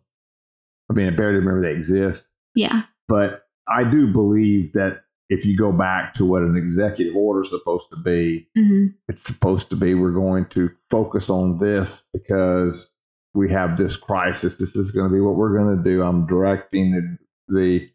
I 0.93 0.95
mean, 0.95 1.13
I 1.13 1.17
barely 1.17 1.39
remember 1.39 1.63
they 1.63 1.77
exist. 1.77 2.29
Yeah. 2.55 2.83
But 3.09 3.47
I 3.69 3.85
do 3.85 4.13
believe 4.13 4.73
that 4.75 5.05
if 5.31 5.47
you 5.47 5.57
go 5.57 5.73
back 5.73 6.15
to 6.17 6.27
what 6.27 6.43
an 6.43 6.57
executive 6.57 7.17
order 7.17 7.43
is 7.43 7.51
supposed 7.51 7.89
to 7.91 7.97
be, 7.97 8.49
hmm 8.55 8.89
it's 9.09 9.25
supposed 9.25 9.71
to 9.71 9.77
be 9.77 9.95
we're 9.95 10.13
going 10.13 10.47
to 10.51 10.71
focus 10.91 11.31
on 11.31 11.59
this 11.59 12.07
because 12.13 12.95
we 13.35 13.51
have 13.51 13.77
this 13.77 13.97
crisis. 13.97 14.59
This 14.59 14.77
is 14.77 14.91
going 14.91 15.09
to 15.09 15.15
be 15.15 15.21
what 15.21 15.37
we're 15.37 15.57
going 15.57 15.77
to 15.77 15.83
do. 15.83 16.03
I'm 16.03 16.27
directing 16.27 16.93
the 16.93 17.19
the 17.49 17.91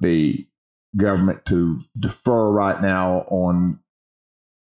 the 0.00 0.46
government 0.96 1.44
to 1.46 1.78
defer 2.00 2.50
right 2.50 2.80
now 2.80 3.26
on 3.28 3.78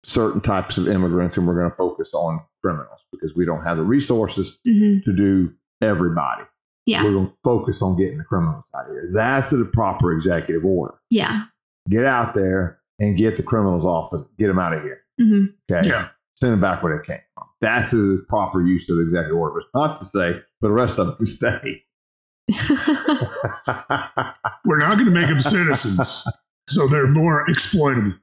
certain 0.04 0.42
types 0.42 0.78
of 0.78 0.88
immigrants, 0.88 1.38
and 1.38 1.48
we're 1.48 1.58
going 1.58 1.72
to 1.72 1.78
focus 1.78 2.14
on 2.14 2.42
criminals 2.62 3.00
because 3.12 3.34
we 3.36 3.46
don't 3.46 3.64
have 3.64 3.78
the 3.78 3.84
resources 3.84 4.60
hmm 4.66 5.00
to 5.06 5.16
do 5.16 5.54
everybody. 5.82 6.44
Yeah. 6.88 7.04
We're 7.04 7.12
going 7.14 7.28
to 7.28 7.34
focus 7.44 7.82
on 7.84 7.98
getting 8.00 8.18
the 8.18 8.24
criminals 8.24 8.64
out 8.76 8.86
of 8.88 8.92
here. 8.94 9.12
That's 9.14 9.52
the 9.52 9.66
proper 9.66 10.12
executive 10.14 10.66
order. 10.66 10.96
Yeah. 11.12 11.44
Get 11.90 12.06
out 12.06 12.34
there 12.34 12.80
and 13.00 13.16
get 13.18 13.38
the 13.38 13.44
criminals 13.44 13.84
off. 13.86 14.12
Get 14.40 14.48
them 14.48 14.58
out 14.58 14.74
of 14.74 14.82
here. 14.82 15.02
hmm 15.20 15.46
Okay 15.72 15.88
Yeah. 15.88 16.08
send 16.36 16.54
them 16.54 16.62
back 16.62 16.82
where 16.82 16.98
they 16.98 17.06
came 17.06 17.22
from. 17.36 17.44
That's 17.62 17.92
the 17.92 18.26
proper 18.30 18.62
use 18.66 18.90
of 18.90 18.98
the 18.98 19.04
executive 19.04 19.38
order. 19.38 19.60
It's 19.60 19.70
not 19.76 20.00
to 20.00 20.06
say 20.06 20.34
for 20.60 20.70
the 20.70 20.72
rest 20.72 20.98
of 20.98 21.08
them 21.08 21.18
to 21.18 21.26
stay. 21.32 21.84
We're 24.66 24.78
not 24.80 24.96
going 24.96 25.06
to 25.06 25.12
make 25.12 25.28
them 25.28 25.42
citizens. 25.42 26.26
So 26.70 26.88
they're 26.88 27.08
more 27.08 27.44
exploitable. 27.50 28.14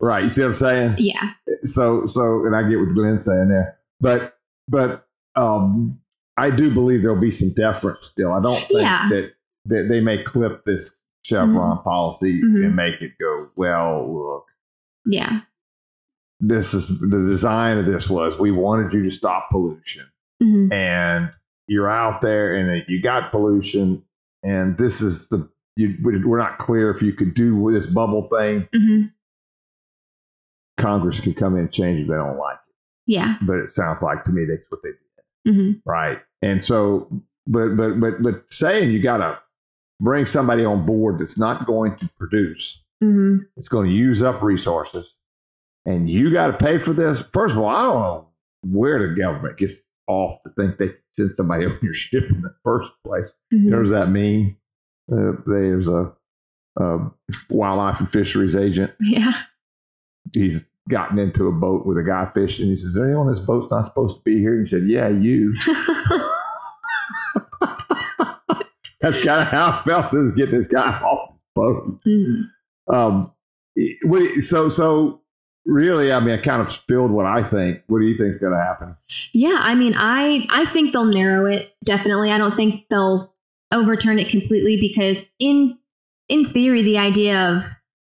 right. 0.00 0.24
You 0.24 0.30
see 0.30 0.42
what 0.42 0.50
I'm 0.52 0.56
saying? 0.56 0.94
yeah. 0.98 1.32
So, 1.64 2.06
so, 2.06 2.46
and 2.46 2.54
I 2.56 2.68
get 2.68 2.78
what 2.78 2.94
Glenn's 2.94 3.24
saying 3.24 3.48
there, 3.48 3.78
but, 4.00 4.36
but, 4.68 5.04
um, 5.36 5.99
I 6.40 6.50
do 6.50 6.72
believe 6.72 7.02
there'll 7.02 7.20
be 7.20 7.30
some 7.30 7.52
deference 7.54 8.06
still. 8.06 8.32
I 8.32 8.40
don't 8.40 8.60
think 8.68 8.80
Yeah. 8.82 9.08
that, 9.10 9.32
that 9.66 9.86
they 9.88 10.00
may 10.00 10.22
clip 10.24 10.64
this 10.64 10.96
Chevron 11.22 11.82
policy 11.82 12.40
Mhm. 12.42 12.64
and 12.64 12.74
make 12.76 13.00
it 13.02 13.12
go, 13.20 13.44
well, 13.58 14.12
look, 14.12 14.46
Yeah. 15.04 15.40
this 16.40 16.72
is 16.72 16.88
the 17.00 17.26
design 17.28 17.76
of 17.78 17.84
this 17.86 18.08
was 18.08 18.38
we 18.40 18.50
wanted 18.50 18.92
you 18.94 19.02
to 19.04 19.10
stop 19.10 19.50
pollution. 19.50 20.06
hmm 20.42 20.72
and 20.72 21.30
you're 21.68 21.90
out 21.90 22.22
there 22.22 22.54
and 22.56 22.82
you 22.88 23.02
got 23.02 23.30
pollution 23.30 24.02
and 24.42 24.78
this 24.78 25.02
is 25.02 25.28
the 25.28 25.46
you, 25.76 25.94
we're 26.02 26.38
not 26.38 26.56
clear 26.58 26.90
if 26.90 27.02
you 27.02 27.12
could 27.12 27.34
do 27.34 27.70
this 27.70 27.86
bubble 27.86 28.22
thing 28.22 28.66
hmm 28.74 29.02
congress 30.78 31.20
can 31.20 31.34
come 31.34 31.54
in 31.56 31.60
and 31.64 31.72
change 31.72 32.00
if 32.00 32.08
they 32.08 32.14
don't 32.14 32.38
like 32.38 32.56
it 32.56 32.74
Yeah. 33.06 33.36
but 33.42 33.58
it 33.58 33.68
sounds 33.68 34.00
like 34.02 34.24
to 34.24 34.32
me 34.32 34.46
that's 34.46 34.64
what 34.70 34.80
they 34.82 34.88
did 34.90 34.98
hmm 35.46 35.72
right 35.86 36.18
and 36.42 36.64
so 36.64 37.08
but 37.46 37.76
but 37.76 38.00
but 38.00 38.22
but 38.22 38.34
saying 38.50 38.90
you 38.90 39.02
got 39.02 39.18
to 39.18 39.38
bring 40.00 40.26
somebody 40.26 40.64
on 40.64 40.86
board 40.86 41.18
that's 41.18 41.38
not 41.38 41.66
going 41.66 41.96
to 41.98 42.08
produce 42.18 42.82
hmm 43.02 43.38
It's 43.56 43.68
going 43.68 43.88
to 43.88 43.94
use 43.94 44.22
up 44.22 44.42
resources, 44.42 45.14
and 45.86 46.08
you 46.10 46.30
got 46.32 46.48
to 46.48 46.52
pay 46.64 46.78
for 46.78 46.92
this. 46.92 47.22
First 47.32 47.54
of 47.54 47.60
all, 47.62 47.68
I 47.68 47.82
don't 47.82 48.00
know 48.00 48.28
where 48.62 48.98
the 49.08 49.14
government 49.14 49.56
gets 49.58 49.82
off 50.06 50.42
to 50.44 50.50
think 50.58 50.76
they 50.76 50.88
can 50.88 50.96
send 51.14 51.36
somebody 51.36 51.64
on 51.70 51.78
your 51.82 51.94
ship 51.94 52.24
in 52.30 52.42
the 52.42 52.54
first 52.62 52.90
place. 53.06 53.32
hmm 53.50 53.70
What 53.72 53.82
does 53.82 53.90
that 53.92 54.08
mean? 54.10 54.56
Uh, 55.10 55.32
there's 55.46 55.88
a, 55.88 56.12
a 56.78 57.10
wildlife 57.50 58.00
and 58.00 58.10
fisheries 58.10 58.54
agent. 58.54 58.92
Yeah. 59.00 59.32
He's 60.34 60.66
gotten 60.90 61.18
into 61.18 61.46
a 61.46 61.52
boat 61.52 61.86
with 61.86 61.96
a 61.98 62.02
guy 62.04 62.30
fishing. 62.34 62.66
He 62.66 62.76
says, 62.76 62.86
"Is 62.86 62.94
there 62.94 63.06
anyone 63.06 63.26
on 63.26 63.32
this 63.32 63.40
boat's 63.44 63.70
not 63.70 63.86
supposed 63.86 64.16
to 64.16 64.22
be 64.24 64.38
here?" 64.38 64.54
And 64.54 64.66
he 64.66 64.70
said, 64.70 64.88
"Yeah, 64.88 65.08
you." 65.08 65.54
That's 69.00 69.24
kind 69.24 69.40
of 69.40 69.48
how 69.48 69.70
I 69.70 69.82
felt. 69.84 70.12
Is 70.14 70.32
getting 70.32 70.58
this 70.58 70.68
guy 70.68 70.98
off 71.00 71.32
his 71.32 71.42
boat. 71.54 72.00
Mhm. 72.06 72.42
Um, 72.92 73.32
what 74.02 74.42
so 74.42 74.68
so 74.68 75.22
really, 75.64 76.12
I 76.12 76.20
mean, 76.20 76.38
I 76.38 76.42
kind 76.42 76.60
of 76.60 76.70
spilled 76.70 77.10
what 77.10 77.24
I 77.26 77.42
think. 77.48 77.82
What 77.86 78.00
do 78.00 78.06
you 78.06 78.18
think 78.18 78.30
is 78.30 78.38
going 78.38 78.52
to 78.52 78.58
happen? 78.58 78.94
Yeah, 79.32 79.56
I 79.58 79.74
mean, 79.74 79.94
I 79.96 80.46
I 80.50 80.64
think 80.66 80.92
they'll 80.92 81.04
narrow 81.04 81.46
it 81.46 81.72
definitely. 81.84 82.30
I 82.30 82.38
don't 82.38 82.56
think 82.56 82.86
they'll 82.90 83.34
overturn 83.72 84.18
it 84.18 84.28
completely 84.28 84.78
because 84.78 85.30
in 85.38 85.78
in 86.28 86.44
theory, 86.44 86.82
the 86.82 86.98
idea 86.98 87.56
of 87.56 87.64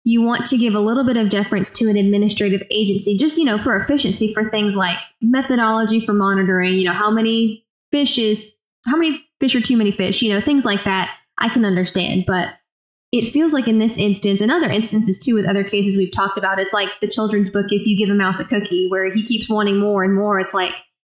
you 0.06 0.22
want 0.22 0.46
to 0.46 0.56
give 0.56 0.76
a 0.76 0.80
little 0.80 1.04
bit 1.04 1.16
of 1.16 1.30
deference 1.30 1.68
to 1.68 1.90
an 1.90 1.96
administrative 1.96 2.62
agency, 2.70 3.18
just 3.18 3.36
you 3.38 3.44
know, 3.44 3.58
for 3.58 3.76
efficiency, 3.76 4.32
for 4.32 4.48
things 4.48 4.76
like 4.76 4.96
methodology 5.20 5.98
for 5.98 6.12
monitoring. 6.12 6.74
You 6.74 6.84
know, 6.84 6.92
how 6.92 7.10
many 7.10 7.66
fishes, 7.90 8.56
how 8.86 8.96
many 8.96 9.26
fish 9.40 9.56
are 9.56 9.60
too 9.60 9.76
many 9.76 9.90
fish. 9.90 10.22
You 10.22 10.32
know, 10.32 10.40
things 10.40 10.64
like 10.64 10.84
that. 10.84 11.10
I 11.38 11.48
can 11.48 11.64
understand, 11.64 12.22
but 12.24 12.50
it 13.10 13.32
feels 13.32 13.52
like 13.52 13.66
in 13.66 13.80
this 13.80 13.98
instance 13.98 14.40
and 14.40 14.52
other 14.52 14.68
instances 14.68 15.18
too 15.18 15.34
with 15.34 15.44
other 15.44 15.64
cases 15.64 15.96
we've 15.96 16.12
talked 16.12 16.38
about 16.38 16.58
it's 16.58 16.72
like 16.72 16.88
the 17.00 17.08
children's 17.08 17.50
book 17.50 17.66
if 17.70 17.86
you 17.86 17.96
give 17.96 18.12
a 18.12 18.18
mouse 18.18 18.40
a 18.40 18.44
cookie 18.44 18.88
where 18.88 19.12
he 19.14 19.22
keeps 19.22 19.48
wanting 19.48 19.78
more 19.78 20.02
and 20.02 20.14
more 20.14 20.40
it's 20.40 20.52
like 20.52 20.72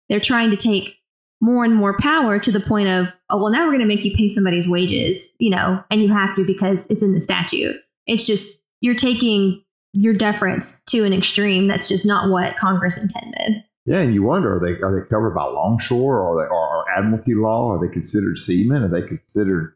they're 0.09 0.21
trying 0.21 0.51
to 0.51 0.57
take 0.57 0.99
more 1.41 1.65
and 1.65 1.75
more 1.75 1.97
power 1.97 2.39
to 2.39 2.53
the 2.53 2.61
point 2.61 2.89
of 2.89 3.07
oh 3.31 3.41
well 3.41 3.51
now 3.51 3.65
we're 3.65 3.71
going 3.71 3.81
to 3.81 3.87
make 3.87 4.05
you 4.05 4.15
pay 4.15 4.29
somebody's 4.29 4.69
wages 4.69 5.35
you 5.39 5.49
know 5.49 5.83
and 5.91 6.03
you 6.03 6.13
have 6.13 6.37
to 6.37 6.45
because 6.45 6.85
it's 6.91 7.03
in 7.03 7.15
the 7.15 7.21
statute 7.21 7.77
it's 8.07 8.27
just 8.27 8.65
you're 8.81 8.95
taking 8.95 9.63
your 9.93 10.15
deference 10.15 10.83
to 10.85 11.05
an 11.05 11.13
extreme 11.13 11.67
that's 11.67 11.89
just 11.89 12.07
not 12.07 12.31
what 12.31 12.57
congress 12.57 12.97
intended 13.03 13.65
Yeah, 13.87 14.01
and 14.01 14.13
you 14.15 14.23
wonder 14.23 14.57
are 14.57 14.61
they 14.61 14.81
are 14.83 15.01
they 15.01 15.09
covered 15.09 15.35
by 15.35 15.45
longshore 15.45 16.19
or 16.19 16.35
are 16.35 16.45
they 16.45 16.49
or 16.51 16.85
admiralty 16.97 17.35
law? 17.35 17.71
Are 17.73 17.81
they 17.87 17.93
considered 17.93 18.37
seamen? 18.39 18.83
Are 18.83 18.89
they 18.89 19.07
considered 19.07 19.75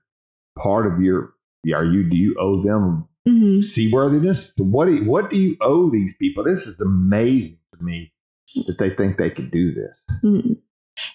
part 0.58 0.86
of 0.86 1.00
your? 1.00 1.34
Are 1.74 1.84
you 1.84 2.08
do 2.10 2.16
you 2.16 2.36
owe 2.38 2.62
them 2.62 3.08
hmm 3.26 3.60
seaworthiness? 3.62 4.52
What 4.58 4.86
do 4.86 4.94
you, 4.96 5.04
what 5.08 5.30
do 5.30 5.36
you 5.36 5.56
owe 5.60 5.90
these 5.90 6.14
people? 6.18 6.44
This 6.44 6.66
is 6.66 6.80
amazing 6.80 7.58
to 7.78 7.82
me 7.84 8.12
that 8.66 8.76
they 8.78 8.90
think 8.90 9.16
they 9.16 9.30
can 9.30 9.48
do 9.50 9.72
this. 9.72 10.02
Mhm. 10.24 10.58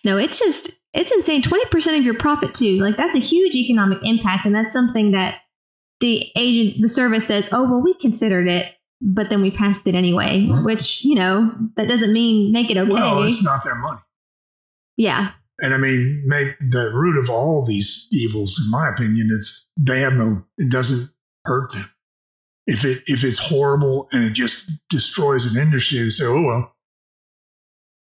No, 0.04 0.18
it's 0.18 0.40
just 0.40 0.80
it's 0.94 1.12
insane. 1.12 1.42
Twenty 1.44 1.66
percent 1.70 1.98
of 2.00 2.06
your 2.06 2.18
profit 2.18 2.56
too. 2.56 2.78
Like 2.80 2.98
that's 2.98 3.16
a 3.16 3.20
huge 3.20 3.56
economic 3.56 4.00
impact, 4.04 4.46
and 4.46 4.56
that's 4.56 4.74
something 4.74 5.12
that 5.12 5.40
the 6.00 6.32
agent, 6.36 6.82
the 6.82 6.90
service 6.90 7.26
says, 7.28 7.50
"Oh, 7.52 7.64
well, 7.64 7.82
we 7.82 7.94
considered 7.96 8.48
it, 8.48 8.74
but 9.02 9.30
then 9.30 9.42
we 9.42 9.52
passed 9.52 9.86
it 9.88 9.96
anyway." 9.96 10.46
Which 10.48 11.04
you 11.04 11.16
know 11.16 11.52
that 11.76 11.88
doesn't 11.88 12.14
mean 12.14 12.52
make 12.52 12.70
it 12.72 12.78
okay. 12.78 12.92
Well, 12.92 13.24
it's 13.24 13.44
not 13.44 13.64
their 13.64 13.76
money. 13.76 14.02
yeah, 14.96 15.32
And 15.60 15.74
I 15.74 15.78
mean, 15.78 16.24
make 16.28 16.58
the 16.60 16.92
root 16.94 17.18
of 17.18 17.30
all 17.30 17.66
these 17.66 18.08
evils, 18.12 18.62
in 18.64 18.72
my 18.72 18.90
opinion, 18.90 19.30
it's 19.32 19.70
they 19.78 20.02
have 20.02 20.14
no. 20.14 20.44
It 20.58 20.72
doesn't 20.72 21.10
hurt 21.46 21.72
them. 21.74 21.86
If 22.68 22.84
it 22.84 23.04
if 23.08 23.24
it's 23.24 23.40
horrible 23.40 24.10
and 24.12 24.24
it 24.26 24.34
just 24.34 24.70
destroys 24.90 25.54
an 25.56 25.62
industry, 25.62 26.00
they 26.00 26.10
say, 26.10 26.26
"Oh 26.26 26.44
well," 26.44 26.76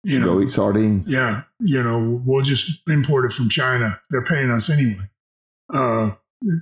you 0.02 0.18
know. 0.18 0.34
Go 0.34 0.40
eat 0.42 0.52
sardines. 0.52 1.04
Yeah, 1.08 1.42
you 1.60 1.82
know, 1.82 2.20
we'll 2.26 2.42
just 2.42 2.82
import 2.90 3.24
it 3.26 3.32
from 3.32 3.48
China. 3.48 3.90
They're 4.10 4.24
paying 4.24 4.50
us 4.50 4.68
anyway. 4.70 5.04
Uh, 5.72 6.10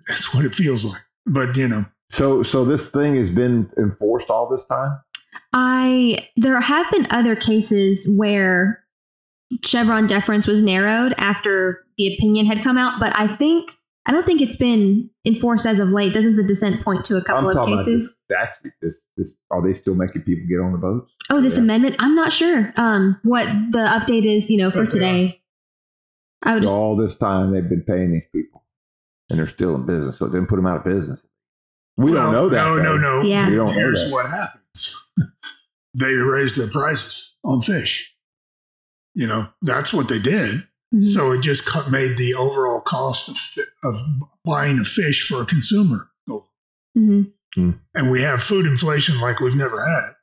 that's 0.07 0.35
what 0.35 0.45
it 0.45 0.55
feels 0.55 0.85
like. 0.85 1.01
But 1.27 1.57
you 1.57 1.69
know, 1.69 1.85
So 2.11 2.43
so 2.43 2.65
this 2.65 2.91
thing 2.91 3.17
has 3.17 3.31
been 3.31 3.71
enforced 3.79 4.31
all 4.31 4.49
this 4.49 4.67
time. 4.67 4.99
I 5.53 6.29
there 6.37 6.61
have 6.61 6.91
been 6.91 7.07
other 7.11 7.37
cases 7.37 8.13
where 8.19 8.85
Chevron 9.65 10.07
deference 10.07 10.47
was 10.47 10.61
narrowed 10.61 11.15
after 11.19 11.85
the 11.97 12.15
opinion 12.15 12.47
had 12.47 12.63
come 12.63 12.77
out, 12.79 12.99
but 13.01 13.17
I 13.19 13.29
think 13.37 13.71
I 14.07 14.13
don't 14.13 14.27
think 14.27 14.43
it's 14.43 14.57
been 14.57 15.09
enforced 15.25 15.65
as 15.65 15.79
of 15.79 15.89
late. 15.89 16.13
Doesn't 16.13 16.37
the 16.37 16.43
dissent 16.45 16.83
point 16.85 17.05
to 17.07 17.17
a 17.17 17.23
couple 17.25 17.49
I'm 17.49 17.57
of 17.57 17.67
cases? 17.69 18.19
about 18.29 18.49
this. 18.61 18.77
This 18.83 19.05
this 19.17 19.33
are 19.51 19.63
they 19.67 19.75
still 19.75 19.95
making 19.95 20.23
people 20.23 20.45
get 20.49 20.61
on 20.61 20.73
the 20.73 20.79
boats? 20.79 21.13
Oh, 21.31 21.41
this 21.41 21.57
Yeah. 21.57 21.63
amendment? 21.63 21.97
I'm 22.01 22.15
not 22.15 22.33
sure 22.33 22.73
um, 22.77 23.19
what 23.23 23.47
the 23.47 23.79
update 23.79 24.27
is, 24.27 24.51
you 24.51 24.59
know, 24.59 24.71
for 24.71 24.85
today. 24.87 25.41
I 26.43 26.55
would 26.55 26.63
So 26.65 26.67
just, 26.69 26.75
all 26.75 26.97
this 26.97 27.17
time 27.17 27.53
they've 27.53 27.67
been 27.69 27.83
paying 27.83 28.13
these 28.13 28.27
people, 28.31 28.64
and 29.31 29.39
they're 29.39 29.49
still 29.49 29.75
in 29.75 29.87
business. 29.87 30.19
So 30.19 30.27
it 30.27 30.33
didn't 30.33 30.49
put 30.49 30.57
them 30.57 30.67
out 30.67 30.79
of 30.79 30.85
business. 30.85 31.27
We 31.97 32.13
well, 32.13 32.25
don't 32.25 32.33
know 32.33 32.49
that. 32.51 32.65
No, 32.65 32.77
though. 32.77 32.97
no, 32.97 32.97
no. 32.97 33.29
Yeah. 33.29 33.49
We 33.49 33.57
don't 33.57 33.73
Here's 33.73 34.11
what 34.11 34.27
happens: 34.29 35.11
they 35.95 36.13
raised 36.15 36.59
their 36.59 36.69
prices 36.71 37.37
on 37.45 37.63
fish. 37.63 38.15
You 39.15 39.27
know, 39.29 39.47
that's 39.63 39.93
what 39.93 40.09
they 40.09 40.19
did. 40.19 40.67
Mhm. 40.93 41.05
So 41.05 41.33
it 41.33 41.43
just 41.43 41.67
cut, 41.67 41.91
made 41.91 42.17
the 42.17 42.35
overall 42.35 42.81
cost 42.81 43.29
of, 43.29 43.65
of 43.85 44.01
buying 44.45 44.79
a 44.81 44.85
fish 44.85 45.29
for 45.29 45.43
a 45.43 45.47
consumer 45.47 46.11
go. 46.29 46.39
up. 46.39 46.49
Mhm. 46.99 47.33
And 47.95 48.11
we 48.11 48.23
have 48.23 48.43
food 48.43 48.67
inflation 48.67 49.21
like 49.21 49.39
we've 49.39 49.55
never 49.55 49.81
had 49.85 50.15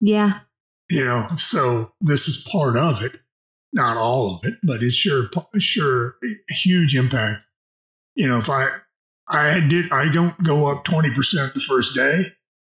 yeah, 0.00 0.40
You 0.88 1.04
know, 1.04 1.28
so 1.36 1.92
this 2.00 2.26
is 2.28 2.48
part 2.50 2.76
of 2.76 3.02
it, 3.04 3.12
not 3.72 3.96
all 3.96 4.36
of 4.36 4.44
it, 4.50 4.58
but 4.62 4.82
it's 4.82 4.94
sure, 4.96 5.28
sure, 5.58 6.16
a 6.24 6.54
huge 6.54 6.96
impact. 6.96 7.44
You 8.20 8.28
know, 8.28 8.36
if 8.36 8.50
I, 8.50 8.66
I 9.30 9.66
did, 9.66 9.90
I 9.92 10.12
don't 10.12 10.36
go 10.42 10.70
up 10.70 10.84
twenty 10.84 11.10
percent 11.10 11.54
the 11.54 11.60
first 11.60 11.94
day, 11.94 12.26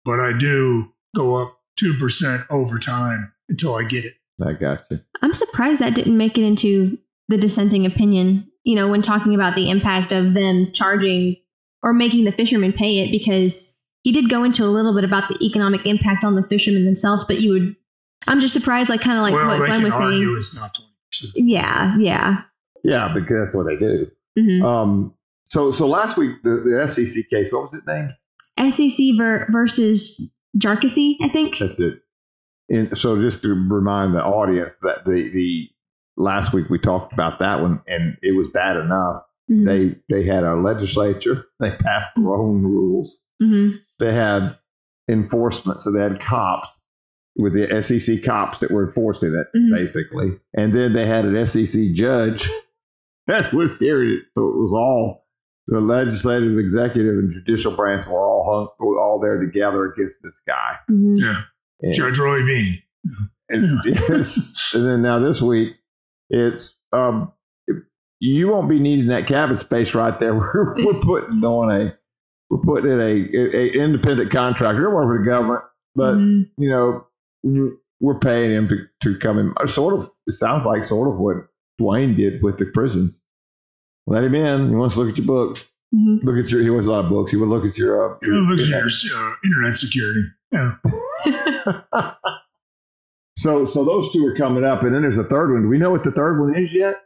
but 0.05 0.21
I 0.21 0.39
do 0.39 0.95
go 1.17 1.35
up 1.35 1.49
two 1.77 1.95
percent 1.99 2.43
over 2.49 2.79
time 2.79 3.33
until 3.49 3.75
I 3.75 3.83
get 3.83 4.05
it. 4.05 4.13
I 4.41 4.53
got 4.53 4.85
you. 4.89 5.01
I'm 5.21 5.35
surprised 5.35 5.81
that 5.81 5.97
didn't 5.97 6.17
make 6.17 6.39
it 6.39 6.45
into 6.45 6.97
the 7.27 7.39
dissenting 7.39 7.87
opinion. 7.87 8.53
You 8.63 8.77
know, 8.77 8.89
when 8.89 9.03
talking 9.03 9.35
about 9.35 9.57
the 9.57 9.69
impact 9.69 10.13
of 10.13 10.33
them 10.33 10.71
charging 10.73 11.39
or 11.83 11.93
making 11.93 12.23
the 12.23 12.31
fishermen 12.31 12.73
pay 12.73 13.01
it, 13.01 13.11
because 13.11 13.81
he 14.03 14.13
did 14.13 14.31
go 14.31 14.45
into 14.45 14.63
a 14.63 14.71
little 14.71 14.95
bit 14.95 15.03
about 15.03 15.29
the 15.29 15.45
economic 15.45 15.87
impact 15.87 16.23
on 16.23 16.37
the 16.37 16.47
fishermen 16.47 16.85
themselves. 16.85 17.25
But 17.25 17.41
you 17.41 17.53
would, 17.53 17.77
I'm 18.29 18.39
just 18.39 18.55
surprised, 18.55 18.91
like 18.91 19.01
kind 19.01 19.19
of 19.19 19.25
like 19.25 19.33
well, 19.33 19.49
what 19.49 19.59
they 19.59 19.67
Glenn 19.67 19.81
can 19.81 19.85
was 19.87 19.95
argue 19.97 20.25
saying. 20.25 20.37
it's 20.37 20.61
not 20.61 20.73
twenty 20.73 20.93
percent. 21.09 21.33
Yeah, 21.35 21.97
yeah. 21.99 22.43
Yeah, 22.85 23.13
because 23.13 23.47
that's 23.47 23.55
what 23.57 23.67
they 23.67 23.77
do. 23.77 24.09
hmm 24.39 24.65
Um. 24.65 25.15
So 25.53 25.71
so 25.71 25.87
last 25.87 26.17
week 26.17 26.43
the, 26.43 26.51
the 26.65 26.89
SEC 26.89 27.29
case. 27.29 27.53
What 27.53 27.71
was 27.71 27.75
it 27.75 27.87
named? 27.87 28.15
SEC 28.73 29.17
ver- 29.19 29.47
versus 29.51 30.35
Jarkesy, 30.57 31.17
I 31.21 31.29
think. 31.29 31.59
That's 31.59 31.79
it. 31.79 32.01
And 32.71 32.97
so 32.97 33.21
just 33.21 33.43
to 33.43 33.49
remind 33.51 34.15
the 34.15 34.25
audience 34.25 34.77
that 34.79 35.05
the 35.05 35.31
the 35.33 35.69
last 36.17 36.55
week 36.55 36.71
we 36.71 36.79
talked 36.79 37.13
about 37.13 37.39
that 37.41 37.61
one 37.61 37.83
and 37.87 38.17
it 38.23 38.33
was 38.35 38.49
bad 38.49 38.79
enough. 38.79 39.25
Mhm. 39.51 39.67
They 39.67 40.15
they 40.15 40.25
had 40.27 40.43
a 40.45 40.55
legislature. 40.57 41.45
They 41.61 41.71
passed 41.71 42.15
their 42.17 42.35
own 42.35 42.63
rules. 42.63 43.21
Mhm. 43.43 43.75
They 43.99 44.13
had 44.15 44.49
enforcement, 45.11 45.81
so 45.81 45.93
they 45.93 46.01
had 46.01 46.19
cops 46.21 46.69
with 47.37 47.53
the 47.53 47.83
SEC 47.83 48.23
cops 48.25 48.61
that 48.61 48.71
were 48.71 48.87
enforcing 48.87 49.35
it, 49.35 49.47
Mhm. 49.59 49.75
basically. 49.77 50.39
And 50.55 50.73
then 50.73 50.95
they 50.95 51.07
had 51.07 51.27
an 51.27 51.47
SEC 51.47 51.93
judge 51.93 52.49
that 53.27 53.53
was 53.53 53.79
hearing 53.79 54.11
it. 54.21 54.23
So 54.35 54.49
it 54.49 54.57
was 54.57 54.73
all 54.73 55.22
the 55.69 55.81
legislative, 55.81 56.59
executive, 56.59 57.19
and 57.19 57.33
judicial 57.33 57.75
branch 57.77 58.07
were 58.07 58.19
all 58.27 58.45
hung, 58.45 58.87
were 58.87 59.01
all 59.01 59.21
there 59.21 59.41
together 59.41 59.85
against 59.93 60.23
this 60.23 60.41
guy. 60.47 60.77
Mhm. 60.91 61.17
Yeah, 61.21 61.37
And, 61.83 61.95
Judge 61.95 62.19
Roy 62.19 62.45
Bean. 62.45 62.79
and, 63.49 63.79
yes, 63.85 64.75
and 64.75 64.85
then 64.87 65.03
now 65.03 65.19
this 65.19 65.41
week, 65.41 65.75
it's 66.31 66.79
um, 66.93 67.33
you 68.21 68.49
won't 68.49 68.69
be 68.69 68.79
needing 68.81 69.09
that 69.09 69.27
cabin 69.27 69.57
space 69.57 69.95
right 69.95 70.19
there. 70.19 70.35
We're, 70.39 70.85
we're 70.85 71.01
putting 71.01 71.43
on 71.45 71.71
a 71.71 71.95
we're 72.51 72.63
putting 72.63 72.91
in 72.93 73.01
a, 73.01 73.05
a, 73.05 73.57
a 73.57 73.85
independent 73.85 74.31
contractor. 74.31 74.81
They're 74.83 74.91
working 74.91 75.09
for 75.11 75.25
the 75.25 75.31
government, 75.31 75.63
but 75.95 76.15
Mhm. 76.15 76.51
you 76.59 76.71
know 76.71 77.07
we're- 77.43 77.77
we're 78.01 78.19
paying 78.19 78.51
him 78.51 78.69
to, 78.69 78.77
to 79.05 79.17
come 79.21 79.39
in. 79.39 79.55
Sort 79.69 79.95
of, 79.95 80.05
it 80.27 80.33
sounds 80.33 80.65
like 80.67 80.83
sort 80.85 81.09
of 81.09 81.21
what 81.21 81.37
Dwayne 81.81 82.17
did 82.17 82.43
with 82.43 82.59
the 82.59 82.67
prisons. 82.67 83.23
Let 84.07 84.25
him 84.25 84.35
in. 84.35 84.69
He 84.71 84.75
wants 84.75 84.95
to 84.97 85.01
look 85.03 85.11
at 85.11 85.17
your 85.19 85.27
books. 85.27 85.71
Mhm. 85.95 86.23
Look 86.25 86.37
at 86.45 86.51
your. 86.51 86.63
He 86.63 86.71
wants 86.71 86.89
a 86.89 86.91
lot 86.91 87.05
of 87.05 87.11
books. 87.11 87.33
He 87.33 87.39
would 87.39 87.49
look 87.49 87.65
at 87.65 87.77
your. 87.79 88.15
Uh, 88.15 88.19
You 88.23 88.33
know, 88.33 88.39
look 88.51 88.61
at 88.61 88.67
your 88.69 88.79
uh, 89.17 89.33
internet 89.45 89.77
security. 89.79 90.23
Yeah. 90.51 90.75
so 93.37 93.67
so 93.67 93.85
those 93.85 94.13
two 94.13 94.27
are 94.27 94.37
coming 94.37 94.65
up, 94.65 94.83
and 94.83 94.95
then 94.95 95.03
there's 95.03 95.19
a 95.19 95.25
third 95.25 95.53
one. 95.53 95.63
Do 95.63 95.69
we 95.69 95.79
know 95.79 95.91
what 95.91 96.05
the 96.05 96.13
third 96.13 96.41
one 96.41 96.55
is 96.55 96.75
yet? 96.75 96.97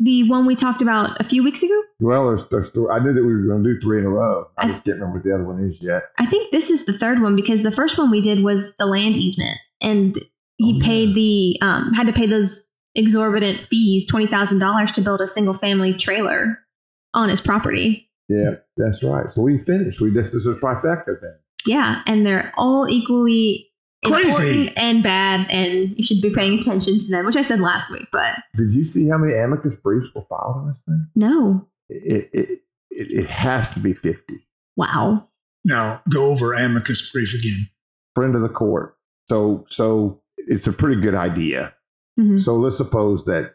the 0.00 0.28
one 0.30 0.46
we 0.46 0.54
talked 0.54 0.80
about 0.80 1.20
a 1.20 1.24
few 1.24 1.42
weeks 1.42 1.60
ago. 1.60 1.82
Well, 1.98 2.28
there's, 2.28 2.46
there's 2.50 2.70
th- 2.70 2.86
I 2.88 3.00
knew 3.00 3.12
that 3.14 3.24
we 3.24 3.34
were 3.34 3.42
going 3.48 3.64
to 3.64 3.74
do 3.74 3.80
three 3.80 3.98
in 3.98 4.04
a 4.04 4.08
row. 4.08 4.46
I 4.56 4.68
just 4.68 4.84
can't 4.84 4.94
remember 5.00 5.18
what 5.18 5.24
the 5.24 5.34
other 5.34 5.42
one 5.42 5.58
is 5.68 5.82
yet. 5.82 6.04
I 6.20 6.26
think 6.26 6.52
this 6.52 6.70
is 6.70 6.84
the 6.86 6.96
third 6.96 7.20
one 7.20 7.34
because 7.34 7.64
the 7.64 7.72
first 7.72 7.98
one 7.98 8.08
we 8.08 8.20
did 8.20 8.44
was 8.44 8.76
the 8.76 8.86
land 8.86 9.16
easement, 9.16 9.58
and 9.80 10.14
he 10.56 10.74
Oh, 10.74 10.76
yeah. 10.78 10.84
paid 10.86 11.14
the 11.16 11.58
um, 11.62 11.92
had 11.94 12.06
to 12.06 12.12
pay 12.12 12.28
those 12.28 12.70
exorbitant 12.98 13.64
fees, 13.64 14.04
twenty 14.06 14.26
thousand 14.26 14.58
dollars 14.58 14.92
to 14.92 15.00
build 15.00 15.20
a 15.22 15.28
single 15.28 15.54
family 15.54 15.94
trailer 15.94 16.58
on 17.14 17.28
his 17.30 17.40
property. 17.40 18.10
Yeah, 18.28 18.56
that's 18.76 19.02
right. 19.02 19.30
So 19.30 19.40
we 19.42 19.58
finished. 19.58 20.00
We 20.00 20.10
this 20.10 20.34
is 20.34 20.46
a 20.46 20.52
trifecta 20.54 21.20
then. 21.20 21.38
Yeah, 21.66 22.02
and 22.06 22.26
they're 22.26 22.52
all 22.56 22.86
equally 22.88 23.70
Crazy. 24.04 24.70
and 24.76 25.02
bad, 25.02 25.50
and 25.50 25.96
you 25.96 26.04
should 26.04 26.20
be 26.22 26.30
paying 26.30 26.58
attention 26.58 26.98
to 26.98 27.10
them, 27.10 27.26
which 27.26 27.36
I 27.36 27.42
said 27.42 27.60
last 27.60 27.90
week. 27.90 28.06
But 28.12 28.34
Did 28.56 28.72
you 28.72 28.84
see 28.84 29.08
how 29.08 29.18
many 29.18 29.34
amicus 29.34 29.76
briefs 29.76 30.06
were 30.14 30.22
filed 30.28 30.56
on 30.56 30.68
this 30.68 30.82
thing? 30.82 31.06
no, 31.16 31.66
It 31.88 32.30
it 32.32 32.48
it, 32.90 33.10
it 33.24 33.26
has 33.26 33.70
to 33.72 33.80
be 33.80 33.94
fifty. 33.94 34.40
wow, 34.76 35.26
Now 35.64 36.00
go 36.10 36.30
over 36.30 36.52
amicus 36.54 37.10
brief 37.12 37.34
again. 37.34 37.66
Friend 38.14 38.34
of 38.34 38.42
the 38.42 38.48
court. 38.48 38.96
So 39.28 39.64
so 39.68 40.22
it's 40.36 40.66
a 40.66 40.72
pretty 40.72 41.00
good 41.00 41.14
idea. 41.14 41.74
Mhm. 42.18 42.40
So 42.40 42.56
let's 42.56 42.76
suppose 42.76 43.24
that 43.26 43.54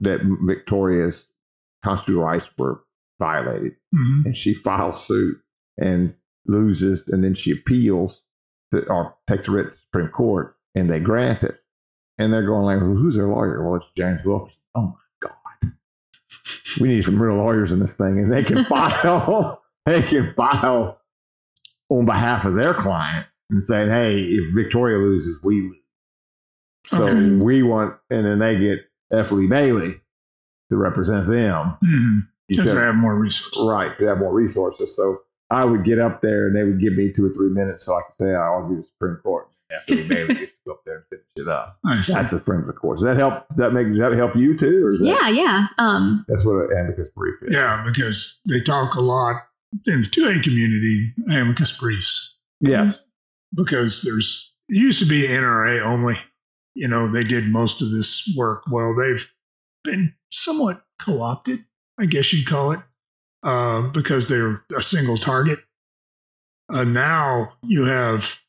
that 0.00 0.20
Victoria's 0.42 1.28
constitutional 1.84 2.24
rights 2.24 2.48
were 2.58 2.82
violated, 3.18 3.76
hmm 3.94 4.22
and 4.26 4.36
she 4.36 4.54
files 4.54 5.06
suit 5.06 5.38
and 5.78 6.14
loses, 6.46 7.08
and 7.08 7.22
then 7.22 7.34
she 7.34 7.52
appeals 7.52 8.22
to, 8.72 8.86
or 8.90 9.14
takes 9.28 9.48
a 9.48 9.50
writ 9.50 9.66
to 9.66 9.70
the 9.72 9.76
Supreme 9.76 10.08
Court, 10.08 10.56
and 10.74 10.88
they 10.90 11.00
grant 11.00 11.42
it, 11.42 11.58
and 12.18 12.32
they're 12.32 12.46
going 12.46 12.64
like, 12.64 12.80
well, 12.80 12.94
"Who's 12.96 13.16
their 13.16 13.28
lawyer?" 13.28 13.62
Well, 13.66 13.80
it's 13.80 13.90
James 13.96 14.24
Wilkerson. 14.24 14.58
Oh 14.74 14.96
my 15.22 15.28
God, 15.28 15.72
we 16.80 16.88
need 16.88 17.04
some 17.04 17.20
real 17.20 17.36
lawyers 17.36 17.72
in 17.72 17.78
this 17.78 17.96
thing, 17.96 18.18
and 18.18 18.32
they 18.32 18.44
can 18.44 18.64
file, 18.66 19.62
they 19.86 20.02
can 20.02 20.34
file 20.34 21.00
on 21.88 22.04
behalf 22.06 22.44
of 22.44 22.54
their 22.54 22.74
clients 22.74 23.40
and 23.50 23.62
saying, 23.62 23.90
"Hey, 23.90 24.22
if 24.22 24.54
Victoria 24.54 24.98
loses, 24.98 25.40
we 25.42 25.62
lose." 25.62 25.76
So 26.90 27.06
Okay. 27.08 27.36
we 27.36 27.62
want, 27.62 27.94
and 28.10 28.24
then 28.26 28.38
they 28.40 28.58
get 28.58 28.80
F. 29.12 29.30
Lee 29.32 29.46
Bailey 29.46 30.00
to 30.70 30.76
represent 30.76 31.26
them. 31.28 31.76
hmm 31.82 32.18
Because 32.48 32.64
Because- 32.64 32.74
they 32.74 32.86
have 32.86 32.96
more 32.96 33.16
resources. 33.20 33.68
Right, 33.70 33.96
they 33.98 34.06
have 34.06 34.18
more 34.18 34.32
resources. 34.34 34.96
So 34.96 35.20
I 35.50 35.64
would 35.64 35.84
get 35.84 35.98
up 36.00 36.20
there 36.20 36.46
and 36.48 36.56
they 36.56 36.64
would 36.64 36.80
give 36.80 36.94
me 36.94 37.12
two 37.12 37.26
or 37.26 37.30
three 37.34 37.50
minutes 37.50 37.84
so 37.86 37.94
I 37.94 38.00
could 38.06 38.16
say 38.26 38.30
I 38.34 38.38
argue 38.38 38.76
the 38.78 38.84
Supreme 38.84 39.16
Court. 39.22 39.46
After 39.72 39.94
the 39.94 40.02
Bailey 40.08 40.34
gets 40.34 40.54
to 40.54 40.60
go 40.66 40.72
up 40.72 40.80
there 40.84 40.96
and 40.96 41.04
finish 41.10 41.26
it 41.36 41.46
up. 41.46 41.78
That's 41.84 42.08
the 42.32 42.38
Supreme 42.38 42.62
Court. 42.72 42.98
Does 42.98 43.04
that 43.04 43.16
help? 43.16 43.46
Does 43.50 43.58
that 43.58 43.70
make? 43.70 43.86
Does 43.86 43.98
that 43.98 44.12
help 44.14 44.34
you 44.34 44.58
too? 44.58 44.84
Or 44.86 44.88
is 44.92 44.98
that, 44.98 45.06
yeah, 45.06 45.28
yeah. 45.28 45.66
Um, 45.78 46.24
That's 46.26 46.44
what 46.44 46.56
an 46.72 46.76
amicus 46.76 47.10
brief 47.10 47.36
is. 47.42 47.54
Yeah, 47.54 47.84
because 47.86 48.40
they 48.48 48.60
talk 48.62 48.96
a 48.96 49.00
lot 49.00 49.36
in 49.86 50.00
the 50.00 50.08
2A 50.08 50.42
community, 50.42 51.14
amicus 51.30 51.78
briefs, 51.78 52.36
Yes. 52.60 52.96
because 53.54 54.02
there's, 54.02 54.52
it 54.68 54.74
used 54.76 54.98
to 55.04 55.06
be 55.08 55.28
NRA 55.28 55.82
only. 55.84 56.16
You 56.74 56.88
know, 56.88 57.08
they 57.08 57.24
did 57.24 57.48
most 57.48 57.82
of 57.82 57.90
this 57.90 58.32
work. 58.36 58.62
Well, 58.70 58.94
they've 58.94 59.28
been 59.84 60.14
somewhat 60.30 60.82
co 61.00 61.20
opted, 61.20 61.64
I 61.98 62.06
guess 62.06 62.32
you'd 62.32 62.46
call 62.46 62.72
it, 62.72 62.80
uh, 63.42 63.90
because 63.92 64.28
they're 64.28 64.62
a 64.76 64.82
single 64.82 65.16
target. 65.16 65.58
Uh, 66.72 66.84
now 66.84 67.52
you 67.62 67.84
have 67.84 68.40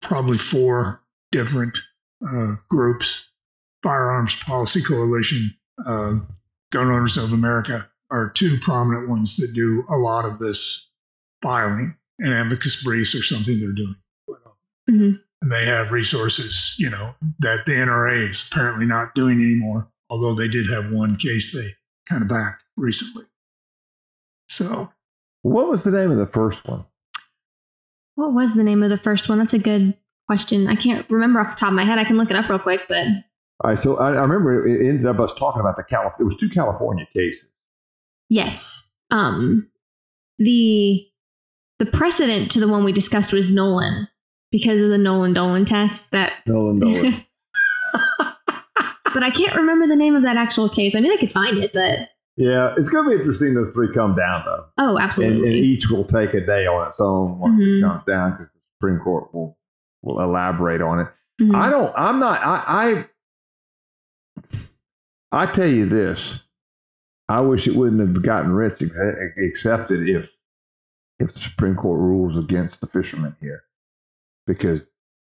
probably 0.00 0.38
four 0.38 1.00
different 1.30 1.78
uh, 2.26 2.56
groups 2.68 3.30
Firearms 3.82 4.40
Policy 4.42 4.82
Coalition, 4.82 5.50
uh, 5.84 6.20
Gun 6.70 6.90
Owners 6.90 7.16
of 7.16 7.32
America 7.32 7.88
are 8.10 8.30
two 8.30 8.58
prominent 8.60 9.08
ones 9.08 9.36
that 9.36 9.52
do 9.54 9.84
a 9.88 9.96
lot 9.96 10.24
of 10.24 10.38
this 10.38 10.90
filing, 11.42 11.96
and 12.18 12.32
amicus 12.32 12.84
briefs 12.84 13.14
or 13.14 13.22
something 13.22 13.58
they're 13.58 13.72
doing. 13.72 13.96
mhm. 14.88 15.22
And 15.42 15.50
they 15.50 15.64
have 15.66 15.90
resources, 15.90 16.76
you 16.78 16.88
know, 16.88 17.14
that 17.40 17.66
the 17.66 17.72
NRA 17.72 18.30
is 18.30 18.48
apparently 18.50 18.86
not 18.86 19.14
doing 19.14 19.40
anymore, 19.42 19.88
although 20.08 20.34
they 20.34 20.48
did 20.48 20.66
have 20.70 20.92
one 20.92 21.16
case 21.16 21.52
they 21.52 21.68
kind 22.08 22.22
of 22.22 22.28
backed 22.28 22.62
recently. 22.76 23.24
So, 24.48 24.90
What 25.42 25.68
was 25.68 25.82
the 25.84 25.90
name 25.90 26.12
of 26.12 26.18
the 26.18 26.32
first 26.32 26.66
one? 26.66 26.84
What 28.14 28.32
was 28.34 28.54
the 28.54 28.62
name 28.62 28.82
of 28.82 28.90
the 28.90 28.98
first 28.98 29.28
one? 29.28 29.38
That's 29.38 29.54
a 29.54 29.58
good 29.58 29.96
question. 30.28 30.68
I 30.68 30.76
can't 30.76 31.04
remember 31.10 31.40
off 31.40 31.50
the 31.50 31.56
top 31.60 31.70
of 31.70 31.74
my 31.74 31.84
head. 31.84 31.98
I 31.98 32.04
can 32.04 32.16
look 32.16 32.30
it 32.30 32.36
up 32.36 32.48
real 32.48 32.58
quick, 32.58 32.82
but 32.88 33.06
All 33.64 33.70
right. 33.70 33.78
So 33.78 33.96
I, 33.96 34.12
I 34.12 34.20
remember 34.22 34.66
it 34.66 34.86
ended 34.86 35.06
up 35.06 35.18
us 35.18 35.34
talking 35.34 35.60
about 35.60 35.76
the 35.76 35.82
California. 35.84 36.16
It 36.20 36.24
was 36.24 36.36
two 36.36 36.50
California 36.50 37.06
cases. 37.12 37.48
yes. 38.28 38.90
Um 39.10 39.68
the 40.38 41.06
the 41.78 41.86
precedent 41.86 42.52
to 42.52 42.60
the 42.60 42.68
one 42.68 42.84
we 42.84 42.92
discussed 42.92 43.32
was 43.32 43.48
Nollan 43.48 44.06
because 44.52 44.80
of 44.80 44.90
the 44.90 44.96
Nollan 44.98 45.34
Dolan 45.34 45.64
test 45.64 46.12
that 46.12 46.32
Nollan 46.46 46.80
Dolan. 46.80 47.24
but 49.12 49.22
I 49.24 49.30
can't 49.30 49.56
remember 49.56 49.86
the 49.88 49.96
name 49.96 50.14
of 50.14 50.22
that 50.22 50.36
actual 50.36 50.68
case. 50.68 50.94
I 50.94 51.00
mean 51.00 51.10
I 51.12 51.16
could 51.16 51.32
find 51.32 51.58
it, 51.58 51.72
but 51.72 52.08
yeah, 52.36 52.74
it's 52.78 52.88
going 52.88 53.04
to 53.04 53.10
be 53.10 53.16
interesting. 53.20 53.54
Those 53.54 53.70
three 53.72 53.92
come 53.92 54.14
down 54.14 54.42
though. 54.46 54.64
oh 54.78 54.98
absolutely. 54.98 55.48
and 55.48 55.56
each 55.56 55.90
will 55.90 56.04
take 56.04 56.32
a 56.34 56.40
day 56.46 56.66
on 56.66 56.86
its 56.88 57.00
own 57.00 57.38
once 57.40 57.60
Mhm. 57.60 57.78
it 57.78 57.82
comes 57.82 58.04
down 58.04 58.30
because 58.32 58.46
the 58.52 58.60
Supreme 58.78 59.00
Court 59.00 59.34
will 59.34 59.58
will 60.02 60.20
elaborate 60.20 60.80
on 60.80 61.00
it. 61.00 61.08
Mhm. 61.40 61.54
I 61.54 61.70
don't. 61.70 61.92
I'm 61.96 62.18
not. 62.20 62.40
I, 62.42 63.04
I. 65.32 65.44
I 65.44 65.46
tell 65.52 65.68
you 65.68 65.86
this. 65.86 66.40
I 67.28 67.40
wish 67.40 67.66
it 67.66 67.74
wouldn't 67.74 68.00
have 68.00 68.22
gotten 68.22 68.52
writs 68.52 68.82
ex- 68.82 68.92
accepted 69.38 70.08
if 70.08 70.30
if 71.18 71.32
the 71.32 71.38
Supreme 71.40 71.76
Court 71.76 72.00
rules 72.00 72.36
against 72.42 72.80
the 72.80 72.86
fishermen 72.88 73.36
here, 73.40 73.62
because 74.46 74.86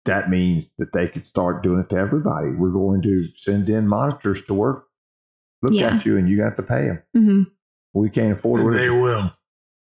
that 0.05 0.29
means 0.29 0.71
that 0.77 0.91
they 0.93 1.07
could 1.07 1.25
start 1.25 1.63
doing 1.63 1.79
it 1.81 1.89
to 1.89 1.95
everybody. 1.97 2.49
We're 2.51 2.71
going 2.71 3.01
to 3.03 3.19
send 3.19 3.69
in 3.69 3.87
monitors 3.87 4.43
to 4.45 4.53
work, 4.53 4.87
look 5.61 5.73
Yeah. 5.73 5.95
at 5.97 6.05
you, 6.05 6.17
and 6.17 6.29
you 6.29 6.37
got 6.37 6.55
to 6.57 6.63
pay 6.63 6.87
them. 6.87 7.03
Mhm. 7.15 7.51
We 7.93 8.09
can't 8.09 8.37
afford 8.37 8.73
it, 8.73 8.77
they 8.77 8.89
will. 8.89 9.23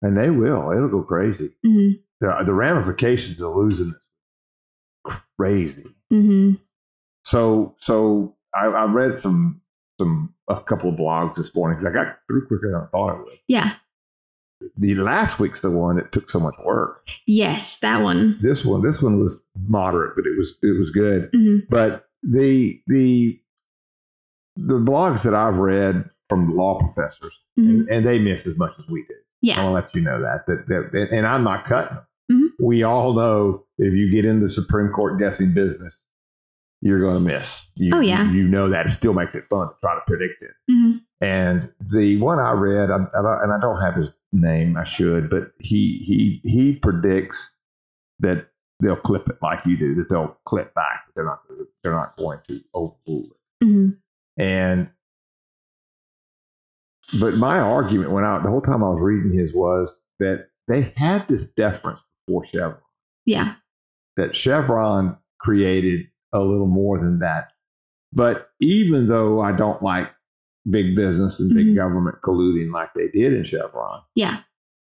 and 0.01 0.17
they 0.17 0.29
will. 0.29 0.71
It'll 0.71 0.89
go 0.89 1.03
crazy 1.03 1.55
Mhm. 1.65 2.01
the, 2.21 2.43
the 2.45 2.53
ramifications 2.53 3.41
of 3.41 3.55
losing 3.55 3.91
this 3.91 5.17
crazy. 5.37 5.85
Mhm. 6.11 6.59
So 7.23 7.75
so 7.79 8.35
I, 8.53 8.65
I 8.67 8.85
read 8.91 9.17
some 9.17 9.61
some 9.99 10.33
a 10.49 10.61
couple 10.61 10.91
of 10.91 10.99
blogs 10.99 11.35
this 11.35 11.55
morning 11.55 11.79
because 11.79 11.91
I 11.91 11.93
got 12.03 12.17
through 12.27 12.47
quicker 12.47 12.71
than 12.71 12.81
I 12.81 12.85
thought 12.87 13.15
I 13.15 13.19
would. 13.23 13.39
Yeah. 13.47 13.71
The 14.77 14.95
last 14.95 15.39
week's 15.39 15.61
the 15.61 15.71
one 15.71 15.95
that 15.97 16.11
took 16.11 16.29
so 16.29 16.39
much 16.39 16.55
work. 16.63 17.07
Yes, 17.25 17.79
that 17.79 18.01
one. 18.01 18.37
This 18.41 18.63
one 18.65 18.81
this 18.81 19.01
one 19.01 19.23
was 19.23 19.45
moderate, 19.67 20.15
but 20.15 20.25
it 20.25 20.37
was 20.37 20.57
it 20.61 20.77
was 20.79 20.91
good. 20.91 21.31
Mhm. 21.31 21.67
But 21.69 22.05
the 22.23 22.81
the 22.87 23.39
the 24.57 24.75
blogs 24.79 25.23
that 25.23 25.33
I've 25.33 25.55
read 25.57 26.09
from 26.29 26.55
law 26.55 26.79
professors 26.79 27.33
Mhm. 27.59 27.69
and, 27.69 27.89
and 27.89 28.05
they 28.05 28.19
miss 28.19 28.47
as 28.47 28.57
much 28.57 28.71
as 28.79 28.87
we 28.87 29.01
do. 29.07 29.13
I 29.13 29.17
Yeah. 29.41 29.57
want 29.63 29.69
to 29.69 29.73
let 29.85 29.95
you 29.95 30.01
know 30.01 30.21
that. 30.21 30.45
That, 30.47 30.91
that 30.91 31.09
and 31.11 31.27
I'm 31.27 31.43
not 31.43 31.65
cutting. 31.65 31.97
Mhm. 32.31 32.47
We 32.59 32.83
all 32.83 33.13
know 33.13 33.65
if 33.77 33.93
you 33.93 34.09
get 34.11 34.25
into 34.25 34.49
Supreme 34.49 34.89
Court 34.89 35.19
guessing 35.19 35.53
business, 35.53 36.03
you're 36.81 36.99
going 36.99 37.15
to 37.15 37.19
miss. 37.21 37.69
You, 37.75 37.91
Oh, 37.95 37.99
yeah. 37.99 38.29
You 38.31 38.47
know 38.47 38.69
that. 38.69 38.87
It 38.87 38.91
still 38.91 39.13
makes 39.13 39.35
it 39.35 39.43
fun 39.49 39.67
to 39.67 39.73
try 39.81 39.93
to 39.95 40.01
predict 40.07 40.41
it. 40.41 40.51
And 41.21 41.71
the 41.79 42.17
one 42.17 42.39
I 42.39 42.51
read, 42.51 42.91
I, 42.91 42.95
I, 42.95 43.43
and 43.43 43.53
I 43.53 43.59
don't 43.61 43.81
have 43.81 43.95
his 43.95 44.13
name, 44.33 44.75
I 44.77 44.83
should, 44.83 45.29
but 45.29 45.51
he 45.59 46.03
he 46.05 46.41
he 46.49 46.75
predicts 46.75 47.55
that 48.19 48.47
they'll 48.81 48.97
clip 48.97 49.27
it 49.29 49.37
like 49.41 49.59
you 49.65 49.77
do, 49.77 49.95
that 49.95 50.09
they'll 50.09 50.37
clip 50.45 50.73
back, 50.73 51.05
but 51.05 51.15
they're 51.15 51.25
not 51.25 51.39
they're 51.83 51.93
not 51.93 52.15
going 52.17 52.39
to 52.49 52.59
overrule 52.73 52.97
it. 53.07 53.65
Mhm. 53.65 53.97
And 54.37 54.89
but 57.19 57.35
my 57.35 57.59
argument 57.59 58.11
went 58.11 58.25
out 58.25 58.43
the 58.43 58.49
whole 58.49 58.61
time 58.61 58.83
I 58.83 58.89
was 58.89 58.99
reading 59.01 59.37
his 59.37 59.53
was 59.53 59.97
that 60.19 60.49
they 60.67 60.93
had 60.95 61.27
this 61.27 61.47
deference 61.47 62.01
before 62.27 62.45
Chevron. 62.45 62.81
Yeah. 63.25 63.55
That 64.17 64.35
Chevron 64.35 65.17
created 65.39 66.07
a 66.33 66.39
little 66.39 66.67
more 66.67 66.97
than 66.97 67.19
that. 67.19 67.51
But 68.11 68.49
even 68.59 69.07
though 69.07 69.41
I 69.41 69.51
don't 69.51 69.81
like 69.81 70.09
big 70.69 70.95
business 70.95 71.39
and 71.39 71.53
big 71.53 71.67
Mhm. 71.67 71.75
government 71.75 72.17
colluding 72.23 72.71
like 72.71 72.93
they 72.93 73.07
did 73.09 73.33
in 73.33 73.43
Chevron, 73.43 74.01
Yeah. 74.15 74.37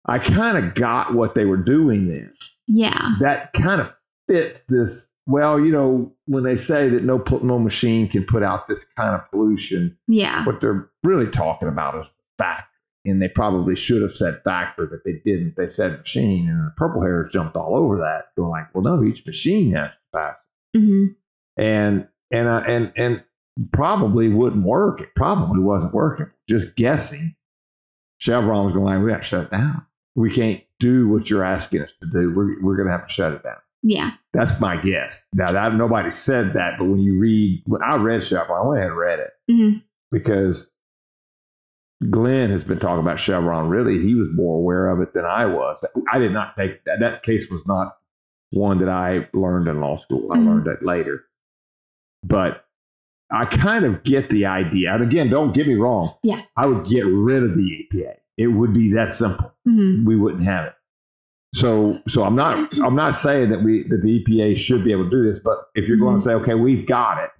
I 0.06 0.20
kind 0.20 0.58
of 0.58 0.74
got 0.76 1.14
what 1.14 1.36
they 1.36 1.46
were 1.46 1.58
doing 1.58 2.14
then 2.14 2.32
Yeah. 2.68 3.16
that 3.20 3.52
kind 3.54 3.82
of 3.82 3.94
fits 4.28 4.64
this. 4.66 5.14
Well, 5.26 5.60
you 5.60 5.72
know, 5.74 6.14
when 6.26 6.44
they 6.44 6.56
say 6.58 6.88
that 6.90 7.04
no 7.04 7.22
no 7.44 7.60
machine 7.60 8.08
can 8.08 8.24
put 8.26 8.44
out 8.44 8.68
this 8.68 8.86
kind 8.86 9.14
of 9.16 9.30
pollution, 9.30 9.98
Yeah. 10.08 10.46
what 10.46 10.62
they're 10.62 10.90
really 11.04 11.28
talking 11.28 11.68
about 11.68 11.96
is 11.96 12.08
the 12.08 12.44
factory. 12.44 12.64
And 13.06 13.22
they 13.22 13.30
probably 13.30 13.76
should 13.76 14.02
have 14.02 14.12
said 14.14 14.42
factory, 14.44 14.88
but 14.90 15.00
they 15.06 15.22
didn't. 15.24 15.56
They 15.56 15.70
said 15.70 16.00
machine, 16.00 16.50
and 16.50 16.60
the 16.68 16.72
purple 16.76 17.02
hairs 17.02 17.32
jumped 17.32 17.56
all 17.56 17.76
over 17.76 17.98
that, 18.00 18.36
going 18.36 18.50
like, 18.52 18.74
"Well, 18.76 18.84
no, 18.84 19.02
each 19.04 19.26
machine 19.26 19.74
has 19.74 19.92
capacity." 20.12 20.48
Mhm. 20.76 21.16
And 21.58 22.08
and 22.32 22.48
uh, 22.50 22.64
and 22.68 22.92
and 22.98 23.24
probably 23.72 24.30
wouldn't 24.30 24.64
work. 24.66 25.02
It 25.02 25.10
probably 25.16 25.60
wasn't 25.62 25.94
working. 25.94 26.28
Just 26.50 26.76
guessing. 26.76 27.36
Chevron 28.20 28.66
was 28.66 28.74
going 28.74 28.86
like, 28.86 29.04
we 29.04 29.12
got 29.12 29.18
to 29.18 29.24
shut 29.24 29.44
it 29.46 29.52
down. 29.52 29.86
We 30.16 30.32
can't 30.34 30.64
do 30.80 31.08
what 31.08 31.30
you're 31.30 31.44
asking 31.44 31.82
us 31.84 31.94
to 32.02 32.08
do. 32.12 32.34
We're, 32.36 32.62
we're 32.62 32.76
going 32.76 32.88
to 32.88 32.92
have 32.92 33.08
to 33.08 33.14
shut 33.14 33.34
it 33.34 33.44
down. 33.44 33.58
Yeah. 33.84 34.12
That's 34.34 34.60
my 34.60 34.76
guess. 34.82 35.26
Now, 35.34 35.52
that, 35.52 35.76
nobody 35.76 36.10
said 36.12 36.54
that, 36.54 36.74
but 36.80 36.86
when 36.86 37.00
you 37.00 37.18
read, 37.20 37.62
when 37.68 37.82
I 37.84 37.98
read 37.98 38.24
Chevron, 38.24 38.60
I 38.60 38.68
went 38.68 38.80
ahead 38.80 38.92
and 38.92 38.98
read 39.00 39.20
it 39.20 39.32
hmm 39.50 39.72
because 40.12 40.74
Glenn 42.10 42.50
has 42.52 42.64
been 42.64 42.80
talking 42.80 43.02
about 43.02 43.20
Chevron. 43.20 43.70
Really, 43.70 44.02
he 44.02 44.14
was 44.16 44.30
more 44.34 44.58
aware 44.58 44.90
of 44.90 45.00
it 45.02 45.14
than 45.14 45.26
I 45.26 45.46
was. 45.48 45.84
I 46.12 46.20
did 46.20 46.32
not 46.32 46.56
take 46.56 46.84
that. 46.86 47.00
That 47.00 47.24
case 47.24 47.50
was 47.50 47.66
not 47.68 47.92
one 48.52 48.78
that 48.80 48.90
I 48.90 49.28
learned 49.34 49.68
in 49.68 49.82
law 49.82 49.98
school. 49.98 50.32
I 50.32 50.38
Mhm. 50.38 50.46
learned 50.46 50.68
it 50.68 50.84
later. 50.84 51.26
But 52.24 52.64
I 53.32 53.46
kind 53.46 53.86
of 53.86 54.04
get 54.04 54.30
the 54.30 54.46
idea. 54.46 54.94
And 54.94 55.04
again, 55.04 55.30
don't 55.30 55.54
get 55.54 55.68
me 55.68 55.76
wrong. 55.76 56.14
Yeah. 56.24 56.42
I 56.56 56.66
would 56.66 56.88
get 56.88 57.06
rid 57.06 57.44
of 57.44 57.56
the 57.56 57.88
EPA. 57.94 58.14
It 58.38 58.48
would 58.48 58.74
be 58.74 58.94
that 58.94 59.14
simple. 59.14 59.54
hmm 59.66 60.06
We 60.06 60.16
wouldn't 60.16 60.44
have 60.44 60.66
it. 60.66 60.74
So, 61.56 62.00
so 62.08 62.24
I'm 62.24 62.36
not. 62.36 62.70
I'm 62.84 62.96
not 62.96 63.16
saying 63.16 63.50
that 63.50 63.64
we 63.64 63.84
that 63.84 64.02
the 64.02 64.24
EPA 64.24 64.58
should 64.58 64.84
be 64.84 64.92
able 64.92 65.06
to 65.06 65.10
do 65.10 65.28
this. 65.28 65.40
But 65.40 65.68
if 65.76 65.88
you're 65.88 65.98
going 65.98 66.16
to 66.18 66.22
say, 66.22 66.34
okay, 66.34 66.54
we've 66.54 66.88
got 66.88 67.24
it, 67.24 67.32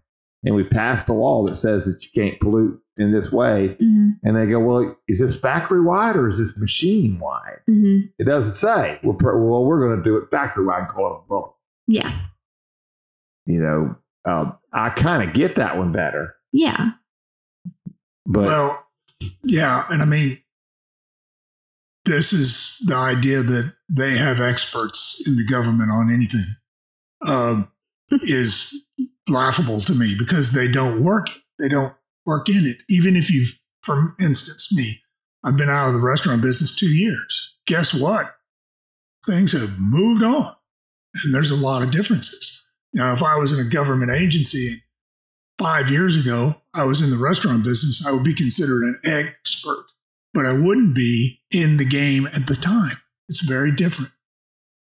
and 0.44 0.56
we 0.56 0.64
passed 0.64 1.10
a 1.10 1.14
law 1.14 1.46
that 1.46 1.56
says 1.56 1.86
that 1.86 2.04
you 2.04 2.10
can't 2.16 2.40
pollute 2.40 2.82
in 2.98 3.12
this 3.12 3.32
way, 3.32 3.76
hmm 3.80 4.10
and 4.24 4.36
they 4.36 4.48
go, 4.48 4.60
well, 4.60 4.98
is 5.08 5.20
this 5.20 5.40
factory 5.40 5.82
wide 5.82 6.16
or 6.16 6.28
is 6.28 6.40
this 6.40 6.60
machine 6.60 7.20
wide? 7.20 7.60
hmm 7.68 8.00
It 8.18 8.26
doesn't 8.26 8.54
say. 8.54 9.00
Well, 9.04 9.18
well 9.22 9.66
we're 9.66 9.88
going 9.88 9.98
to 9.98 10.04
do 10.04 10.18
it 10.18 10.30
factory 10.32 10.66
wide 10.66 10.88
call 10.90 11.14
it 11.14 11.18
a 11.26 11.28
book. 11.30 11.56
Yeah. 11.88 12.12
You 13.46 13.62
know, 13.62 13.96
um, 14.28 14.58
I 14.74 14.90
kind 14.90 15.28
of 15.28 15.34
get 15.36 15.56
that 15.56 15.78
one 15.78 15.92
better, 15.92 16.36
Yeah. 16.52 16.92
but 18.26 18.44
well, 18.46 18.88
yeah, 19.44 19.86
and 19.90 20.02
I 20.02 20.06
mean, 20.06 20.40
this 22.06 22.34
is 22.34 22.80
the 22.86 22.96
idea 22.96 23.42
that 23.42 23.74
they 23.90 24.18
have 24.18 24.40
experts 24.40 25.24
in 25.26 25.36
the 25.36 25.46
government 25.46 25.92
on 25.92 26.12
anything 26.14 26.46
um, 27.26 27.72
is 28.12 28.74
laughable 29.28 29.80
to 29.82 29.94
me 29.94 30.16
because 30.18 30.54
they 30.54 30.68
don't 30.72 31.04
work. 31.04 31.28
They 31.60 31.68
don't 31.70 31.94
work 32.26 32.50
in 32.50 32.66
it. 32.66 32.84
Even 32.90 33.16
if 33.16 33.32
you've, 33.32 33.60
for 33.82 34.16
instance, 34.20 34.76
me, 34.76 35.02
I've 35.44 35.58
been 35.58 35.70
out 35.70 35.88
of 35.88 35.94
the 35.94 36.06
restaurant 36.06 36.42
business 36.42 36.76
two 36.76 36.94
years. 36.94 37.58
Guess 37.66 38.00
what? 38.00 38.26
Things 39.26 39.52
have 39.54 39.78
moved 39.80 40.24
on, 40.24 40.54
and 41.24 41.34
there's 41.34 41.52
a 41.52 41.56
lot 41.56 41.84
of 41.84 41.92
differences. 41.92 42.67
Now, 42.94 43.14
if 43.14 43.24
I 43.24 43.38
was 43.38 43.58
in 43.58 43.66
a 43.66 43.70
government 43.70 44.12
agency 44.12 44.82
five 45.58 45.92
years 45.92 46.24
ago, 46.24 46.54
I 46.74 46.86
was 46.86 47.02
in 47.02 47.10
the 47.10 47.24
restaurant 47.24 47.64
business, 47.64 48.06
I 48.08 48.12
would 48.12 48.24
be 48.24 48.34
considered 48.34 48.84
an 48.84 49.00
expert, 49.04 49.86
but 50.34 50.46
I 50.46 50.54
wouldn't 50.54 50.96
be 50.96 51.42
in 51.52 51.78
the 51.78 51.86
game 51.86 52.28
at 52.28 52.48
the 52.48 52.56
time. 52.56 52.96
It's 53.30 53.46
very 53.46 53.72
different. 53.72 54.12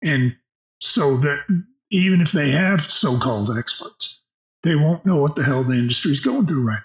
And 0.03 0.37
so 0.81 1.17
that 1.17 1.65
even 1.91 2.21
if 2.21 2.33
they 2.33 2.51
have 2.51 2.83
so 2.83 3.19
called 3.19 3.51
experts, 3.57 4.23
they 4.63 4.75
won't 4.75 5.07
know 5.07 5.21
what 5.21 5.37
the 5.37 5.43
hell 5.43 5.65
the 5.65 5.75
industry 5.79 6.13
is 6.13 6.21
going 6.21 6.47
through 6.47 6.67
right 6.67 6.77
now. 6.77 6.85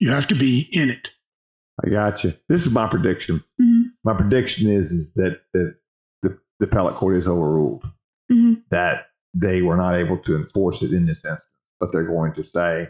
You 0.00 0.10
have 0.10 0.26
to 0.28 0.34
be 0.34 0.68
in 0.72 0.90
it. 0.90 1.10
I 1.84 1.88
got 1.88 2.22
you. 2.22 2.32
This 2.48 2.66
is 2.66 2.72
my 2.72 2.86
prediction. 2.88 3.42
hmm 3.58 3.82
My 4.04 4.14
prediction 4.14 4.70
is, 4.70 4.92
is 4.92 5.14
that, 5.14 5.40
that 5.52 5.76
the, 6.22 6.38
the 6.60 6.66
appellate 6.66 6.94
court 6.94 7.16
is 7.16 7.26
overruled, 7.26 7.88
hmm 8.30 8.54
that 8.70 9.06
they 9.34 9.62
were 9.62 9.76
not 9.76 9.94
able 9.96 10.18
to 10.18 10.36
enforce 10.36 10.82
it 10.82 10.92
in 10.92 11.02
this 11.06 11.24
instance, 11.24 11.46
but 11.80 11.92
they're 11.92 12.04
going 12.06 12.32
to 12.34 12.44
say 12.44 12.88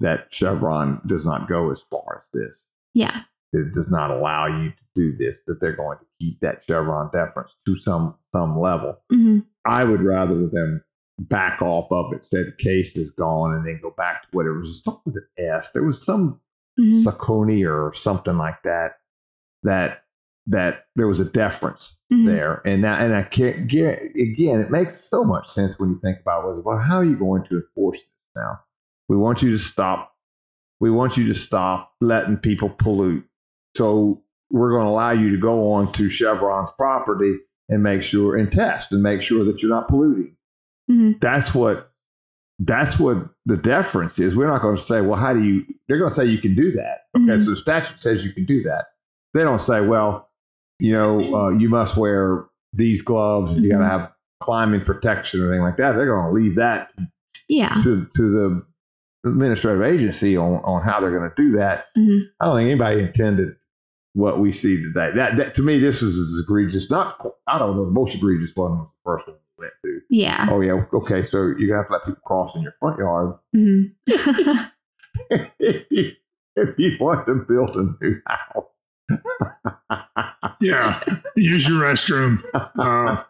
that 0.00 0.26
Chevron 0.30 1.00
does 1.06 1.26
not 1.26 1.48
go 1.48 1.70
as 1.72 1.82
far 1.90 2.22
as 2.22 2.28
this. 2.32 2.62
Yeah. 2.94 3.22
it 3.52 3.74
does 3.74 3.90
not 3.90 4.10
allow 4.10 4.46
you 4.46 4.70
to 4.70 4.76
do 4.94 5.16
this, 5.16 5.42
that 5.46 5.60
they're 5.60 5.76
going 5.76 5.98
to 5.98 6.04
keep 6.20 6.40
that 6.40 6.62
Chevron 6.66 7.10
deference 7.12 7.56
to 7.66 7.76
some 7.76 8.16
some 8.32 8.58
level. 8.60 8.98
hmm 9.10 9.40
I 9.64 9.84
would 9.84 10.02
rather 10.02 10.48
them 10.48 10.82
back 11.18 11.62
off 11.62 11.86
of 11.92 12.12
it, 12.12 12.24
say 12.24 12.42
the 12.42 12.52
case 12.58 12.96
is 12.96 13.12
gone, 13.12 13.54
and 13.54 13.64
then 13.66 13.78
go 13.80 13.94
back 13.96 14.22
to 14.22 14.28
whatever 14.32 14.58
was 14.60 14.78
start 14.78 15.00
with 15.04 15.16
an 15.16 15.26
S. 15.38 15.70
There 15.72 15.84
was 15.84 16.04
some 16.04 16.40
Saucony 16.80 17.64
or 17.68 17.94
something 17.94 18.36
like 18.38 18.62
that 18.64 18.98
that 19.62 20.01
that 20.48 20.86
there 20.96 21.06
was 21.06 21.20
a 21.20 21.24
deference 21.24 21.96
hmm 22.10 22.26
there, 22.26 22.60
and 22.66 22.82
now 22.82 22.96
and 22.96 23.14
I 23.14 23.22
can't 23.22 23.68
get 23.68 24.02
again. 24.16 24.60
It 24.60 24.70
makes 24.70 24.98
so 24.98 25.24
much 25.24 25.48
sense 25.48 25.78
when 25.78 25.90
you 25.90 25.98
think 26.00 26.18
about 26.20 26.56
it. 26.56 26.64
Well, 26.64 26.78
how 26.78 26.96
are 26.98 27.04
you 27.04 27.16
going 27.16 27.44
to 27.44 27.56
enforce 27.56 27.98
this 27.98 28.06
now? 28.36 28.60
We 29.08 29.16
want 29.16 29.42
you 29.42 29.50
to 29.52 29.58
stop. 29.58 30.12
We 30.80 30.90
want 30.90 31.16
you 31.16 31.28
to 31.28 31.34
stop 31.34 31.92
letting 32.00 32.36
people 32.38 32.68
pollute. 32.70 33.24
So 33.76 34.22
we're 34.50 34.70
going 34.72 34.84
to 34.84 34.90
allow 34.90 35.12
you 35.12 35.30
to 35.30 35.36
go 35.40 35.72
on 35.72 35.92
to 35.92 36.10
Chevron's 36.10 36.70
property 36.76 37.36
and 37.68 37.82
make 37.82 38.02
sure 38.02 38.36
and 38.36 38.50
test 38.50 38.92
and 38.92 39.02
make 39.02 39.22
sure 39.22 39.44
that 39.44 39.62
you're 39.62 39.70
not 39.70 39.88
polluting. 39.88 40.36
hmm 40.88 41.12
That's 41.20 41.54
what 41.54 41.88
that's 42.58 42.98
what 42.98 43.28
the 43.46 43.56
deference 43.56 44.18
is. 44.18 44.36
We're 44.36 44.48
not 44.48 44.62
going 44.62 44.76
to 44.76 44.82
say, 44.82 45.00
well, 45.00 45.18
how 45.18 45.32
do 45.32 45.42
you? 45.42 45.64
They're 45.88 45.98
going 45.98 46.10
to 46.10 46.14
say 46.16 46.26
you 46.26 46.38
can 46.38 46.54
do 46.54 46.72
that. 46.72 47.02
Okay, 47.16 47.26
Mhm. 47.26 47.44
so 47.44 47.50
the 47.52 47.56
statute 47.56 48.00
says 48.00 48.24
you 48.24 48.32
can 48.32 48.44
do 48.44 48.62
that. 48.64 48.84
They 49.34 49.42
don't 49.44 49.62
say, 49.62 49.80
well, 49.86 50.28
you 50.82 50.92
know, 50.92 51.20
uh, 51.20 51.50
you 51.50 51.68
must 51.68 51.96
wear 51.96 52.46
these 52.72 53.02
gloves. 53.02 53.58
You 53.60 53.70
got 53.70 53.78
to 53.78 53.84
Mhm. 53.84 53.90
have 53.90 54.12
climbing 54.40 54.80
protection 54.80 55.40
or 55.40 55.46
anything 55.48 55.62
like 55.62 55.76
that. 55.76 55.92
They're 55.92 56.06
going 56.12 56.26
to 56.26 56.32
leave 56.32 56.56
that 56.56 56.90
Yeah. 57.48 57.80
to 57.84 58.06
to 58.16 58.22
the 58.32 58.62
administrative 59.24 59.82
agency 59.82 60.36
on 60.36 60.54
on 60.64 60.82
how 60.82 61.00
they're 61.00 61.16
going 61.16 61.30
to 61.30 61.36
do 61.36 61.56
that. 61.58 61.84
Mhm. 61.96 62.20
I 62.40 62.46
don't 62.46 62.56
think 62.56 62.70
anybody 62.70 63.00
intended 63.02 63.54
what 64.14 64.40
we 64.40 64.52
see 64.52 64.82
today. 64.82 65.12
That, 65.14 65.36
that 65.36 65.54
to 65.56 65.62
me, 65.62 65.78
this 65.78 66.02
was 66.02 66.18
as 66.18 66.42
egregious. 66.44 66.90
Not 66.90 67.24
I 67.46 67.58
don't 67.58 67.76
know. 67.76 67.84
The 67.84 67.90
most 67.92 68.14
egregious 68.16 68.54
one 68.56 68.72
was 68.80 68.88
the 68.88 69.02
first 69.04 69.26
one 69.28 69.36
we 69.58 69.62
went 69.64 69.74
to. 69.84 70.00
Yeah. 70.10 70.48
Oh 70.50 70.60
yeah, 70.60 70.84
okay. 70.92 71.22
So 71.24 71.38
you're 71.56 71.68
gonna 71.68 71.76
have 71.76 71.86
to 71.86 71.92
let 71.92 72.04
people 72.06 72.22
cross 72.26 72.56
in 72.56 72.62
your 72.62 72.74
front 72.80 72.98
yard 72.98 73.34
hmm 73.54 73.82
if 75.60 75.86
you 75.90 76.10
if 76.56 76.78
you 76.78 76.96
want 77.00 77.26
to 77.26 77.34
build 77.36 77.76
a 77.76 77.94
new 78.04 78.20
house. 78.26 78.66
Yeah. 80.60 81.00
Use 81.36 81.68
your 81.68 81.80
restroom 81.82 82.38
uh, 82.54 83.22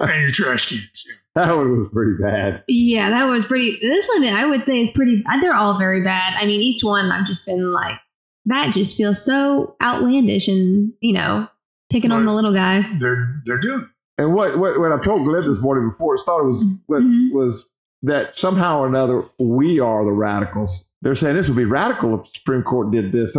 and 0.00 0.22
your 0.22 0.30
trash 0.30 0.68
cans. 0.70 1.06
that 1.34 1.56
one 1.56 1.78
was 1.78 1.88
pretty 1.92 2.12
bad. 2.20 2.64
yeah, 2.68 3.10
that 3.10 3.24
was 3.30 3.44
pretty. 3.44 3.78
This 3.80 4.08
one 4.08 4.24
I 4.24 4.46
would 4.46 4.66
say 4.66 4.80
is 4.80 4.90
pretty. 4.90 5.22
Bad. 5.22 5.42
They're 5.42 5.54
all 5.54 5.78
very 5.78 6.02
bad. 6.02 6.34
I 6.36 6.46
mean, 6.46 6.60
each 6.60 6.82
one 6.82 7.10
I've 7.12 7.26
just 7.26 7.46
been 7.46 7.72
like, 7.72 7.98
that 8.46 8.72
just 8.72 8.96
feels 8.96 9.24
so 9.24 9.76
outlandish 9.82 10.48
and 10.48 10.92
you 11.00 11.12
know, 11.12 11.48
picking 11.90 12.10
on 12.12 12.24
the 12.24 12.32
little 12.32 12.52
guy. 12.52 12.82
They're 12.98 13.40
they're 13.44 13.60
doing 13.60 13.80
it. 13.82 13.86
And 14.18 14.34
what 14.34 14.58
what, 14.58 14.78
what 14.80 14.92
I 14.92 14.98
told 15.02 15.24
Glenn 15.26 15.46
this 15.46 15.60
morning 15.60 15.90
before 15.90 16.14
it 16.16 16.20
started 16.20 16.48
was 16.48 16.64
was, 16.88 17.04
Mhm. 17.04 17.32
was 17.34 17.70
that 18.02 18.36
somehow 18.38 18.80
or 18.80 18.86
another 18.88 19.22
we 19.38 19.78
are 19.80 20.04
the 20.04 20.10
radicals. 20.12 20.84
They're 21.02 21.14
saying 21.14 21.36
this 21.36 21.46
would 21.48 21.56
be 21.56 21.66
radical 21.66 22.14
if 22.18 22.24
the 22.24 22.30
Supreme 22.38 22.62
Court 22.62 22.90
did 22.90 23.12
this. 23.12 23.36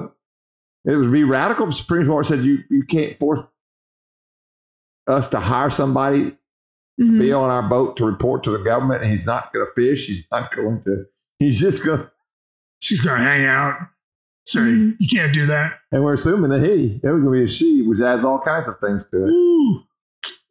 It 0.86 0.96
would 0.96 1.12
be 1.12 1.24
radical 1.24 1.66
if 1.66 1.72
the 1.72 1.76
Supreme 1.76 2.08
Court 2.08 2.26
said 2.26 2.40
you, 2.40 2.60
you 2.70 2.84
can't 2.90 3.18
force 3.18 3.42
us 5.08 5.30
to 5.30 5.40
hire 5.40 5.70
somebody 5.70 6.34
Mhm. 7.00 7.20
be 7.20 7.32
on 7.32 7.50
our 7.50 7.62
boat 7.70 7.98
to 7.98 8.06
report 8.06 8.44
to 8.46 8.52
the 8.58 8.64
government 8.64 9.04
and 9.04 9.12
he's 9.12 9.26
not 9.28 9.54
going 9.54 9.66
to 9.66 9.72
fish. 9.80 10.08
He's 10.08 10.26
not 10.32 10.54
going 10.56 10.82
to, 10.86 11.06
he's 11.40 11.60
just 11.60 11.86
going 11.86 12.00
to, 12.00 12.12
She's 12.80 13.02
going 13.02 13.18
to 13.18 13.24
hang 13.24 13.46
out. 13.46 13.76
Say, 14.46 14.60
Mhm. 14.60 14.96
you 15.00 15.08
can't 15.10 15.34
do 15.34 15.46
that. 15.48 15.80
and 15.92 16.04
we're 16.04 16.14
assuming 16.14 16.52
that 16.52 16.64
he. 16.68 17.00
It 17.04 17.08
was 17.10 17.22
going 17.22 17.26
to 17.26 17.32
be 17.32 17.44
a 17.44 17.48
she, 17.48 17.82
which 17.84 18.00
adds 18.02 18.24
all 18.24 18.40
kinds 18.40 18.68
of 18.68 18.78
things 18.80 19.10
to 19.12 19.26
it. 19.26 19.30
Ooh. 19.30 19.76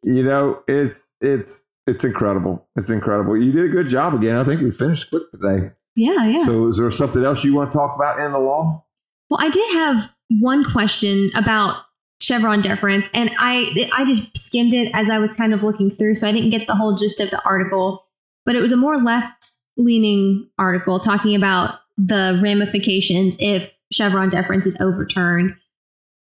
You 0.03 0.23
know, 0.23 0.59
it's, 0.67 1.05
it's, 1.21 1.65
it's 1.85 2.03
incredible. 2.03 2.67
It's 2.75 2.89
incredible. 2.89 3.35
You 3.41 3.51
did 3.51 3.65
a 3.65 3.69
good 3.69 3.87
job 3.89 4.13
again. 4.13 4.35
I 4.37 4.43
think 4.43 4.61
we 4.61 4.71
finished 4.71 5.09
quick 5.09 5.23
today. 5.31 5.71
Yeah, 5.95 6.25
yeah. 6.27 6.45
So 6.45 6.67
is 6.67 6.77
there 6.77 6.91
something 6.91 7.23
else 7.23 7.43
you 7.43 7.55
want 7.55 7.71
to 7.71 7.77
talk 7.77 7.95
about 7.95 8.19
in 8.19 8.31
the 8.31 8.39
law? 8.39 8.85
Well, 9.29 9.39
I 9.41 9.49
did 9.49 9.73
have 9.73 10.09
one 10.29 10.69
question 10.71 11.31
about 11.35 11.83
Chevron 12.19 12.61
deference, 12.61 13.09
and 13.13 13.29
I 13.39 13.89
I 13.93 14.05
just 14.05 14.37
skimmed 14.37 14.73
it 14.73 14.91
as 14.93 15.09
I 15.09 15.19
was 15.19 15.33
kind 15.33 15.53
of 15.53 15.63
looking 15.63 15.95
through, 15.95 16.15
so 16.15 16.27
I 16.27 16.31
didn't 16.31 16.49
get 16.49 16.67
the 16.67 16.75
whole 16.75 16.95
gist 16.95 17.19
of 17.19 17.29
the 17.29 17.43
article. 17.43 18.05
But 18.45 18.55
it 18.55 18.61
was 18.61 18.71
a 18.71 18.77
more 18.77 18.97
left 18.97 19.51
leaning 19.77 20.49
article 20.57 20.99
talking 20.99 21.35
about 21.35 21.75
the 21.97 22.39
ramifications 22.41 23.37
if 23.39 23.77
Chevron 23.91 24.29
deference 24.29 24.65
is 24.65 24.79
overturned. 24.81 25.55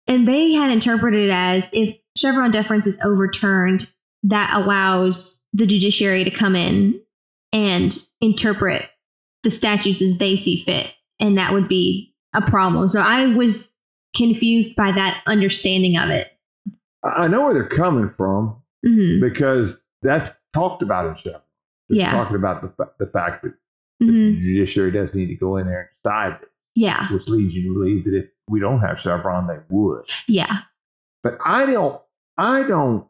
And 0.07 0.27
they 0.27 0.53
had 0.53 0.71
interpreted 0.71 1.29
it 1.29 1.31
as 1.31 1.69
if 1.73 1.97
Chevron 2.15 2.51
deference 2.51 2.87
is 2.87 2.99
overturned, 3.03 3.87
that 4.23 4.51
allows 4.53 5.45
the 5.53 5.65
judiciary 5.65 6.23
to 6.23 6.31
come 6.31 6.55
in 6.55 6.99
and 7.53 7.95
interpret 8.21 8.83
the 9.43 9.51
statutes 9.51 10.01
as 10.01 10.17
they 10.17 10.35
see 10.35 10.63
fit. 10.63 10.87
And 11.19 11.37
that 11.37 11.53
would 11.53 11.67
be 11.67 12.15
a 12.33 12.41
problem. 12.41 12.87
So 12.87 12.99
I 12.99 13.35
was 13.35 13.73
confused 14.15 14.75
by 14.75 14.91
that 14.91 15.21
understanding 15.27 15.97
of 15.97 16.09
it. 16.09 16.27
I 17.03 17.25
I 17.25 17.27
know 17.27 17.45
where 17.45 17.53
they're 17.53 17.67
coming 17.69 18.09
from 18.17 18.61
hmm 18.85 19.19
because 19.19 19.83
that's 20.01 20.31
talked 20.53 20.81
about 20.81 21.07
in 21.07 21.15
Chevron. 21.17 21.41
It's 21.89 21.97
Yeah. 21.99 22.11
talking 22.11 22.35
about 22.35 22.61
the, 22.61 22.89
the 22.99 23.11
fact 23.11 23.43
that 23.43 23.53
hmm 23.99 24.11
The 24.33 24.41
judiciary 24.41 24.91
does 24.91 25.15
need 25.15 25.27
to 25.27 25.35
go 25.35 25.57
in 25.57 25.65
there 25.67 25.79
and 25.81 25.89
decide 26.03 26.39
this, 26.41 26.49
Yeah. 26.75 27.11
which 27.11 27.27
leads 27.27 27.53
you 27.55 27.63
to 27.69 27.73
believe 27.73 28.05
that 28.05 28.15
if 28.15 28.25
we 28.49 28.59
don't 28.59 28.79
have 28.81 28.99
Chevron, 28.99 29.47
they 29.47 29.57
would. 29.69 30.05
Yeah. 30.27 30.57
But 31.23 31.39
I 31.43 31.65
don't, 31.65 32.01
I 32.37 32.63
don't, 32.67 33.07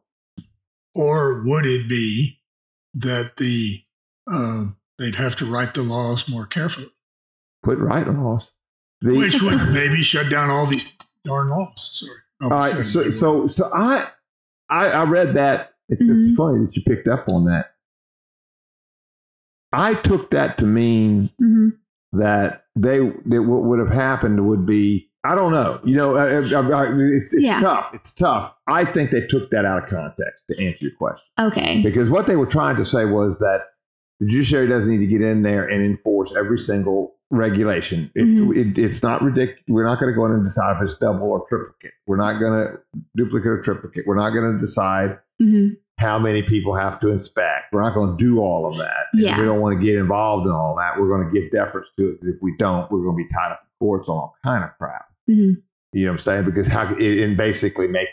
Or 0.95 1.43
would 1.45 1.65
it 1.65 1.87
be 1.89 2.39
that 2.95 3.33
the 3.37 3.81
uh, 4.31 4.65
they'd 4.97 5.15
have 5.15 5.35
to 5.37 5.45
write 5.45 5.73
the 5.73 5.83
laws 5.83 6.29
more 6.29 6.45
carefully, 6.45 6.89
put 7.63 7.77
right 7.77 8.07
laws. 8.07 8.49
The, 9.01 9.13
which 9.15 9.41
would 9.41 9.69
maybe 9.73 10.01
shut 10.01 10.29
down 10.31 10.49
all 10.49 10.65
these 10.65 10.95
darn 11.23 11.49
laws? 11.49 11.73
Sorry. 11.99 12.19
Oh, 12.41 12.45
all 12.45 12.59
right, 12.59 12.71
so, 12.71 13.11
so, 13.13 13.47
so 13.47 13.71
I, 13.73 14.07
I, 14.69 14.87
I 14.89 15.03
read 15.03 15.33
that. 15.35 15.73
It's, 15.89 16.01
Mhm. 16.01 16.17
it's 16.27 16.35
funny 16.37 16.65
that 16.65 16.75
you 16.75 16.83
picked 16.83 17.07
up 17.07 17.27
on 17.29 17.45
that. 17.45 17.71
I 19.73 19.93
took 19.95 20.31
that 20.31 20.57
to 20.59 20.65
mean 20.65 21.29
hmm 21.37 21.69
that 22.13 22.63
they 22.75 22.99
that 22.99 23.43
what 23.43 23.63
would 23.63 23.79
have 23.79 23.91
happened 23.91 24.47
would 24.47 24.65
be 24.65 25.09
I 25.25 25.35
don't 25.35 25.51
know. 25.51 25.81
You 25.83 25.95
know, 25.97 26.15
I, 26.15 26.27
I, 26.37 26.85
I, 26.85 26.93
it's, 26.99 27.33
it's 27.33 27.43
Yeah. 27.43 27.59
tough. 27.59 27.89
It's 27.93 28.13
tough. 28.13 28.53
I 28.65 28.85
think 28.85 29.11
they 29.11 29.27
took 29.27 29.49
that 29.51 29.65
out 29.65 29.83
of 29.83 29.89
context 29.89 30.47
to 30.47 30.65
answer 30.65 30.85
your 30.85 30.91
question 30.95 31.25
Okay. 31.37 31.81
because 31.83 32.09
what 32.09 32.27
they 32.27 32.37
were 32.37 32.45
trying 32.45 32.77
to 32.77 32.85
say 32.85 33.03
was 33.03 33.37
that 33.39 33.59
the 34.21 34.27
judiciary 34.27 34.67
doesn't 34.67 34.89
need 34.89 35.05
to 35.05 35.07
get 35.07 35.21
in 35.21 35.43
there 35.43 35.67
and 35.67 35.83
enforce 35.85 36.31
every 36.37 36.59
single 36.59 37.16
regulation. 37.29 38.09
It, 38.15 38.23
Mhm. 38.25 38.55
it, 38.55 38.77
it's 38.77 39.03
not 39.03 39.21
ridiculous. 39.21 39.61
We're 39.67 39.85
not 39.85 39.99
going 39.99 40.11
to 40.11 40.15
go 40.15 40.25
in 40.25 40.31
and 40.31 40.43
decide 40.43 40.77
if 40.77 40.83
it's 40.83 40.97
double 40.97 41.27
or 41.27 41.45
triplicate. 41.49 41.91
We're 42.05 42.17
not 42.17 42.39
going 42.39 42.53
to 42.67 42.79
duplicate 43.15 43.47
or 43.47 43.61
triplicate. 43.61 44.05
We're 44.07 44.15
not 44.15 44.31
going 44.31 44.53
to 44.55 44.59
decide 44.59 45.19
hmm 45.39 45.69
how 45.99 46.19
many 46.19 46.43
people 46.43 46.75
have 46.75 46.99
to 46.99 47.09
inspect. 47.09 47.73
We're 47.73 47.81
not 47.81 47.95
going 47.95 48.15
to 48.15 48.23
do 48.23 48.37
all 48.39 48.67
of 48.71 48.77
that. 48.77 49.07
Yeah. 49.15 49.39
We 49.39 49.45
don't 49.47 49.59
want 49.61 49.79
to 49.79 49.83
get 49.83 49.95
involved 49.95 50.45
in 50.45 50.51
all 50.53 50.75
that. 50.77 50.99
We're 51.01 51.07
going 51.07 51.27
to 51.27 51.41
give 51.41 51.49
deference 51.51 51.87
to 51.97 52.09
it. 52.09 52.19
If 52.21 52.35
we 52.39 52.53
don't, 52.59 52.91
we're 52.91 53.01
going 53.01 53.17
to 53.17 53.27
be 53.27 53.27
tied 53.33 53.53
up 53.53 53.61
in 53.61 53.67
courts 53.79 54.07
on 54.07 54.15
all 54.15 54.35
kind 54.43 54.63
of 54.63 54.69
crap. 54.77 55.05
hmm 55.25 55.53
You 55.93 56.05
know 56.05 56.11
what 56.11 56.11
I'm 56.11 56.19
saying? 56.19 56.45
Because 56.45 56.67
how 56.67 56.93
it, 56.95 57.23
and 57.23 57.35
basically 57.35 57.87
make 57.87 58.09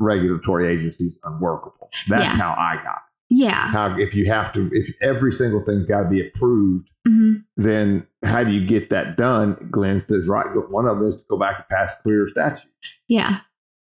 regulatory 0.00 0.72
agencies 0.74 1.20
unworkable. 1.22 1.90
That's 2.08 2.24
Yeah. 2.24 2.30
how 2.30 2.50
I 2.58 2.74
got. 2.82 2.96
It. 3.30 3.36
Yeah. 3.36 3.68
How 3.68 3.96
if 3.96 4.12
you 4.12 4.26
have 4.32 4.52
to, 4.54 4.68
if 4.72 4.92
every 5.00 5.30
single 5.30 5.64
thing's 5.64 5.86
got 5.86 6.02
to 6.02 6.08
be 6.08 6.26
approved, 6.26 6.89
hmm 7.06 7.34
then 7.56 8.06
how 8.22 8.44
do 8.44 8.52
you 8.52 8.66
get 8.66 8.90
that 8.90 9.16
done? 9.16 9.68
Glenn 9.70 10.00
says 10.00 10.26
right. 10.28 10.46
One 10.70 10.86
of 10.86 10.98
them 10.98 11.08
is 11.08 11.16
to 11.16 11.24
go 11.30 11.38
back 11.38 11.56
and 11.58 11.68
pass 11.68 12.00
clear 12.02 12.28
statute. 12.28 12.70
Yeah. 13.08 13.40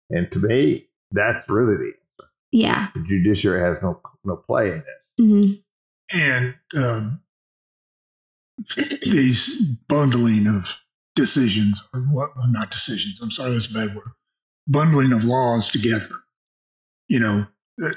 And 0.09 0.31
to 0.31 0.39
me, 0.39 0.87
that's 1.11 1.47
really 1.49 1.75
the 1.75 1.93
Yeah. 2.51 2.89
the 2.95 3.03
judiciary 3.03 3.61
has 3.67 3.81
no 3.83 3.99
no 4.23 4.35
play 4.37 4.71
in 4.71 4.77
this. 4.79 5.25
hmm 5.27 5.51
and 6.13 6.55
um, 6.77 7.21
these 9.03 9.59
bundling 9.87 10.47
of 10.47 10.83
decisions, 11.15 11.87
or 11.93 12.01
what? 12.01 12.31
Not 12.49 12.69
decisions. 12.71 13.19
I'm 13.21 13.31
sorry, 13.31 13.51
that's 13.53 13.69
a 13.69 13.73
bad 13.73 13.95
word. 13.95 14.05
Bundling 14.67 15.11
of 15.11 15.23
laws 15.23 15.71
together. 15.71 16.15
You 17.07 17.19
know, 17.19 17.43
that 17.77 17.95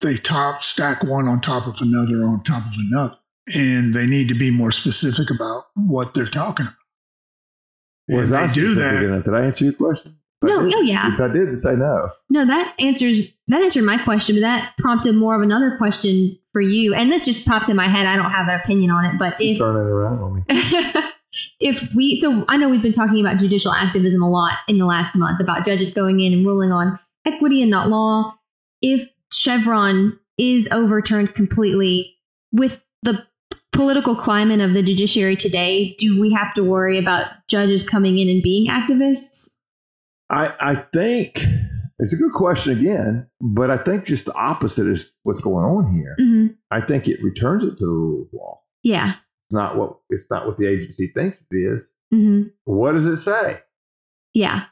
they 0.00 0.16
top 0.16 0.62
stack 0.62 1.02
one 1.02 1.26
on 1.28 1.40
top 1.40 1.66
of 1.66 1.80
another 1.80 2.24
on 2.24 2.42
top 2.44 2.64
of 2.66 2.72
another, 2.90 3.16
and 3.54 3.94
they 3.94 4.06
need 4.06 4.28
to 4.28 4.34
be 4.34 4.50
more 4.50 4.72
specific 4.72 5.34
about 5.34 5.62
what 5.74 6.14
they're 6.14 6.26
talking 6.26 6.66
about. 6.66 6.76
Was 8.08 8.32
I 8.32 8.46
they 8.46 8.54
do 8.54 8.74
that. 8.74 9.04
enough? 9.04 9.24
Did 9.24 9.34
I 9.34 9.44
answer 9.46 9.64
your 9.64 9.74
question? 9.74 10.16
If 10.42 10.50
I 10.50 10.54
No. 10.54 10.70
Oh, 10.76 10.80
yeah. 10.82 11.14
If 11.14 11.20
I 11.20 11.28
did, 11.28 11.58
say 11.58 11.74
no. 11.74 12.10
No, 12.30 12.44
that 12.44 12.74
answers 12.78 13.32
that 13.48 13.62
answered 13.62 13.84
my 13.84 13.98
question, 13.98 14.36
but 14.36 14.42
that 14.42 14.74
prompted 14.78 15.14
more 15.14 15.34
of 15.34 15.42
another 15.42 15.76
question 15.76 16.38
for 16.52 16.60
you. 16.60 16.94
And 16.94 17.10
this 17.10 17.24
just 17.24 17.46
popped 17.46 17.68
in 17.68 17.76
my 17.76 17.88
head. 17.88 18.06
I 18.06 18.16
don't 18.16 18.30
have 18.30 18.48
an 18.48 18.60
opinion 18.60 18.90
on 18.90 19.04
it, 19.06 19.18
but 19.18 19.40
if 19.40 19.58
Turn 19.58 19.76
it 19.76 19.90
around 19.90 20.18
on 20.20 20.34
me. 20.34 20.42
if 21.60 21.92
we 21.94 22.14
so 22.14 22.44
I 22.48 22.56
know 22.56 22.68
we've 22.68 22.82
been 22.82 22.92
talking 22.92 23.20
about 23.20 23.38
judicial 23.38 23.72
activism 23.72 24.22
a 24.22 24.30
lot 24.30 24.58
in 24.68 24.78
the 24.78 24.86
last 24.86 25.16
month 25.16 25.40
about 25.40 25.64
judges 25.64 25.92
going 25.92 26.20
in 26.20 26.32
and 26.32 26.46
ruling 26.46 26.72
on 26.72 26.98
equity 27.26 27.62
and 27.62 27.70
not 27.70 27.88
law. 27.88 28.36
If 28.82 29.08
Chevron 29.32 30.18
is 30.38 30.68
overturned 30.70 31.34
completely 31.34 32.16
with 32.52 32.84
the 33.02 33.26
political 33.76 34.16
climate 34.16 34.60
of 34.60 34.72
the 34.74 34.82
judiciary 34.82 35.36
today, 35.36 35.94
do 35.98 36.20
we 36.20 36.32
have 36.32 36.52
to 36.54 36.62
worry 36.64 36.98
about 36.98 37.26
judges 37.48 37.88
coming 37.88 38.18
in 38.18 38.28
and 38.28 38.42
being 38.42 38.66
activists? 38.68 39.60
I 40.30 40.52
I 40.60 40.74
think 40.92 41.38
it's 41.98 42.12
a 42.12 42.16
good 42.16 42.32
question 42.32 42.78
again, 42.78 43.28
but 43.40 43.70
I 43.70 43.78
think 43.78 44.06
just 44.06 44.26
the 44.26 44.34
opposite 44.34 44.86
is 44.86 45.12
what's 45.22 45.40
going 45.40 45.64
on 45.64 45.94
here. 45.94 46.14
hmm 46.18 46.46
I 46.70 46.80
think 46.80 47.06
it 47.08 47.22
returns 47.22 47.62
it 47.64 47.78
to 47.78 47.86
the 47.86 47.92
rule 47.92 48.22
of 48.22 48.28
law. 48.32 48.60
Yeah. 48.82 49.12
It's 49.48 49.54
not 49.54 49.76
what 49.76 49.98
it's 50.10 50.28
not 50.30 50.46
what 50.46 50.58
the 50.58 50.66
agency 50.66 51.12
thinks 51.14 51.40
it 51.50 51.56
is. 51.56 51.92
hmm 52.10 52.42
What 52.64 52.92
does 52.92 53.06
it 53.06 53.18
say? 53.18 53.60
Yeah. 54.34 54.64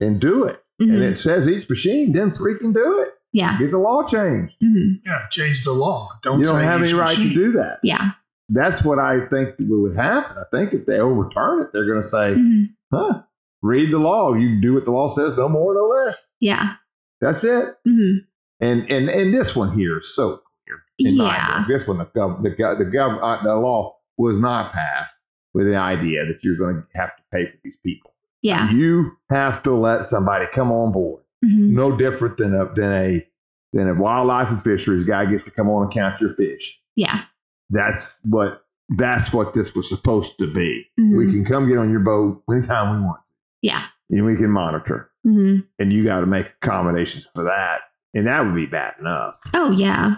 And 0.00 0.20
do 0.20 0.44
it. 0.44 0.60
Mhm. 0.82 0.92
And 0.92 1.02
it 1.04 1.18
says 1.18 1.48
each 1.48 1.68
machine, 1.70 2.12
then 2.12 2.32
freaking 2.32 2.74
do 2.74 3.00
it. 3.02 3.10
Yeah. 3.32 3.58
Get 3.58 3.70
the 3.70 3.78
law 3.78 4.02
changed. 4.02 4.54
hmm 4.60 4.94
Yeah, 5.06 5.18
change 5.30 5.62
the 5.64 5.72
law. 5.72 6.08
Don't, 6.22 6.40
You 6.40 6.46
don't 6.46 6.60
have 6.60 6.80
each 6.82 6.90
any 6.90 6.98
right 6.98 7.16
to 7.16 7.32
do 7.34 7.52
that. 7.52 7.78
Yeah. 7.82 8.10
That's 8.48 8.84
what 8.84 8.98
I 8.98 9.26
think 9.28 9.54
would 9.58 9.96
happen. 9.96 10.36
I 10.38 10.44
think 10.56 10.72
if 10.72 10.86
they 10.86 10.98
overturn 10.98 11.62
it, 11.62 11.70
they're 11.72 11.86
going 11.86 12.02
to 12.02 12.08
say, 12.08 12.34
hmm 12.34 12.62
huh, 12.92 13.22
read 13.62 13.90
the 13.90 13.98
law. 13.98 14.34
You 14.34 14.60
do 14.60 14.74
what 14.74 14.84
the 14.84 14.92
law 14.92 15.08
says, 15.08 15.36
no 15.36 15.48
more, 15.48 15.74
no 15.74 15.86
less. 15.88 16.14
Yeah. 16.40 16.74
That's 17.20 17.42
it. 17.44 17.74
hmm 17.84 18.18
And 18.60 18.90
and 18.90 19.08
and 19.08 19.34
this 19.34 19.56
one 19.56 19.76
here 19.76 19.98
is 19.98 20.14
so 20.14 20.40
clear. 20.64 20.82
Yeah. 20.98 21.64
This 21.66 21.88
one, 21.88 21.98
the 21.98 22.04
gov, 22.06 22.42
the 22.42 22.50
gov, 22.50 22.78
the, 22.78 22.84
gov, 22.84 23.18
uh, 23.22 23.42
the 23.42 23.56
law 23.56 23.96
was 24.16 24.38
not 24.40 24.72
passed 24.72 25.14
with 25.52 25.66
the 25.66 25.76
idea 25.76 26.24
that 26.26 26.44
you're 26.44 26.56
going 26.56 26.76
to 26.82 26.98
have 26.98 27.16
to 27.16 27.22
pay 27.32 27.46
for 27.46 27.56
these 27.64 27.76
people. 27.78 28.12
Yeah. 28.42 28.70
You 28.70 29.12
have 29.30 29.62
to 29.64 29.74
let 29.74 30.06
somebody 30.06 30.46
come 30.54 30.70
on 30.70 30.92
board. 30.92 31.22
hmm 31.44 31.74
No 31.74 31.96
different 31.96 32.36
than 32.38 32.54
a 32.54 32.72
than 32.74 32.92
a 32.92 33.26
than 33.72 33.88
a 33.88 33.94
wildlife 33.94 34.48
and 34.50 34.62
fisheries 34.62 35.06
guy 35.06 35.26
gets 35.26 35.44
to 35.46 35.50
come 35.50 35.68
on 35.68 35.84
and 35.84 35.92
count 35.92 36.20
your 36.20 36.30
fish. 36.34 36.80
Yeah. 36.94 37.22
That's 37.70 38.20
what 38.28 38.62
that's 38.90 39.32
what 39.32 39.52
this 39.54 39.74
was 39.74 39.88
supposed 39.88 40.38
to 40.38 40.52
be. 40.52 40.86
Mhm. 40.98 41.16
We 41.18 41.32
can 41.32 41.44
come 41.44 41.68
get 41.68 41.78
on 41.78 41.90
your 41.90 42.00
boat 42.00 42.42
anytime 42.50 42.96
we 43.00 43.04
want, 43.04 43.20
Yeah. 43.62 43.82
and 44.10 44.24
we 44.24 44.36
can 44.36 44.50
monitor. 44.50 45.10
hmm 45.24 45.58
And 45.80 45.92
you 45.92 46.04
got 46.04 46.20
to 46.20 46.26
make 46.26 46.46
accommodations 46.62 47.26
for 47.34 47.44
that, 47.44 47.80
and 48.14 48.26
that 48.28 48.44
would 48.44 48.54
be 48.54 48.66
bad 48.66 48.94
enough. 49.00 49.36
Oh 49.54 49.72
yeah. 49.72 50.16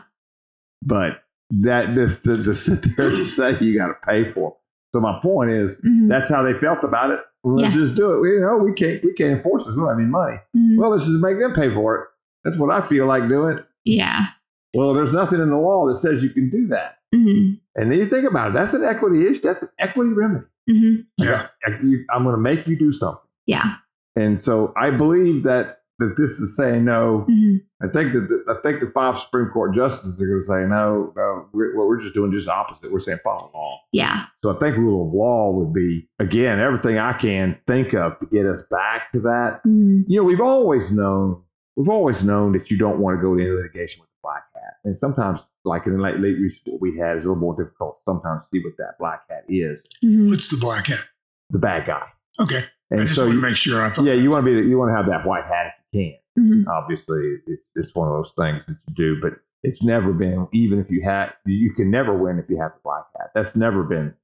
But 0.84 1.22
that 1.50 1.94
this 1.94 2.20
to, 2.20 2.42
to 2.44 2.54
sit 2.54 2.96
there 2.96 3.08
and 3.08 3.16
say 3.38 3.58
you 3.60 3.78
got 3.78 3.86
to 3.88 3.94
pay 4.06 4.32
for. 4.32 4.50
It. 4.50 4.54
So 4.94 5.00
my 5.00 5.18
point 5.22 5.50
is 5.50 5.80
hmm 5.82 6.08
that's 6.08 6.30
how 6.30 6.42
they 6.42 6.52
felt 6.54 6.84
about 6.84 7.10
it. 7.10 7.20
Well, 7.44 7.54
let's 7.56 7.72
just 7.74 7.94
do 7.96 8.12
it. 8.12 8.20
We, 8.20 8.32
you 8.32 8.40
know, 8.40 8.58
we 8.58 8.74
can't 8.74 9.02
we 9.02 9.14
can't 9.14 9.38
enforce 9.38 9.64
this. 9.64 9.74
We 9.74 9.80
don't 9.80 9.88
have 9.90 9.98
any 9.98 10.06
money. 10.08 10.36
hmm 10.52 10.76
Well, 10.78 10.90
let's 10.90 11.06
just 11.06 11.22
make 11.22 11.38
them 11.38 11.54
pay 11.54 11.72
for 11.72 11.96
it. 11.96 12.08
That's 12.44 12.58
what 12.58 12.70
I 12.70 12.86
feel 12.86 13.06
like 13.06 13.28
doing. 13.28 13.60
Yeah. 13.84 14.26
Well, 14.74 14.94
there's 14.94 15.12
nothing 15.12 15.40
in 15.40 15.50
the 15.50 15.56
law 15.56 15.88
that 15.88 15.98
says 15.98 16.22
you 16.22 16.30
can 16.30 16.50
do 16.50 16.68
that. 16.68 16.98
hmm 17.14 17.52
And 17.74 17.90
then 17.90 17.98
you 17.98 18.06
think 18.06 18.26
about 18.28 18.50
it. 18.50 18.54
That's 18.54 18.74
an 18.74 18.84
equity 18.84 19.26
issue. 19.26 19.40
That's 19.42 19.62
an 19.62 19.68
equity 19.78 20.10
remedy. 20.10 20.46
hmm 20.68 20.96
Yeah. 21.18 21.46
I'm 21.66 22.24
going 22.24 22.34
to 22.34 22.40
make 22.40 22.66
you 22.66 22.78
do 22.78 22.92
something. 22.92 23.22
Yeah. 23.46 23.76
And 24.16 24.40
so 24.40 24.72
I 24.76 24.90
believe 24.90 25.44
that 25.44 25.76
that 26.00 26.14
this 26.16 26.38
is 26.38 26.56
saying 26.56 26.84
no. 26.84 27.24
hmm 27.28 27.56
I 27.80 27.86
think 27.86 28.12
that 28.12 28.28
the, 28.28 28.44
I 28.52 28.60
think 28.62 28.80
the 28.80 28.90
five 28.90 29.18
Supreme 29.20 29.48
Court 29.50 29.72
justices 29.74 30.20
are 30.20 30.26
going 30.26 30.40
to 30.40 30.44
say 30.46 30.68
no. 30.68 31.12
no 31.16 31.48
we're, 31.52 31.76
what 31.76 31.86
we're 31.86 32.00
just 32.02 32.14
doing 32.14 32.32
just 32.32 32.48
opposite. 32.48 32.92
We're 32.92 32.98
saying 33.00 33.18
follow 33.24 33.50
the 33.52 33.56
law. 33.56 33.80
Yeah. 33.92 34.24
So 34.42 34.54
I 34.54 34.58
think 34.58 34.76
rule 34.76 35.06
of 35.08 35.14
law 35.14 35.50
would 35.52 35.72
be 35.72 36.08
again 36.18 36.60
everything 36.60 36.98
I 36.98 37.12
can 37.14 37.56
think 37.66 37.94
of 37.94 38.18
to 38.20 38.26
get 38.26 38.46
us 38.46 38.64
back 38.70 39.12
to 39.12 39.20
that. 39.20 39.60
hmm 39.64 40.02
You 40.08 40.20
know, 40.20 40.24
we've 40.24 40.40
always 40.40 40.92
known 40.94 41.42
we've 41.76 41.88
always 41.88 42.24
known 42.24 42.52
that 42.52 42.70
you 42.70 42.76
don't 42.76 42.98
want 42.98 43.16
to 43.16 43.22
go 43.22 43.32
into 43.34 43.54
litigation 43.54 44.00
with 44.00 44.08
a 44.08 44.17
black 44.17 44.17
hat, 44.17 44.17
and 44.88 44.98
sometimes, 44.98 45.40
like 45.64 45.86
in 45.86 45.96
the 45.96 46.02
late 46.02 46.18
late 46.18 46.38
recent, 46.40 46.72
what 46.72 46.80
we 46.80 46.98
had 46.98 47.18
is 47.18 47.24
a 47.24 47.28
little 47.28 47.36
more 47.36 47.54
difficult 47.56 47.98
to 47.98 48.02
sometimes 48.04 48.48
see 48.50 48.60
what 48.64 48.76
that 48.78 48.98
black 48.98 49.22
hat 49.30 49.44
is, 49.48 49.84
hmm 50.02 50.30
What's 50.30 50.48
the 50.48 50.56
black 50.60 50.86
hat? 50.86 51.00
the 51.50 51.58
bad 51.58 51.86
guy. 51.86 52.06
Okay. 52.40 52.60
I 52.90 52.94
And 52.96 53.00
just 53.02 53.14
so 53.14 53.22
want 53.24 53.34
you, 53.34 53.40
to 53.42 53.46
make 53.48 53.56
sure 53.56 53.82
I 53.82 53.90
thought. 53.90 54.04
yeah, 54.04 54.14
you 54.14 54.30
want 54.30 54.44
to 54.46 54.62
be 54.62 54.68
you 54.68 54.78
want 54.78 54.90
to 54.90 54.96
have 54.96 55.06
that 55.06 55.26
white 55.26 55.44
hat 55.44 55.66
if 55.92 55.98
you 55.98 56.14
can. 56.36 56.44
hmm 56.64 56.68
Obviously, 56.68 57.38
it's 57.46 57.66
it's 57.76 57.94
one 57.94 58.08
of 58.08 58.14
those 58.14 58.32
things 58.36 58.66
that 58.66 58.76
you 58.88 58.94
do, 58.94 59.20
but 59.20 59.34
it's 59.62 59.82
never 59.82 60.12
been 60.12 60.46
even 60.52 60.78
if 60.78 60.90
you 60.90 61.02
had 61.04 61.32
you 61.46 61.72
can 61.74 61.90
never 61.90 62.16
win 62.16 62.38
if 62.38 62.48
you 62.48 62.58
have 62.60 62.72
the 62.74 62.80
black 62.84 63.04
hat. 63.18 63.30
That's 63.34 63.56
never 63.56 63.82
been 63.82 64.14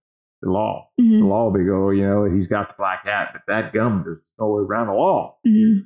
the 0.42 0.50
law. 0.50 0.88
The 0.98 1.04
hmm 1.04 1.24
law 1.24 1.44
will 1.44 1.58
be 1.58 1.64
go, 1.64 1.90
you 1.90 2.06
know, 2.06 2.24
he's 2.24 2.46
got 2.48 2.68
the 2.68 2.74
black 2.78 3.04
hat, 3.04 3.30
but 3.32 3.42
that 3.48 3.72
gum 3.72 4.02
there's 4.04 4.20
no 4.38 4.48
way 4.48 4.62
around 4.62 4.86
the 4.88 4.94
law. 4.94 5.36
hmm 5.44 5.78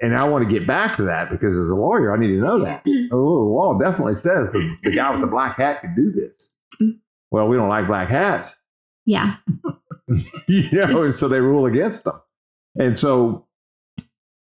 And 0.00 0.14
I 0.14 0.28
want 0.28 0.44
to 0.44 0.50
get 0.50 0.66
back 0.66 0.96
to 0.96 1.04
that 1.04 1.30
because 1.30 1.56
as 1.56 1.70
a 1.70 1.74
lawyer, 1.74 2.14
I 2.14 2.18
need 2.18 2.28
to 2.34 2.40
know 2.40 2.58
that. 2.58 2.82
Oh, 3.12 3.44
the 3.44 3.50
law 3.50 3.78
definitely 3.78 4.14
says 4.14 4.48
the, 4.52 4.76
the 4.82 4.90
guy 4.94 5.10
with 5.10 5.22
the 5.22 5.26
black 5.26 5.56
hat 5.56 5.80
can 5.80 5.94
do 5.94 6.12
this. 6.12 6.54
Well, 7.30 7.48
we 7.48 7.56
don't 7.56 7.68
like 7.70 7.86
black 7.86 8.08
hats, 8.10 8.54
Yeah. 9.06 9.36
you 10.48 10.68
know, 10.72 11.02
and 11.04 11.16
so 11.16 11.28
they 11.28 11.40
rule 11.40 11.66
against 11.66 12.04
them. 12.04 12.20
And 12.78 12.98
so 12.98 13.46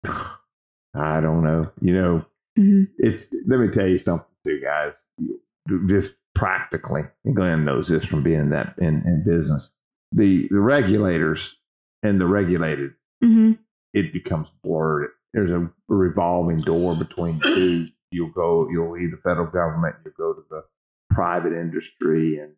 I 0.04 1.20
don't 1.20 1.42
know, 1.44 1.70
you 1.80 1.94
know, 1.94 2.24
hmm 2.56 2.84
it's 2.98 3.34
let 3.46 3.60
me 3.60 3.68
tell 3.68 3.86
you 3.86 3.98
something 3.98 4.26
too, 4.44 4.60
guys. 4.60 5.06
Just 5.88 6.14
practically, 6.34 7.02
and 7.24 7.36
Glenn 7.36 7.64
knows 7.64 7.88
this 7.88 8.04
from 8.04 8.22
being 8.22 8.40
in 8.40 8.50
that 8.50 8.74
in, 8.78 9.02
in 9.06 9.22
business. 9.26 9.74
The 10.12 10.48
the 10.50 10.60
regulators 10.60 11.56
and 12.02 12.20
the 12.20 12.26
regulated, 12.26 12.92
hmm 13.22 13.52
it 13.94 14.12
becomes 14.12 14.48
blurred. 14.62 15.10
There's 15.34 15.50
a 15.50 15.70
revolving 15.88 16.60
door 16.60 16.94
between 16.94 17.40
two. 17.40 17.88
You'll 18.10 18.30
go, 18.30 18.68
you'll 18.70 18.92
leave 18.92 19.10
the 19.10 19.18
federal 19.18 19.46
government, 19.46 19.96
you'll 20.04 20.14
go 20.16 20.32
to 20.32 20.42
the 20.48 20.64
private 21.10 21.52
industry, 21.52 22.38
and 22.38 22.52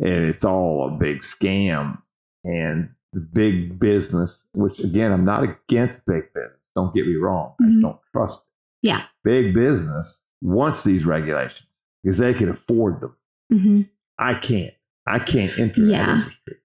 and 0.00 0.24
it's 0.26 0.44
all 0.44 0.88
a 0.88 0.98
big 0.98 1.20
scam. 1.20 2.00
And 2.44 2.90
the 3.12 3.20
big 3.20 3.78
business, 3.78 4.44
which 4.54 4.78
again, 4.80 5.12
I'm 5.12 5.24
not 5.24 5.42
against 5.42 6.06
big 6.06 6.32
business. 6.32 6.58
Don't 6.74 6.94
get 6.94 7.06
me 7.06 7.16
wrong. 7.16 7.54
I 7.60 7.64
Mhm. 7.64 7.68
just 7.72 7.82
don't 7.82 7.98
trust 8.12 8.46
it. 8.46 8.88
Yeah. 8.88 9.02
Big 9.24 9.54
business 9.54 10.22
wants 10.40 10.84
these 10.84 11.04
regulations 11.04 11.66
because 12.02 12.18
they 12.18 12.32
can 12.34 12.48
afford 12.50 13.00
them. 13.00 13.14
hmm 13.50 13.80
I 14.18 14.34
can't. 14.34 14.74
I 15.06 15.18
can't 15.18 15.58
enter 15.58 15.80
Yeah. 15.82 16.06
that 16.06 16.12
industry. 16.22 16.56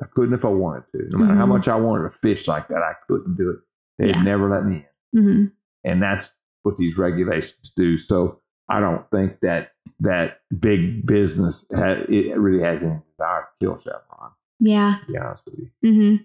I 0.00 0.06
couldn't 0.06 0.34
if 0.34 0.44
I 0.44 0.48
wanted 0.48 0.84
to. 0.92 1.08
No 1.10 1.18
matter 1.18 1.34
how 1.34 1.44
Mhm. 1.46 1.48
much 1.50 1.68
I 1.68 1.76
wanted 1.76 2.10
to 2.10 2.18
fish 2.18 2.48
like 2.48 2.68
that, 2.68 2.82
I 2.82 2.94
couldn't 3.06 3.36
do 3.36 3.50
it. 3.50 3.58
They'd 4.02 4.16
Yeah. 4.16 4.22
never 4.22 4.50
let 4.50 4.64
me 4.66 4.84
in. 5.12 5.22
hmm 5.24 5.44
And 5.84 6.02
that's 6.02 6.28
what 6.64 6.76
these 6.76 6.96
regulations 6.98 7.72
do. 7.76 7.98
So 7.98 8.40
I 8.68 8.80
don't 8.80 9.08
think 9.10 9.40
that 9.40 9.72
that 10.00 10.40
big 10.60 11.06
business 11.06 11.64
ha 11.74 12.02
it 12.08 12.36
really 12.38 12.62
has 12.64 12.82
any 12.82 13.00
desire 13.10 13.42
to 13.42 13.48
kill 13.60 13.78
Chevron. 13.78 14.32
Yeah. 14.60 14.96
To 15.06 15.12
be 15.12 15.18
honest 15.18 15.42
with 15.46 15.58
you, 15.82 15.92
hmm 15.92 16.16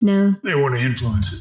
No. 0.00 0.34
They 0.44 0.54
want 0.54 0.76
to 0.78 0.80
influence 0.84 1.32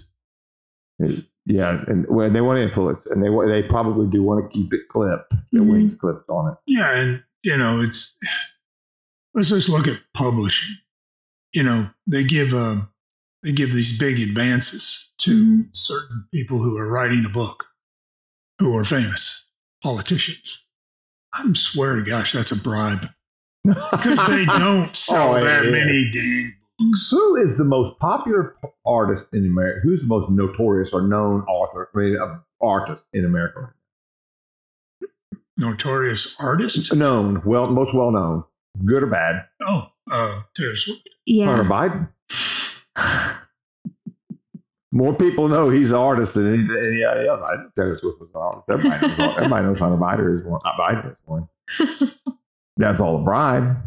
it. 0.99 1.05
It- 1.05 1.25
yeah, 1.49 1.81
and 1.87 2.05
when 2.09 2.33
they 2.33 2.41
want 2.41 2.57
to 2.57 2.63
influence, 2.63 3.05
it. 3.05 3.13
and 3.13 3.23
they 3.23 3.29
they 3.47 3.65
probably 3.67 4.07
do 4.09 4.21
want 4.21 4.43
to 4.43 4.49
keep 4.57 4.73
it 4.73 4.89
clipped, 4.89 5.31
the 5.53 5.59
Mhm. 5.59 5.71
wings 5.71 5.95
clipped 5.95 6.29
on 6.29 6.51
it. 6.51 6.57
Yeah, 6.65 6.93
and 6.99 7.23
you 7.43 7.55
know, 7.55 7.79
it's 7.79 8.17
let's 9.33 9.47
just 9.49 9.69
look 9.69 9.87
at 9.87 10.03
publishing. 10.13 10.75
You 11.53 11.63
know, 11.63 11.89
they 12.05 12.25
give 12.25 12.53
um, 12.53 12.89
they 13.47 13.53
give 13.53 13.71
these 13.71 13.97
big 13.97 14.19
advances 14.19 15.13
to 15.19 15.63
certain 15.71 16.25
people 16.33 16.57
who 16.59 16.77
are 16.77 16.91
writing 16.91 17.23
a 17.25 17.29
book, 17.29 17.65
who 18.59 18.75
are 18.77 18.83
famous 18.83 19.47
politicians. 19.81 20.65
I 21.33 21.49
swear 21.53 21.95
to 21.95 22.03
gosh, 22.03 22.33
that's 22.33 22.51
a 22.51 22.61
bribe 22.61 23.07
because 23.63 24.19
they 24.27 24.43
don't 24.59 24.95
sell 24.97 25.35
Oh, 25.35 25.43
that 25.43 25.63
yeah. 25.63 25.71
many 25.71 26.11
dang 26.11 26.55
books. 26.77 27.09
Who 27.11 27.37
is 27.37 27.57
the 27.57 27.63
most 27.63 27.97
popular 27.99 28.57
p- 28.61 28.67
artist 28.85 29.27
in 29.33 29.45
America? 29.45 29.79
Who's 29.83 30.01
the 30.01 30.07
most 30.07 30.29
notorious 30.29 30.91
or 30.91 31.03
known 31.07 31.43
author, 31.43 31.89
I 31.95 31.97
mean, 31.97 32.17
uh, 32.19 32.39
artist 32.61 33.05
in 33.13 33.23
America? 33.23 33.73
Notorious 35.57 36.35
artist. 36.39 36.93
Known, 36.93 37.41
well, 37.45 37.67
most 37.71 37.93
well 37.95 38.11
known, 38.11 38.43
good 38.85 39.03
or 39.03 39.07
bad. 39.07 39.45
Oh, 39.61 39.87
uh, 40.11 40.41
Taylor 40.55 40.75
Swift. 40.75 41.07
Hunter 41.29 41.63
Yeah. 41.63 41.69
Biden. 41.69 42.09
More 44.91 45.13
people 45.13 45.47
know 45.49 45.69
he's 45.69 45.91
an 45.91 45.97
artist 45.97 46.33
than 46.35 46.47
anybody 46.53 47.03
else. 47.27 47.41
I 47.43 47.51
didn't 47.57 47.75
Taylor 47.75 47.97
Swift 47.97 48.19
was 48.19 48.29
an 48.33 48.41
artist. 48.41 48.63
Everybody 48.69 49.07
knows, 49.07 49.35
everybody 49.37 49.65
knows 49.65 49.79
Hunter 49.79 49.97
Biden 49.97 50.39
is 50.39 50.45
one. 50.45 50.61
Biden 50.79 51.11
is 51.11 51.17
one. 51.25 51.47
That's 52.77 52.99
all 52.99 53.21
a 53.21 53.23
bribe. 53.23 53.77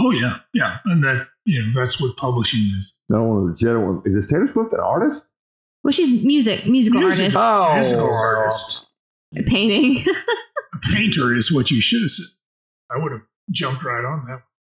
Oh 0.00 0.10
yeah, 0.10 0.34
yeah, 0.52 0.76
and 0.86 1.02
that 1.04 1.26
you 1.44 1.60
know 1.62 1.80
that's 1.80 2.00
what 2.00 2.16
publishing 2.16 2.60
is. 2.78 2.94
No 3.08 3.22
one 3.24 3.50
legitimate. 3.50 4.02
Is 4.06 4.26
Taylor 4.26 4.48
Swift 4.50 4.72
an 4.72 4.80
artist? 4.80 5.26
well, 5.84 5.92
she's 5.92 6.24
music, 6.24 6.66
musical 6.66 7.00
Music. 7.00 7.36
artist, 7.36 7.36
Oh, 7.38 7.74
Musical 7.74 8.10
artist. 8.10 8.88
A 9.36 9.42
painting. 9.42 10.04
A 10.74 10.78
painter 10.94 11.32
is 11.32 11.52
what 11.52 11.70
you 11.70 11.80
should 11.80 12.02
have 12.02 12.10
said. 12.10 12.26
I 12.90 12.98
would 13.02 13.12
have 13.12 13.22
jumped 13.50 13.84
right 13.84 14.04
on 14.04 14.26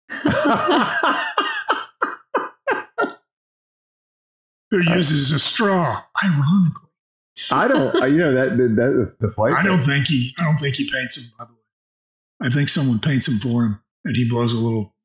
that. 0.09 1.35
Who 4.73 4.81
uses 4.95 5.31
a 5.31 5.37
straw? 5.39 5.97
Ironically, 6.23 6.89
I 7.51 7.67
don't. 7.67 7.95
uh, 8.01 8.05
You 8.07 8.17
know 8.17 8.33
that 8.33 8.57
that, 8.57 8.75
that 8.75 9.15
the 9.19 9.27
place. 9.27 9.53
I 9.55 9.63
don't 9.63 9.81
think 9.83 10.07
he. 10.07 10.31
I 10.39 10.43
don't 10.45 10.57
think 10.57 10.75
he 10.75 10.89
paints 10.91 11.15
him. 11.17 11.31
By 11.37 11.45
the 11.45 11.53
way, 11.53 12.47
I 12.47 12.49
think 12.49 12.69
someone 12.69 12.99
paints 12.99 13.27
him 13.27 13.37
for 13.39 13.63
him, 13.65 13.79
and 14.03 14.15
he 14.15 14.27
blows 14.27 14.51
a 14.53 14.57
little, 14.57 14.95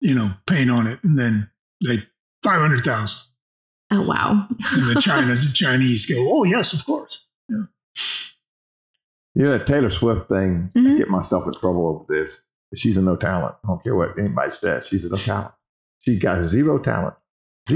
you 0.00 0.14
know, 0.16 0.30
paint 0.46 0.68
on 0.70 0.86
it, 0.88 0.98
and 1.04 1.16
then 1.16 1.48
they 1.86 1.98
five 2.42 2.60
hundred 2.60 2.84
thousand. 2.84 3.30
oh 3.92 4.02
wow. 4.02 4.48
And 4.50 4.82
the 4.96 5.00
China, 5.00 5.28
the 5.32 5.50
Chinese 5.54 6.06
go, 6.06 6.16
oh 6.18 6.42
yes, 6.44 6.72
of 6.72 6.84
course. 6.84 7.24
Yeah. 7.48 7.62
You 9.36 9.44
know 9.44 9.56
that 9.58 9.66
Taylor 9.68 9.90
Swift 9.90 10.28
thing. 10.28 10.70
I 10.74 10.78
Mhm. 10.78 10.98
get 10.98 11.08
myself 11.08 11.44
in 11.44 11.52
trouble 11.52 11.86
over 11.86 12.04
this. 12.08 12.42
She's 12.74 12.96
a 12.96 13.00
no 13.02 13.14
talent. 13.16 13.54
I 13.64 13.68
don't 13.68 13.82
care 13.82 13.94
what 13.94 14.18
anybody 14.18 14.50
says. 14.52 14.86
She's 14.88 15.04
a 15.04 15.08
no 15.08 15.16
talent. 15.16 15.54
She's 16.00 16.18
got 16.20 16.44
zero 16.46 16.78
talent. 16.78 17.14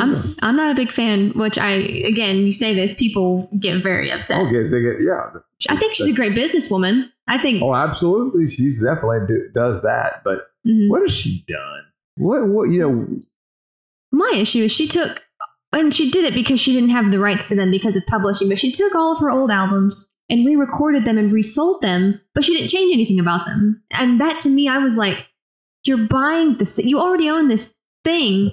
I'm 0.01 0.17
I'm 0.43 0.57
not 0.57 0.73
a 0.73 0.75
big 0.75 0.93
fan. 0.93 1.31
Which 1.31 1.59
I 1.59 1.71
again, 1.71 2.39
you 2.39 2.53
say 2.53 2.75
this, 2.75 2.93
people 2.93 3.49
get 3.59 3.83
very 3.83 4.11
upset. 4.11 4.41
oh, 4.41 4.51
get, 4.51 4.71
they 4.71 4.81
get, 4.83 4.97
yeah. 5.03 5.31
I 5.69 5.77
think 5.77 5.95
she's 5.95 6.13
a 6.13 6.17
great 6.17 6.33
businesswoman. 6.33 7.11
I 7.27 7.39
think. 7.39 7.63
Oh, 7.63 7.75
absolutely. 7.75 8.51
She's 8.51 8.81
definitely 8.81 9.27
do, 9.29 9.49
does 9.55 9.83
that. 9.83 10.23
But 10.25 10.49
Mhm. 10.67 10.89
what 10.89 11.03
has 11.03 11.13
she 11.13 11.45
done? 11.49 11.83
What? 12.17 12.49
What? 12.49 12.71
You 12.71 12.79
know? 12.81 13.09
My 14.13 14.33
issue 14.37 14.61
is 14.65 14.73
she 14.73 14.87
took, 14.89 15.25
and 15.73 15.93
she 15.93 16.11
did 16.11 16.25
it 16.25 16.35
because 16.35 16.61
she 16.61 16.73
didn't 16.73 16.91
have 16.91 17.11
the 17.11 17.19
rights 17.19 17.49
to 17.49 17.57
them 17.57 17.71
because 17.71 17.97
of 17.97 18.07
publishing, 18.07 18.49
but 18.49 18.59
she 18.59 18.71
took 18.73 18.95
all 18.95 19.13
of 19.15 19.21
her 19.21 19.31
old 19.31 19.51
albums 19.51 20.13
and 20.31 20.47
re 20.47 20.57
recorded 20.57 21.05
them 21.05 21.19
and 21.19 21.33
resold 21.33 21.83
them, 21.83 22.21
but 22.35 22.45
she 22.45 22.57
didn't 22.57 22.71
change 22.71 22.93
anything 22.95 23.19
about 23.21 23.45
them. 23.47 23.83
And 23.91 24.21
that 24.21 24.41
to 24.41 24.49
me, 24.49 24.69
I 24.69 24.79
was 24.79 24.97
like, 24.97 25.27
you're 25.85 26.07
buying 26.07 26.57
this, 26.59 26.79
you 26.79 26.99
already 26.99 27.29
own 27.29 27.49
this 27.49 27.77
thing. 28.05 28.53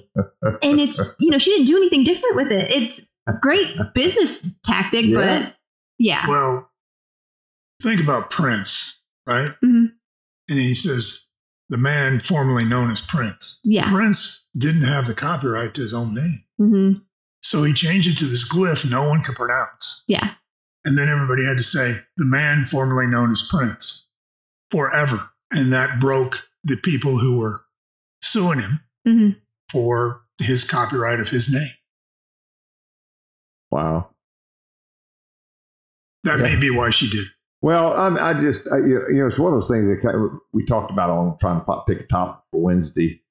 And 0.61 0.79
it's, 0.79 1.15
you 1.19 1.29
know, 1.31 1.37
she 1.37 1.51
didn't 1.51 1.67
do 1.67 1.77
anything 1.77 2.03
different 2.03 2.35
with 2.35 2.51
it. 2.51 2.71
It's 2.71 3.09
a 3.27 3.33
great 3.33 3.75
business 3.93 4.59
tactic, 4.61 5.05
Yeah. 5.05 5.15
but 5.43 5.55
yeah. 5.99 6.25
Well, 6.27 6.71
think 7.81 8.01
about 8.01 8.31
Prince, 8.31 9.01
right? 9.27 9.51
Mhm. 9.63 9.91
And 10.49 10.59
he 10.59 10.73
says 10.73 11.25
the 11.69 11.77
man 11.77 12.19
formerly 12.19 12.65
known 12.65 12.91
as 12.91 13.01
Prince. 13.01 13.59
Yeah. 13.63 13.91
Prince 13.91 14.47
didn't 14.57 14.83
have 14.83 15.07
the 15.07 15.13
copyright 15.13 15.75
to 15.75 15.81
his 15.81 15.93
own 15.93 16.13
name, 16.13 16.43
hmm 16.57 16.91
so 17.43 17.63
he 17.63 17.73
changed 17.73 18.07
it 18.07 18.19
to 18.19 18.25
this 18.25 18.47
glyph 18.53 18.87
no 18.91 19.09
one 19.09 19.23
could 19.23 19.35
pronounce. 19.35 20.03
Yeah. 20.07 20.35
And 20.85 20.95
then 20.95 21.09
everybody 21.09 21.43
had 21.43 21.57
to 21.57 21.63
say 21.63 21.95
the 22.17 22.25
man 22.25 22.65
formerly 22.65 23.07
known 23.07 23.31
as 23.31 23.47
Prince 23.49 24.07
forever. 24.69 25.17
And 25.51 25.73
that 25.73 25.99
broke 25.99 26.47
the 26.65 26.75
people 26.77 27.17
who 27.17 27.39
were 27.39 27.59
suing 28.21 28.59
him 28.59 28.79
hmm 29.05 29.29
for 29.71 30.21
his 30.39 30.63
copyright 30.69 31.19
of 31.19 31.29
his 31.29 31.53
name. 31.53 31.69
Wow. 33.71 34.09
That 36.23 36.39
Yeah. 36.39 36.43
may 36.45 36.59
be 36.59 36.69
why 36.69 36.89
she 36.89 37.09
did. 37.09 37.25
Well, 37.61 37.93
I'm, 37.93 38.17
I 38.17 38.33
just, 38.41 38.67
I, 38.71 38.77
you 38.77 38.95
know, 38.95 39.07
you 39.07 39.19
know, 39.21 39.27
it's 39.27 39.39
one 39.39 39.53
of 39.53 39.59
those 39.59 39.69
things 39.69 39.87
that 39.87 40.01
kind 40.01 40.15
of, 40.15 40.31
we 40.51 40.65
talked 40.65 40.91
about 40.91 41.09
on 41.09 41.37
trying 41.37 41.59
to 41.59 41.65
pop- 41.65 41.87
pick 41.87 42.01
a 42.01 42.07
topic 42.07 42.41
for 42.51 42.61
Wednesday. 42.61 43.21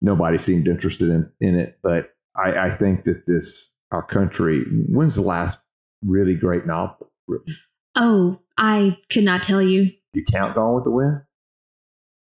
Nobody 0.00 0.38
seemed 0.38 0.68
interested 0.68 1.10
in, 1.10 1.30
in 1.40 1.58
it, 1.58 1.78
but 1.82 2.14
I, 2.34 2.52
I 2.52 2.76
think 2.76 3.04
that 3.04 3.26
this, 3.26 3.72
our 3.90 4.02
country, 4.02 4.64
when's 4.88 5.16
the 5.16 5.22
last 5.22 5.58
really 6.04 6.34
great 6.34 6.66
novel 6.66 7.10
written? 7.26 7.56
Oh, 7.96 8.38
I 8.56 8.96
could 9.10 9.24
not 9.24 9.42
tell 9.42 9.60
you. 9.60 9.90
You 10.14 10.24
count 10.24 10.54
Gone 10.54 10.74
with 10.74 10.84
the 10.84 10.90
Wind? 10.90 11.22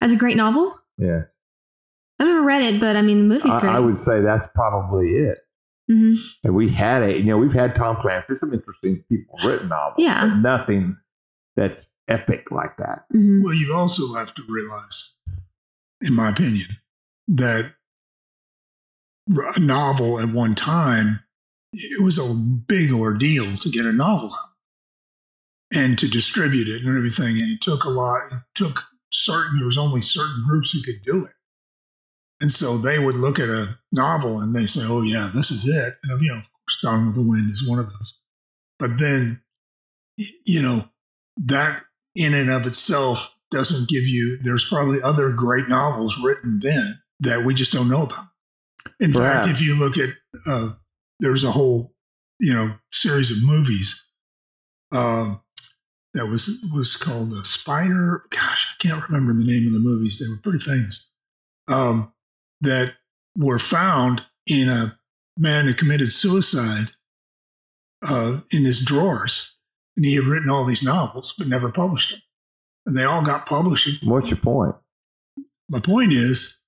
As 0.02 0.12
a 0.12 0.18
great 0.18 0.36
novel? 0.36 0.76
Yeah. 0.98 1.22
I've 2.24 2.30
never 2.30 2.43
read 2.45 2.61
it, 2.61 2.80
but 2.80 2.95
I 2.95 3.01
mean, 3.01 3.28
the 3.28 3.36
movie's 3.36 3.55
great. 3.59 3.71
I, 3.71 3.76
I 3.76 3.80
would 3.80 3.99
say 3.99 4.21
that's 4.21 4.47
probably 4.55 5.09
it. 5.15 5.39
hmm 5.89 6.13
And 6.45 6.55
we 6.55 6.74
had 6.74 7.03
a, 7.03 7.17
you 7.17 7.26
know, 7.26 7.38
we've 7.38 7.51
had 7.51 7.76
Tom 7.76 7.97
Clancy, 7.97 8.36
some 8.36 8.53
interesting 8.53 9.03
people 9.09 9.38
written 9.43 9.67
novels, 9.67 9.95
Yeah. 9.97 10.21
but 10.30 10.36
nothing 10.38 10.95
that's 11.57 11.89
epic 12.07 12.49
like 12.49 12.78
that. 12.78 13.03
hmm 13.11 13.41
Well, 13.43 13.53
you 13.53 13.74
also 13.76 14.13
have 14.15 14.34
to 14.36 14.43
realize, 14.47 15.17
in 16.01 16.13
my 16.13 16.30
opinion, 16.32 16.67
that 17.30 17.74
a 19.55 19.59
novel 19.59 20.19
at 20.21 20.34
one 20.34 20.55
time, 20.55 21.19
it 21.74 22.01
was 22.03 22.19
a 22.19 22.34
big 22.34 22.91
ordeal 22.91 23.57
to 23.57 23.69
get 23.69 23.86
a 23.86 23.91
novel 23.91 24.30
out 24.30 24.49
and 25.78 25.99
to 25.99 26.07
distribute 26.07 26.67
it 26.69 26.86
and 26.86 26.95
everything. 26.95 27.41
And 27.41 27.51
it 27.51 27.61
took 27.61 27.84
a 27.84 27.89
lot, 27.89 28.32
it 28.32 28.39
took 28.55 28.80
certain, 29.11 29.57
there 29.57 29.65
was 29.65 29.78
only 29.78 30.01
certain 30.01 30.43
groups 30.47 30.71
who 30.71 30.82
could 30.84 31.03
do 31.03 31.26
it. 31.26 31.33
And 32.42 32.52
so 32.52 32.78
they 32.78 33.00
would 33.00 33.16
look 33.16 33.40
at 33.40 33.50
a 33.50 33.68
novel 33.92 34.42
and 34.42 34.56
they 34.56 34.66
say, 34.66 34.82
oh, 34.84 35.02
yeah, 35.02 35.32
this 35.34 35.52
is 35.52 35.68
it. 35.68 35.94
And, 36.04 36.22
you 36.22 36.32
know, 36.32 36.38
of 36.38 36.50
course, 36.52 36.82
Gone 36.82 37.06
with 37.06 37.16
the 37.16 37.28
Wind 37.28 37.50
is 37.52 37.68
one 37.68 37.80
of 37.80 37.86
those. 37.86 38.20
But 38.80 39.00
then, 39.00 39.42
you 40.18 40.62
know, 40.62 40.84
that 41.46 41.82
in 42.16 42.34
and 42.34 42.50
of 42.50 42.68
itself 42.68 43.38
doesn't 43.52 43.90
give 43.90 44.04
you, 44.04 44.40
there's 44.42 44.68
probably 44.68 45.02
other 45.02 45.32
great 45.32 45.70
novels 45.70 46.20
written 46.24 46.60
then 46.62 47.00
that 47.22 47.46
we 47.46 47.54
just 47.54 47.72
don't 47.72 47.90
know 47.90 48.04
about. 48.04 48.26
In 49.00 49.14
fact, 49.14 49.48
if 49.48 49.62
you 49.62 49.80
look 49.80 49.98
at, 49.98 50.10
uh, 50.46 50.70
there's 51.20 51.44
a 51.44 51.52
whole, 51.52 51.94
you 52.40 52.54
know, 52.54 52.70
series 52.92 53.32
of 53.32 53.48
movies. 53.48 54.08
Um, 54.92 55.42
that 56.14 56.28
was 56.28 56.64
was 56.74 56.96
called 56.96 57.34
a 57.34 57.44
Spider. 57.44 58.24
Gosh, 58.30 58.76
I 58.76 58.88
can't 58.88 59.10
remember 59.10 59.34
the 59.34 59.46
name 59.46 59.68
of 59.68 59.74
the 59.74 59.80
movies. 59.80 60.20
They 60.20 60.30
were 60.30 60.42
pretty 60.44 60.64
famous. 60.64 61.12
Um, 61.68 62.12
that 62.64 62.93
were 63.38 63.59
found 63.59 64.26
in 64.47 64.70
a 64.70 64.97
man 65.38 65.66
who 65.66 65.74
committed 65.74 66.11
suicide 66.11 66.88
uh, 68.07 68.39
in 68.51 68.66
his 68.66 68.84
drawers, 68.84 69.57
and 69.95 70.05
he 70.05 70.16
had 70.16 70.26
written 70.26 70.49
all 70.49 70.66
these 70.66 70.84
novels 70.84 71.34
but 71.38 71.47
never 71.47 71.72
published 71.72 72.11
them, 72.11 72.22
and 72.86 72.97
they 72.97 73.03
all 73.03 73.24
got 73.24 73.45
published. 73.45 74.03
What's 74.03 74.30
your 74.30 74.38
point? 74.38 74.76
My 75.70 75.80
point 75.80 76.14
is, 76.14 76.59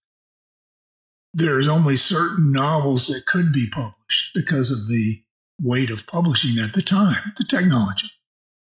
there's 1.33 1.67
only 1.67 1.97
certain 1.97 2.51
novels 2.51 3.07
that 3.07 3.25
could 3.25 3.51
be 3.53 3.69
published 3.69 4.33
because 4.33 4.71
of 4.71 4.87
the 4.87 5.21
weight 5.61 5.89
of 5.89 6.07
publishing 6.07 6.63
at 6.63 6.73
the 6.73 6.81
time, 6.81 7.33
the 7.37 7.43
technology. 7.43 8.07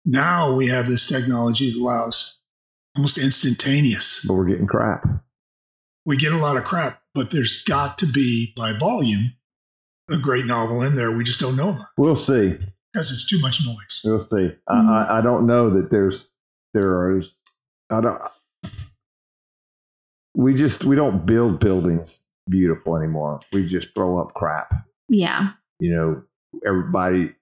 Now 0.06 0.56
we 0.56 0.68
have 0.68 0.88
this 0.88 1.08
technology 1.08 1.72
that 1.72 1.80
allows 1.80 2.40
almost 2.96 3.18
instantaneous. 3.18 4.26
But 4.26 4.36
we're 4.36 4.46
getting 4.46 4.68
crap. 4.68 5.06
We 6.06 6.18
get 6.18 6.34
a 6.34 6.38
lot 6.38 6.58
of 6.58 6.64
crap, 6.64 6.94
but 7.14 7.32
there's 7.32 7.64
got 7.64 8.00
to 8.00 8.06
be, 8.06 8.54
by 8.56 8.78
volume, 8.80 9.34
a 10.12 10.18
great 10.18 10.46
novel 10.46 10.84
in 10.84 10.96
there. 10.96 11.16
We 11.18 11.24
just 11.24 11.40
don't 11.40 11.56
know 11.56 11.70
about 11.70 11.86
We'll 11.98 12.16
see. 12.16 12.58
because 12.94 13.12
it's 13.12 13.28
too 13.30 13.40
much 13.42 13.66
noise. 13.66 14.02
We'll 14.06 14.24
see. 14.24 14.52
Mhm. 14.52 14.58
I, 14.68 15.06
I 15.16 15.20
I 15.20 15.22
don't 15.22 15.48
know 15.48 15.72
that 15.82 15.90
there's 15.90 16.30
there 16.74 16.90
are. 16.92 17.22
I 17.90 18.02
don't. 18.02 18.22
We 20.36 20.54
just 20.54 20.84
we 20.84 20.96
don't 20.96 21.26
build 21.26 21.60
buildings 21.60 22.22
beautiful 22.50 22.96
anymore. 22.98 23.40
We 23.54 23.68
just 23.68 23.94
throw 23.96 24.20
up 24.20 24.34
crap. 24.34 24.72
Yeah. 25.10 25.52
You 25.80 25.96
know, 25.96 26.24
everybody 26.68 27.34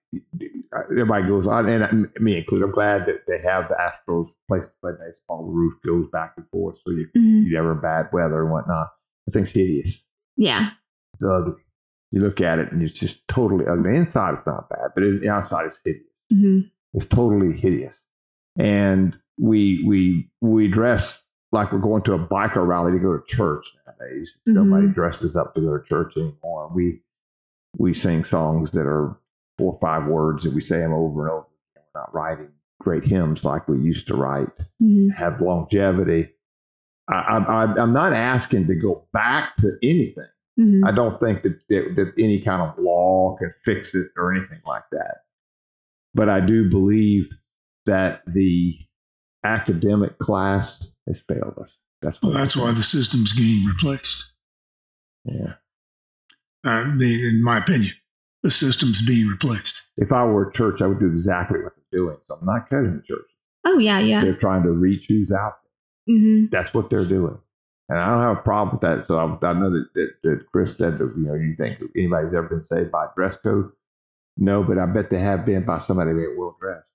everybody 0.90 1.26
goes 1.26 1.46
on, 1.46 1.68
and 1.68 2.08
me 2.20 2.38
included. 2.38 2.64
I'm 2.64 2.72
glad 2.72 3.06
that 3.06 3.26
they 3.26 3.38
have 3.40 3.68
the 3.68 3.74
Astros 3.74 4.28
place 4.48 4.68
to 4.68 4.74
play 4.80 4.92
baseball. 5.04 5.46
The 5.46 5.52
roof 5.52 5.74
goes 5.84 6.08
back 6.10 6.34
and 6.36 6.46
forth, 6.50 6.76
so 6.84 6.90
you 6.92 7.06
Mhm. 7.16 7.44
you 7.44 7.52
never 7.52 7.74
bad 7.74 8.08
weather 8.12 8.42
and 8.42 8.50
whatnot. 8.50 8.88
The 9.26 9.32
thing's 9.32 9.50
hideous. 9.50 10.04
Yeah. 10.36 10.70
It's 11.14 11.24
ugly. 11.24 11.62
You 12.10 12.20
look 12.20 12.40
at 12.40 12.58
it 12.58 12.70
and 12.72 12.82
it's 12.82 12.98
just 12.98 13.26
totally 13.28 13.66
ugly. 13.66 13.90
The 13.90 13.96
inside 13.96 14.34
is 14.34 14.46
not 14.46 14.68
bad, 14.68 14.90
but 14.94 15.00
the 15.02 15.28
outside 15.28 15.66
is 15.66 15.78
hideous. 15.84 16.06
hmm 16.32 16.60
It's 16.92 17.06
totally 17.06 17.56
hideous. 17.58 18.02
And 18.56 19.16
we 19.38 19.82
we 19.86 20.30
we 20.40 20.68
dress 20.68 21.24
like 21.52 21.72
we're 21.72 21.78
going 21.78 22.02
to 22.02 22.14
a 22.14 22.18
biker 22.18 22.66
rally 22.66 22.92
to 22.92 22.98
go 22.98 23.16
to 23.16 23.24
church 23.26 23.64
nowadays. 23.86 24.36
Mhm. 24.46 24.54
Nobody 24.54 24.88
dresses 24.88 25.36
up 25.36 25.54
to 25.54 25.60
go 25.60 25.78
to 25.78 25.84
church 25.84 26.16
anymore. 26.16 26.70
We 26.74 27.02
we 27.78 27.94
sing 27.94 28.22
songs 28.24 28.70
that 28.72 28.86
are 28.86 29.16
four 29.58 29.74
or 29.74 29.78
five 29.80 30.06
words 30.08 30.44
and 30.46 30.54
we 30.54 30.60
say 30.60 30.78
them 30.80 30.92
over 30.92 31.22
and 31.28 31.30
over. 31.32 31.46
We're 31.76 32.00
not 32.00 32.14
writing 32.14 32.48
great 32.80 33.04
hymns 33.04 33.44
like 33.44 33.68
we 33.68 33.78
used 33.80 34.06
to 34.08 34.16
write. 34.16 34.48
hmm 34.80 35.08
Have 35.10 35.40
longevity. 35.40 36.30
I, 37.08 37.14
I, 37.14 37.64
I- 37.64 37.82
I'm 37.82 37.92
not 37.92 38.12
asking 38.12 38.66
to 38.66 38.74
go 38.74 39.06
back 39.12 39.56
to 39.56 39.72
anything. 39.82 40.26
hmm 40.56 40.84
I 40.84 40.92
don't 40.92 41.20
think 41.20 41.42
that, 41.42 41.60
that 41.68 41.94
that 41.96 42.12
any 42.18 42.40
kind 42.40 42.62
of 42.62 42.78
law 42.78 43.36
can 43.38 43.52
fix 43.64 43.94
it 43.94 44.08
or 44.16 44.32
anything 44.32 44.60
like 44.66 44.84
that. 44.92 45.18
But 46.14 46.28
I 46.28 46.40
do 46.40 46.68
believe 46.70 47.28
that 47.86 48.22
the 48.26 48.78
academic 49.44 50.18
class 50.18 50.86
has 51.06 51.20
failed 51.20 51.58
us. 51.60 51.70
That's 52.02 52.20
Well, 52.22 52.32
that's 52.32 52.56
why 52.56 52.70
the 52.70 52.82
system's 52.82 53.32
getting 53.32 53.66
replaced. 53.66 54.32
Yeah. 55.24 55.54
Uh, 56.64 56.96
the, 56.96 57.28
in 57.28 57.42
my 57.42 57.58
opinion, 57.58 57.92
the 58.44 58.50
system's 58.50 59.04
being 59.06 59.26
replaced. 59.26 59.88
If 59.96 60.12
I 60.12 60.24
were 60.24 60.50
a 60.50 60.52
church, 60.52 60.82
I 60.82 60.86
would 60.86 61.00
do 61.00 61.06
exactly 61.12 61.60
what 61.62 61.72
they're 61.74 61.98
doing. 61.98 62.16
So 62.28 62.36
I'm 62.38 62.46
not 62.46 62.68
cutting 62.68 62.94
the 62.96 63.02
church. 63.02 63.26
Oh 63.64 63.78
yeah, 63.78 63.98
yeah. 63.98 64.22
They're 64.22 64.36
trying 64.36 64.62
to 64.64 64.70
reach 64.70 65.06
who's 65.08 65.32
out 65.32 65.54
there. 66.06 66.16
hmm 66.18 66.44
That's 66.52 66.72
what 66.74 66.90
they're 66.90 67.06
doing. 67.06 67.38
And 67.88 67.98
I 67.98 68.06
don't 68.10 68.20
have 68.20 68.38
a 68.38 68.42
problem 68.42 68.76
with 68.76 68.82
that. 68.82 69.04
So 69.06 69.18
I, 69.18 69.46
I 69.46 69.52
know 69.54 69.70
that, 69.70 69.86
that, 69.94 70.10
that 70.22 70.46
Chris 70.52 70.76
said 70.76 70.98
that, 70.98 71.14
you 71.16 71.24
know, 71.24 71.34
you 71.34 71.54
think 71.56 71.80
anybody's 71.96 72.34
ever 72.34 72.48
been 72.48 72.60
saved 72.62 72.90
by 72.92 73.06
dress 73.16 73.36
code? 73.38 73.70
No, 74.36 74.62
but 74.62 74.78
I 74.78 74.92
bet 74.92 75.10
they 75.10 75.20
have 75.20 75.46
been 75.46 75.64
by 75.64 75.78
somebody 75.78 76.12
that 76.12 76.34
well 76.36 76.56
dressed, 76.60 76.92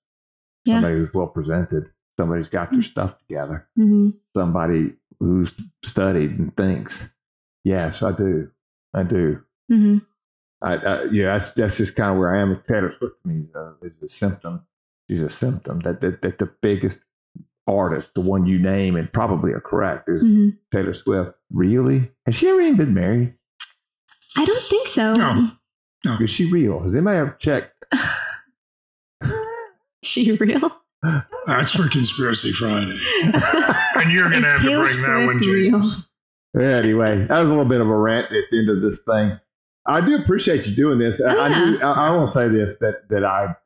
Yeah. 0.64 0.74
somebody 0.74 0.94
who's 0.96 1.12
well 1.14 1.28
presented, 1.28 1.90
somebody's 2.18 2.48
got 2.48 2.70
their 2.70 2.82
stuff 2.82 3.18
together, 3.18 3.66
hmm 3.76 4.10
somebody 4.36 4.92
who's 5.18 5.52
studied 5.84 6.38
and 6.38 6.56
thinks. 6.56 7.08
Yes, 7.64 8.02
I 8.04 8.12
do. 8.12 8.50
I 8.94 9.02
do. 9.02 9.42
I, 10.62 10.74
I 10.76 11.04
yeah, 11.04 11.38
that's 11.38 11.52
that's 11.52 11.76
just 11.78 11.96
kind 11.96 12.10
of 12.12 12.18
where 12.18 12.34
I 12.36 12.40
am. 12.42 12.62
Taylor 12.68 12.90
Swift 12.92 13.22
to 13.22 13.28
me 13.28 13.42
is 13.44 13.54
a, 13.54 13.74
is 13.82 14.02
a 14.02 14.08
symptom. 14.08 14.64
She's 15.08 15.22
a 15.22 15.30
symptom 15.30 15.80
that, 15.80 16.00
that 16.02 16.22
that 16.22 16.38
the 16.38 16.46
biggest 16.60 17.04
artist, 17.66 18.14
the 18.14 18.20
one 18.20 18.46
you 18.46 18.58
name 18.58 18.96
and 18.96 19.12
probably 19.12 19.52
are 19.52 19.60
correct, 19.60 20.08
is 20.08 20.22
hmm 20.22 20.50
Taylor 20.72 20.94
Swift. 20.94 21.32
Really? 21.52 22.10
Has 22.26 22.36
she 22.36 22.48
ever 22.48 22.60
even 22.60 22.76
been 22.76 22.94
married? 22.94 23.34
I 24.36 24.44
don't 24.44 24.62
think 24.62 24.88
so. 24.88 25.14
No. 25.14 26.16
Is 26.20 26.30
she 26.30 26.50
real? 26.50 26.80
Has 26.80 26.94
anybody 26.94 27.18
ever 27.18 27.36
checked? 27.38 27.74
She 30.02 30.32
real? 30.32 30.70
That's 31.46 31.76
for 31.76 31.88
Conspiracy 31.88 32.52
Friday. 32.52 32.96
And 33.22 34.10
you're 34.12 34.30
going 34.30 34.42
to 34.42 34.48
Is 34.48 34.52
have 34.52 34.60
to 34.62 34.66
Taylor 34.66 34.84
bring 34.86 34.96
that 35.02 35.26
one, 35.26 35.42
Swift 35.42 35.54
real? 35.54 35.70
James. 35.72 36.08
Anyway, 36.58 37.24
that 37.26 37.38
was 37.38 37.46
a 37.46 37.50
little 37.50 37.64
bit 37.66 37.80
of 37.80 37.88
a 37.88 37.96
rant 37.96 38.26
at 38.32 38.44
the 38.50 38.58
end 38.58 38.70
of 38.70 38.80
this 38.80 39.02
thing. 39.02 39.38
I 39.90 40.00
do 40.06 40.16
appreciate 40.16 40.66
you 40.66 40.74
doing 40.76 40.98
this. 40.98 41.20
I, 41.20 41.34
Oh, 41.34 41.40
I, 41.40 41.48
yeah. 41.48 41.64
do, 41.66 41.82
I, 41.82 41.92
I 42.08 42.16
want 42.16 42.28
to 42.28 42.34
say 42.34 42.48
this 42.48 42.78
that 42.78 43.08
that 43.10 43.24
I 43.24 43.56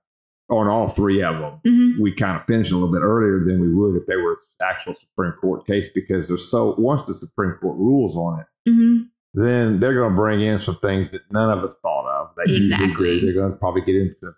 on 0.50 0.66
all 0.68 0.88
three 0.90 1.22
of 1.22 1.38
them 1.38 1.60
hmm 1.64 2.02
we 2.02 2.14
kind 2.14 2.38
of 2.38 2.44
finished 2.46 2.70
a 2.70 2.74
little 2.74 2.92
bit 2.92 3.00
earlier 3.00 3.44
than 3.46 3.60
we 3.62 3.72
would 3.78 3.96
if 3.96 4.06
they 4.06 4.16
were 4.16 4.36
actual 4.60 4.94
Supreme 4.94 5.32
Court 5.40 5.66
case 5.66 5.88
because 5.94 6.28
there's 6.28 6.50
so 6.50 6.74
once 6.78 7.06
the 7.06 7.14
Supreme 7.14 7.52
Court 7.60 7.76
rules 7.78 8.14
on 8.16 8.40
it, 8.40 8.70
hmm 8.70 9.02
then 9.36 9.80
they're 9.80 9.94
going 9.94 10.10
to 10.10 10.16
bring 10.16 10.40
in 10.42 10.58
some 10.60 10.76
things 10.76 11.10
that 11.10 11.22
none 11.32 11.50
of 11.58 11.64
us 11.64 11.76
thought 11.82 12.06
of. 12.08 12.30
Usually 12.46 12.62
Exactly. 12.62 13.20
They're 13.20 13.32
going 13.34 13.50
to 13.50 13.58
probably 13.58 13.80
get 13.82 13.96
into. 13.96 14.30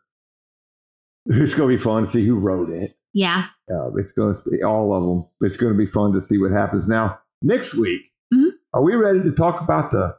It's 1.26 1.54
going 1.54 1.70
to 1.70 1.76
be 1.76 1.82
fun 1.82 2.04
to 2.04 2.08
see 2.08 2.24
who 2.24 2.36
wrote 2.38 2.70
it. 2.70 2.92
Yeah. 3.12 3.46
Uh, 3.70 3.94
it's 3.96 4.12
going 4.12 4.32
to 4.34 4.38
see 4.40 4.62
all 4.62 4.94
of 4.96 5.02
them. 5.02 5.30
It's 5.42 5.56
going 5.58 5.72
to 5.74 5.78
be 5.78 5.84
fun 5.84 6.12
to 6.12 6.20
see 6.22 6.38
what 6.40 6.50
happens. 6.52 6.88
Now, 6.88 7.18
next 7.42 7.74
week, 7.76 8.02
Mhm. 8.32 8.50
are 8.72 8.82
we 8.82 8.94
ready 8.94 9.22
to 9.24 9.32
talk 9.32 9.60
about 9.60 9.90
the 9.90 10.16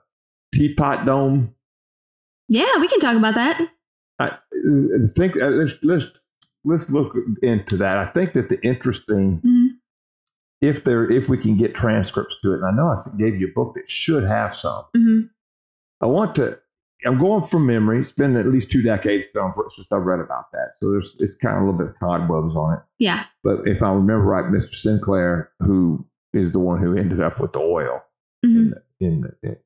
Teapot 0.53 1.05
Dome? 1.07 1.55
Yeah, 2.49 2.79
we 2.79 2.87
can 2.87 2.99
talk 2.99 3.17
about 3.17 3.35
that. 3.35 3.59
I 4.19 4.25
I 4.29 5.07
think 5.15 5.35
uh, 5.35 5.47
let's 5.47 5.83
let's 5.83 6.21
let's 6.63 6.89
look 6.89 7.15
into 7.41 7.77
that. 7.77 7.97
I 7.97 8.07
think 8.11 8.33
that 8.33 8.49
the 8.49 8.59
interesting, 8.61 9.41
Mhm. 9.45 9.67
if 10.61 10.83
there 10.83 11.09
if 11.09 11.29
we 11.29 11.37
can 11.37 11.57
get 11.57 11.75
transcripts 11.75 12.35
to 12.43 12.53
it, 12.53 12.57
and 12.57 12.65
I 12.65 12.71
know 12.71 12.87
I 12.87 12.97
gave 13.17 13.39
you 13.39 13.47
a 13.47 13.51
book 13.53 13.75
that 13.75 13.89
should 13.89 14.23
have 14.23 14.55
some. 14.55 14.85
hmm 14.95 15.21
I 16.01 16.05
want 16.05 16.35
to. 16.35 16.57
I'm 17.05 17.17
going 17.19 17.45
from 17.45 17.67
memory. 17.67 17.99
It's 17.99 18.11
been 18.11 18.35
at 18.35 18.47
least 18.47 18.71
two 18.71 18.81
decades 18.81 19.29
since 19.31 19.91
I've 19.91 20.01
read 20.05 20.19
about 20.19 20.51
that, 20.51 20.71
so 20.79 20.91
there's 20.91 21.15
it's 21.19 21.35
kind 21.35 21.55
of 21.57 21.61
a 21.61 21.65
little 21.65 21.77
bit 21.79 21.87
of 21.89 21.99
cobwebs 21.99 22.55
on 22.55 22.73
it. 22.73 22.79
Yeah. 22.97 23.25
But 23.43 23.67
if 23.67 23.83
I 23.83 23.89
remember 23.91 24.25
right, 24.25 24.45
Mr. 24.45 24.73
Sinclair, 24.73 25.51
who 25.59 26.05
is 26.33 26.53
the 26.53 26.59
one 26.59 26.81
who 26.81 26.97
ended 26.97 27.21
up 27.21 27.39
with 27.39 27.53
the 27.53 27.59
oil 27.59 28.01
hmm 28.43 28.57
in 28.57 28.69
the, 28.71 28.81
in 29.05 29.21
the, 29.41 29.57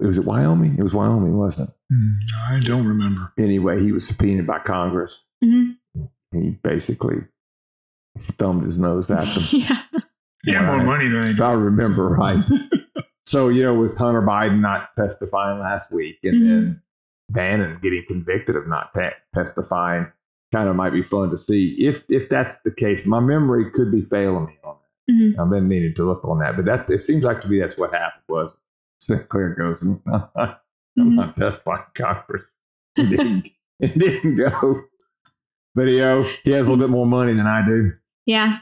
it, 0.00 0.06
was 0.06 0.18
it 0.18 0.24
Wyoming? 0.24 0.76
It 0.78 0.82
was 0.82 0.92
Wyoming, 0.94 1.36
wasn't 1.36 1.70
it? 1.70 1.74
I 2.48 2.60
don't 2.64 2.86
remember. 2.86 3.32
Anyway, 3.38 3.82
he 3.82 3.92
was 3.92 4.06
subpoenaed 4.06 4.46
by 4.46 4.58
Congress. 4.60 5.22
hmm 5.42 5.72
He 6.32 6.50
basically 6.62 7.16
thumbed 8.38 8.64
his 8.64 8.78
nose 8.78 9.10
at 9.10 9.24
them. 9.26 9.42
Yeah. 9.52 9.82
He 10.44 10.52
had 10.52 10.66
more 10.66 10.78
Right. 10.78 10.86
money 10.86 11.06
than 11.08 11.22
I 11.22 11.30
if 11.30 11.36
do. 11.36 11.44
I 11.44 11.52
remember 11.52 12.08
right. 12.18 12.42
So, 13.26 13.48
you 13.48 13.62
know, 13.62 13.74
with 13.74 13.96
Hunter 13.96 14.22
Biden 14.22 14.60
not 14.60 14.88
testifying 14.96 15.60
last 15.60 15.92
week 15.92 16.18
and 16.24 16.34
Mhm. 16.34 16.48
then 16.48 16.82
Bannon 17.30 17.78
getting 17.80 18.04
convicted 18.08 18.56
of 18.56 18.66
not 18.66 18.92
te- 18.92 19.10
testifying, 19.34 20.08
kind 20.52 20.68
of 20.68 20.74
might 20.74 20.90
be 20.92 21.02
fun 21.04 21.30
to 21.30 21.36
see 21.38 21.76
if 21.86 22.04
if 22.08 22.28
that's 22.28 22.58
the 22.62 22.74
case. 22.74 23.06
My 23.06 23.20
memory 23.20 23.70
could 23.70 23.92
be 23.92 24.02
failing 24.02 24.46
me 24.46 24.58
on 24.64 24.76
that. 25.06 25.14
Mhm. 25.14 25.38
I've 25.38 25.50
been 25.50 25.68
needing 25.68 25.94
to 25.94 26.04
look 26.04 26.24
on 26.24 26.40
that, 26.40 26.56
but 26.56 26.64
that's 26.64 26.90
it 26.90 27.04
seems 27.04 27.22
like 27.22 27.40
to 27.42 27.48
me 27.48 27.60
that's 27.60 27.78
what 27.78 27.92
happened 27.92 28.24
was 28.28 28.56
Sinclair 29.06 29.54
goes, 29.54 29.78
I'm 30.12 30.56
Mhm. 30.98 31.14
not 31.14 31.36
testifying 31.36 31.82
in 31.96 32.04
Congress. 32.04 32.46
It 32.96 33.08
didn't, 33.10 33.48
it 33.80 33.98
didn't 33.98 34.36
go. 34.36 34.82
But 35.74 35.82
you 35.84 36.00
know, 36.00 36.28
he 36.44 36.50
has 36.50 36.66
a 36.66 36.70
little 36.70 36.76
bit 36.76 36.90
more 36.90 37.06
money 37.06 37.32
than 37.34 37.46
I 37.46 37.64
do. 37.66 37.92
Yeah. 38.26 38.58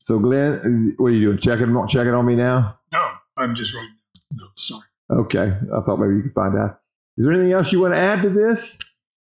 So 0.00 0.18
Glenn, 0.20 0.94
what 0.98 1.08
are 1.08 1.10
you 1.10 1.26
doing? 1.26 1.38
Checking 1.38 1.74
checking 1.88 2.14
on 2.14 2.26
me 2.26 2.34
now? 2.36 2.78
No, 2.92 3.08
I'm 3.38 3.54
just 3.54 3.74
writing. 3.74 3.90
No, 4.32 4.44
sorry. 4.56 4.82
Okay. 5.10 5.52
I 5.74 5.80
thought 5.84 5.96
maybe 5.98 6.14
you 6.16 6.22
could 6.22 6.34
find 6.34 6.56
out. 6.56 6.80
Is 7.16 7.24
there 7.24 7.32
anything 7.32 7.52
else 7.52 7.72
you 7.72 7.80
want 7.80 7.94
to 7.94 7.98
add 7.98 8.22
to 8.22 8.28
this? 8.30 8.76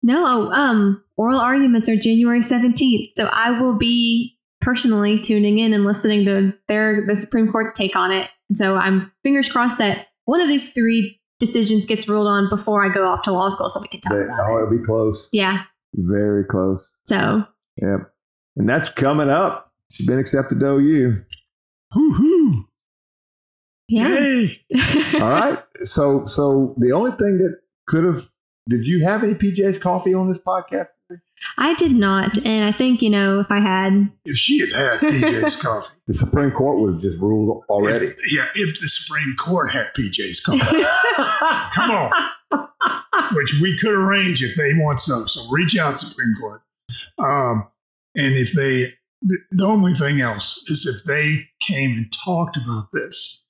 no, 0.04 0.50
um, 0.50 1.04
oral 1.16 1.38
arguments 1.40 1.88
are 1.88 1.96
January 1.96 2.40
17th. 2.40 3.10
So 3.16 3.28
I 3.30 3.60
will 3.60 3.76
be 3.78 4.38
personally 4.60 5.18
tuning 5.18 5.58
in 5.58 5.74
and 5.74 5.84
listening 5.84 6.24
to 6.24 6.54
their 6.68 7.06
the 7.06 7.16
Supreme 7.16 7.50
Court's 7.52 7.72
take 7.72 7.94
on 7.96 8.10
it. 8.12 8.30
And 8.52 8.56
so 8.58 8.76
I'm 8.76 9.10
fingers 9.22 9.50
crossed 9.50 9.78
that 9.78 10.08
one 10.26 10.42
of 10.42 10.46
these 10.48 10.74
three 10.74 11.18
decisions 11.40 11.86
gets 11.86 12.06
ruled 12.06 12.26
on 12.26 12.50
before 12.50 12.84
I 12.84 12.92
go 12.92 13.06
off 13.06 13.22
to 13.22 13.32
law 13.32 13.48
school 13.48 13.70
so 13.70 13.80
we 13.80 13.88
can 13.88 14.02
talk 14.02 14.12
They- 14.12 14.24
about 14.24 14.40
oh, 14.50 14.56
it. 14.58 14.62
it'll 14.64 14.78
be 14.78 14.84
close. 14.84 15.30
Yeah. 15.32 15.62
Very 15.94 16.44
close. 16.44 16.86
So 17.06 17.46
Yep. 17.80 18.12
And 18.56 18.68
that's 18.68 18.90
coming 18.90 19.30
up. 19.30 19.72
She's 19.90 20.06
been 20.06 20.18
accepted 20.18 20.60
to 20.60 20.66
OU. 20.66 21.22
Hoo 21.92 22.12
hoo! 22.12 22.54
Yeah. 23.88 24.08
Yay! 24.08 24.60
All 25.14 25.20
right. 25.20 25.58
So 25.84 26.26
so 26.26 26.74
the 26.76 26.92
only 26.92 27.12
thing 27.12 27.38
that 27.38 27.56
could 27.88 28.04
have 28.04 28.28
did 28.68 28.84
you 28.84 29.02
have 29.04 29.22
any 29.24 29.32
PJ's 29.32 29.78
coffee 29.78 30.12
on 30.12 30.28
this 30.28 30.38
podcast? 30.46 30.88
I 31.58 31.74
did 31.74 31.92
not, 31.92 32.38
and 32.46 32.64
I 32.64 32.72
think 32.72 33.02
you 33.02 33.10
know 33.10 33.40
if 33.40 33.50
I 33.50 33.60
had, 33.60 34.10
If 34.24 34.36
she 34.36 34.60
had 34.60 34.70
had 34.70 35.00
PJ's 35.00 35.62
coffee, 35.62 36.00
The 36.06 36.14
Supreme 36.14 36.50
Court 36.52 36.78
would 36.80 36.94
have 36.94 37.02
just 37.02 37.18
ruled 37.20 37.64
already. 37.68 38.06
If, 38.06 38.32
yeah, 38.32 38.46
if 38.54 38.80
the 38.80 38.88
Supreme 38.88 39.34
Court 39.36 39.70
had 39.70 39.86
PJ's 39.96 40.40
coffee, 40.40 40.58
come 41.74 41.90
on, 41.90 42.68
which 43.34 43.60
we 43.60 43.76
could 43.78 43.94
arrange 43.94 44.42
if 44.42 44.54
they 44.56 44.72
want 44.74 45.00
so. 45.00 45.26
So 45.26 45.50
reach 45.50 45.76
out, 45.76 45.98
Supreme 45.98 46.34
Court. 46.40 46.62
Um, 47.18 47.68
and 48.16 48.34
if 48.34 48.52
they, 48.52 48.92
the 49.22 49.38
the 49.50 49.66
only 49.66 49.92
thing 49.92 50.20
else 50.20 50.64
is 50.68 50.86
if 50.86 51.04
they 51.04 51.48
came 51.60 51.92
and 51.92 52.12
talked 52.24 52.56
about 52.56 52.88
this 52.92 53.44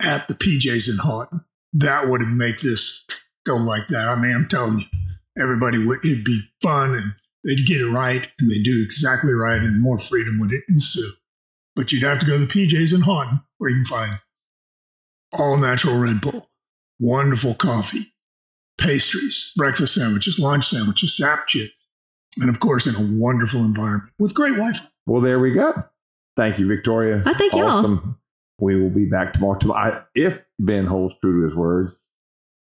at 0.00 0.28
the 0.28 0.34
PJs 0.34 0.90
in 0.90 0.96
Haughton, 0.98 1.44
that 1.74 2.08
would 2.08 2.20
have 2.20 2.30
make 2.30 2.60
this 2.60 3.06
go 3.44 3.56
like 3.56 3.88
that. 3.88 4.08
I 4.08 4.20
mean, 4.20 4.34
I'm 4.34 4.48
telling 4.48 4.80
you, 4.80 4.86
everybody 5.40 5.84
would, 5.84 6.04
it'd 6.04 6.24
be 6.24 6.40
fun 6.62 6.94
and 6.94 7.14
they'd 7.44 7.66
get 7.66 7.80
it 7.80 7.90
right 7.90 8.26
and 8.38 8.50
they'd 8.50 8.62
do 8.64 8.82
exactly 8.84 9.32
right 9.32 9.60
and 9.60 9.80
more 9.80 9.98
freedom 9.98 10.38
would 10.40 10.52
ensue. 10.68 11.10
But 11.74 11.92
you'd 11.92 12.02
have 12.02 12.20
to 12.20 12.26
go 12.26 12.38
to 12.38 12.46
the 12.46 12.52
PJs 12.52 12.94
in 12.94 13.00
Haughton 13.00 13.40
where 13.58 13.70
you 13.70 13.76
can 13.76 13.84
find 13.86 14.20
all 15.38 15.56
natural 15.56 15.98
Red 15.98 16.20
Bull, 16.20 16.50
wonderful 17.00 17.54
coffee, 17.54 18.12
pastries, 18.78 19.52
breakfast 19.56 19.94
sandwiches, 19.94 20.38
lunch 20.38 20.66
sandwiches, 20.66 21.16
Zapp's 21.16 21.50
chips, 21.52 21.72
and 22.40 22.50
of 22.50 22.60
course 22.60 22.86
in 22.86 22.94
a 22.94 23.18
wonderful 23.18 23.60
environment 23.60 24.12
with 24.18 24.34
great 24.34 24.52
Wi-Fi. 24.54 24.84
Well, 25.06 25.22
there 25.22 25.40
we 25.40 25.52
go. 25.54 25.72
Thank 26.36 26.58
you, 26.58 26.66
Victoria. 26.66 27.22
I 27.24 27.34
thank 27.34 27.54
you 27.54 27.62
all. 27.62 27.78
awesome. 27.78 28.18
We 28.60 28.80
will 28.80 28.90
be 28.90 29.06
back 29.06 29.32
tomorrow. 29.32 29.58
tomorrow. 29.58 29.92
I, 29.92 30.00
if 30.14 30.44
Ben 30.58 30.86
holds 30.86 31.14
true 31.20 31.40
to 31.40 31.48
his 31.48 31.56
word, 31.56 31.86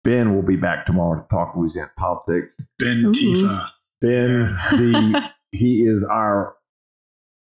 Ben 0.04 0.34
will 0.34 0.42
be 0.42 0.56
back 0.56 0.86
tomorrow 0.86 1.20
to 1.20 1.28
talk 1.28 1.56
Louisiana 1.56 1.90
politics. 1.96 2.56
Ben 2.78 3.06
Ooh. 3.06 3.12
Tifa. 3.12 3.68
Ben, 4.00 4.42
the 4.70 5.30
he 5.52 5.82
is 5.82 6.04
our 6.04 6.54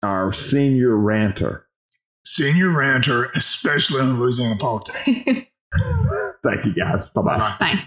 our 0.03 0.33
senior 0.33 0.95
ranter. 0.95 1.67
Senior 2.25 2.69
ranter, 2.69 3.25
especially 3.35 4.01
on 4.01 4.19
Louisiana 4.19 4.55
politics. 4.57 5.03
Thank 6.43 6.65
you, 6.65 6.73
guys. 6.75 7.09
Bye 7.09 7.21
bye. 7.21 7.37
Bye-bye. 7.37 7.55
Bye. 7.59 7.83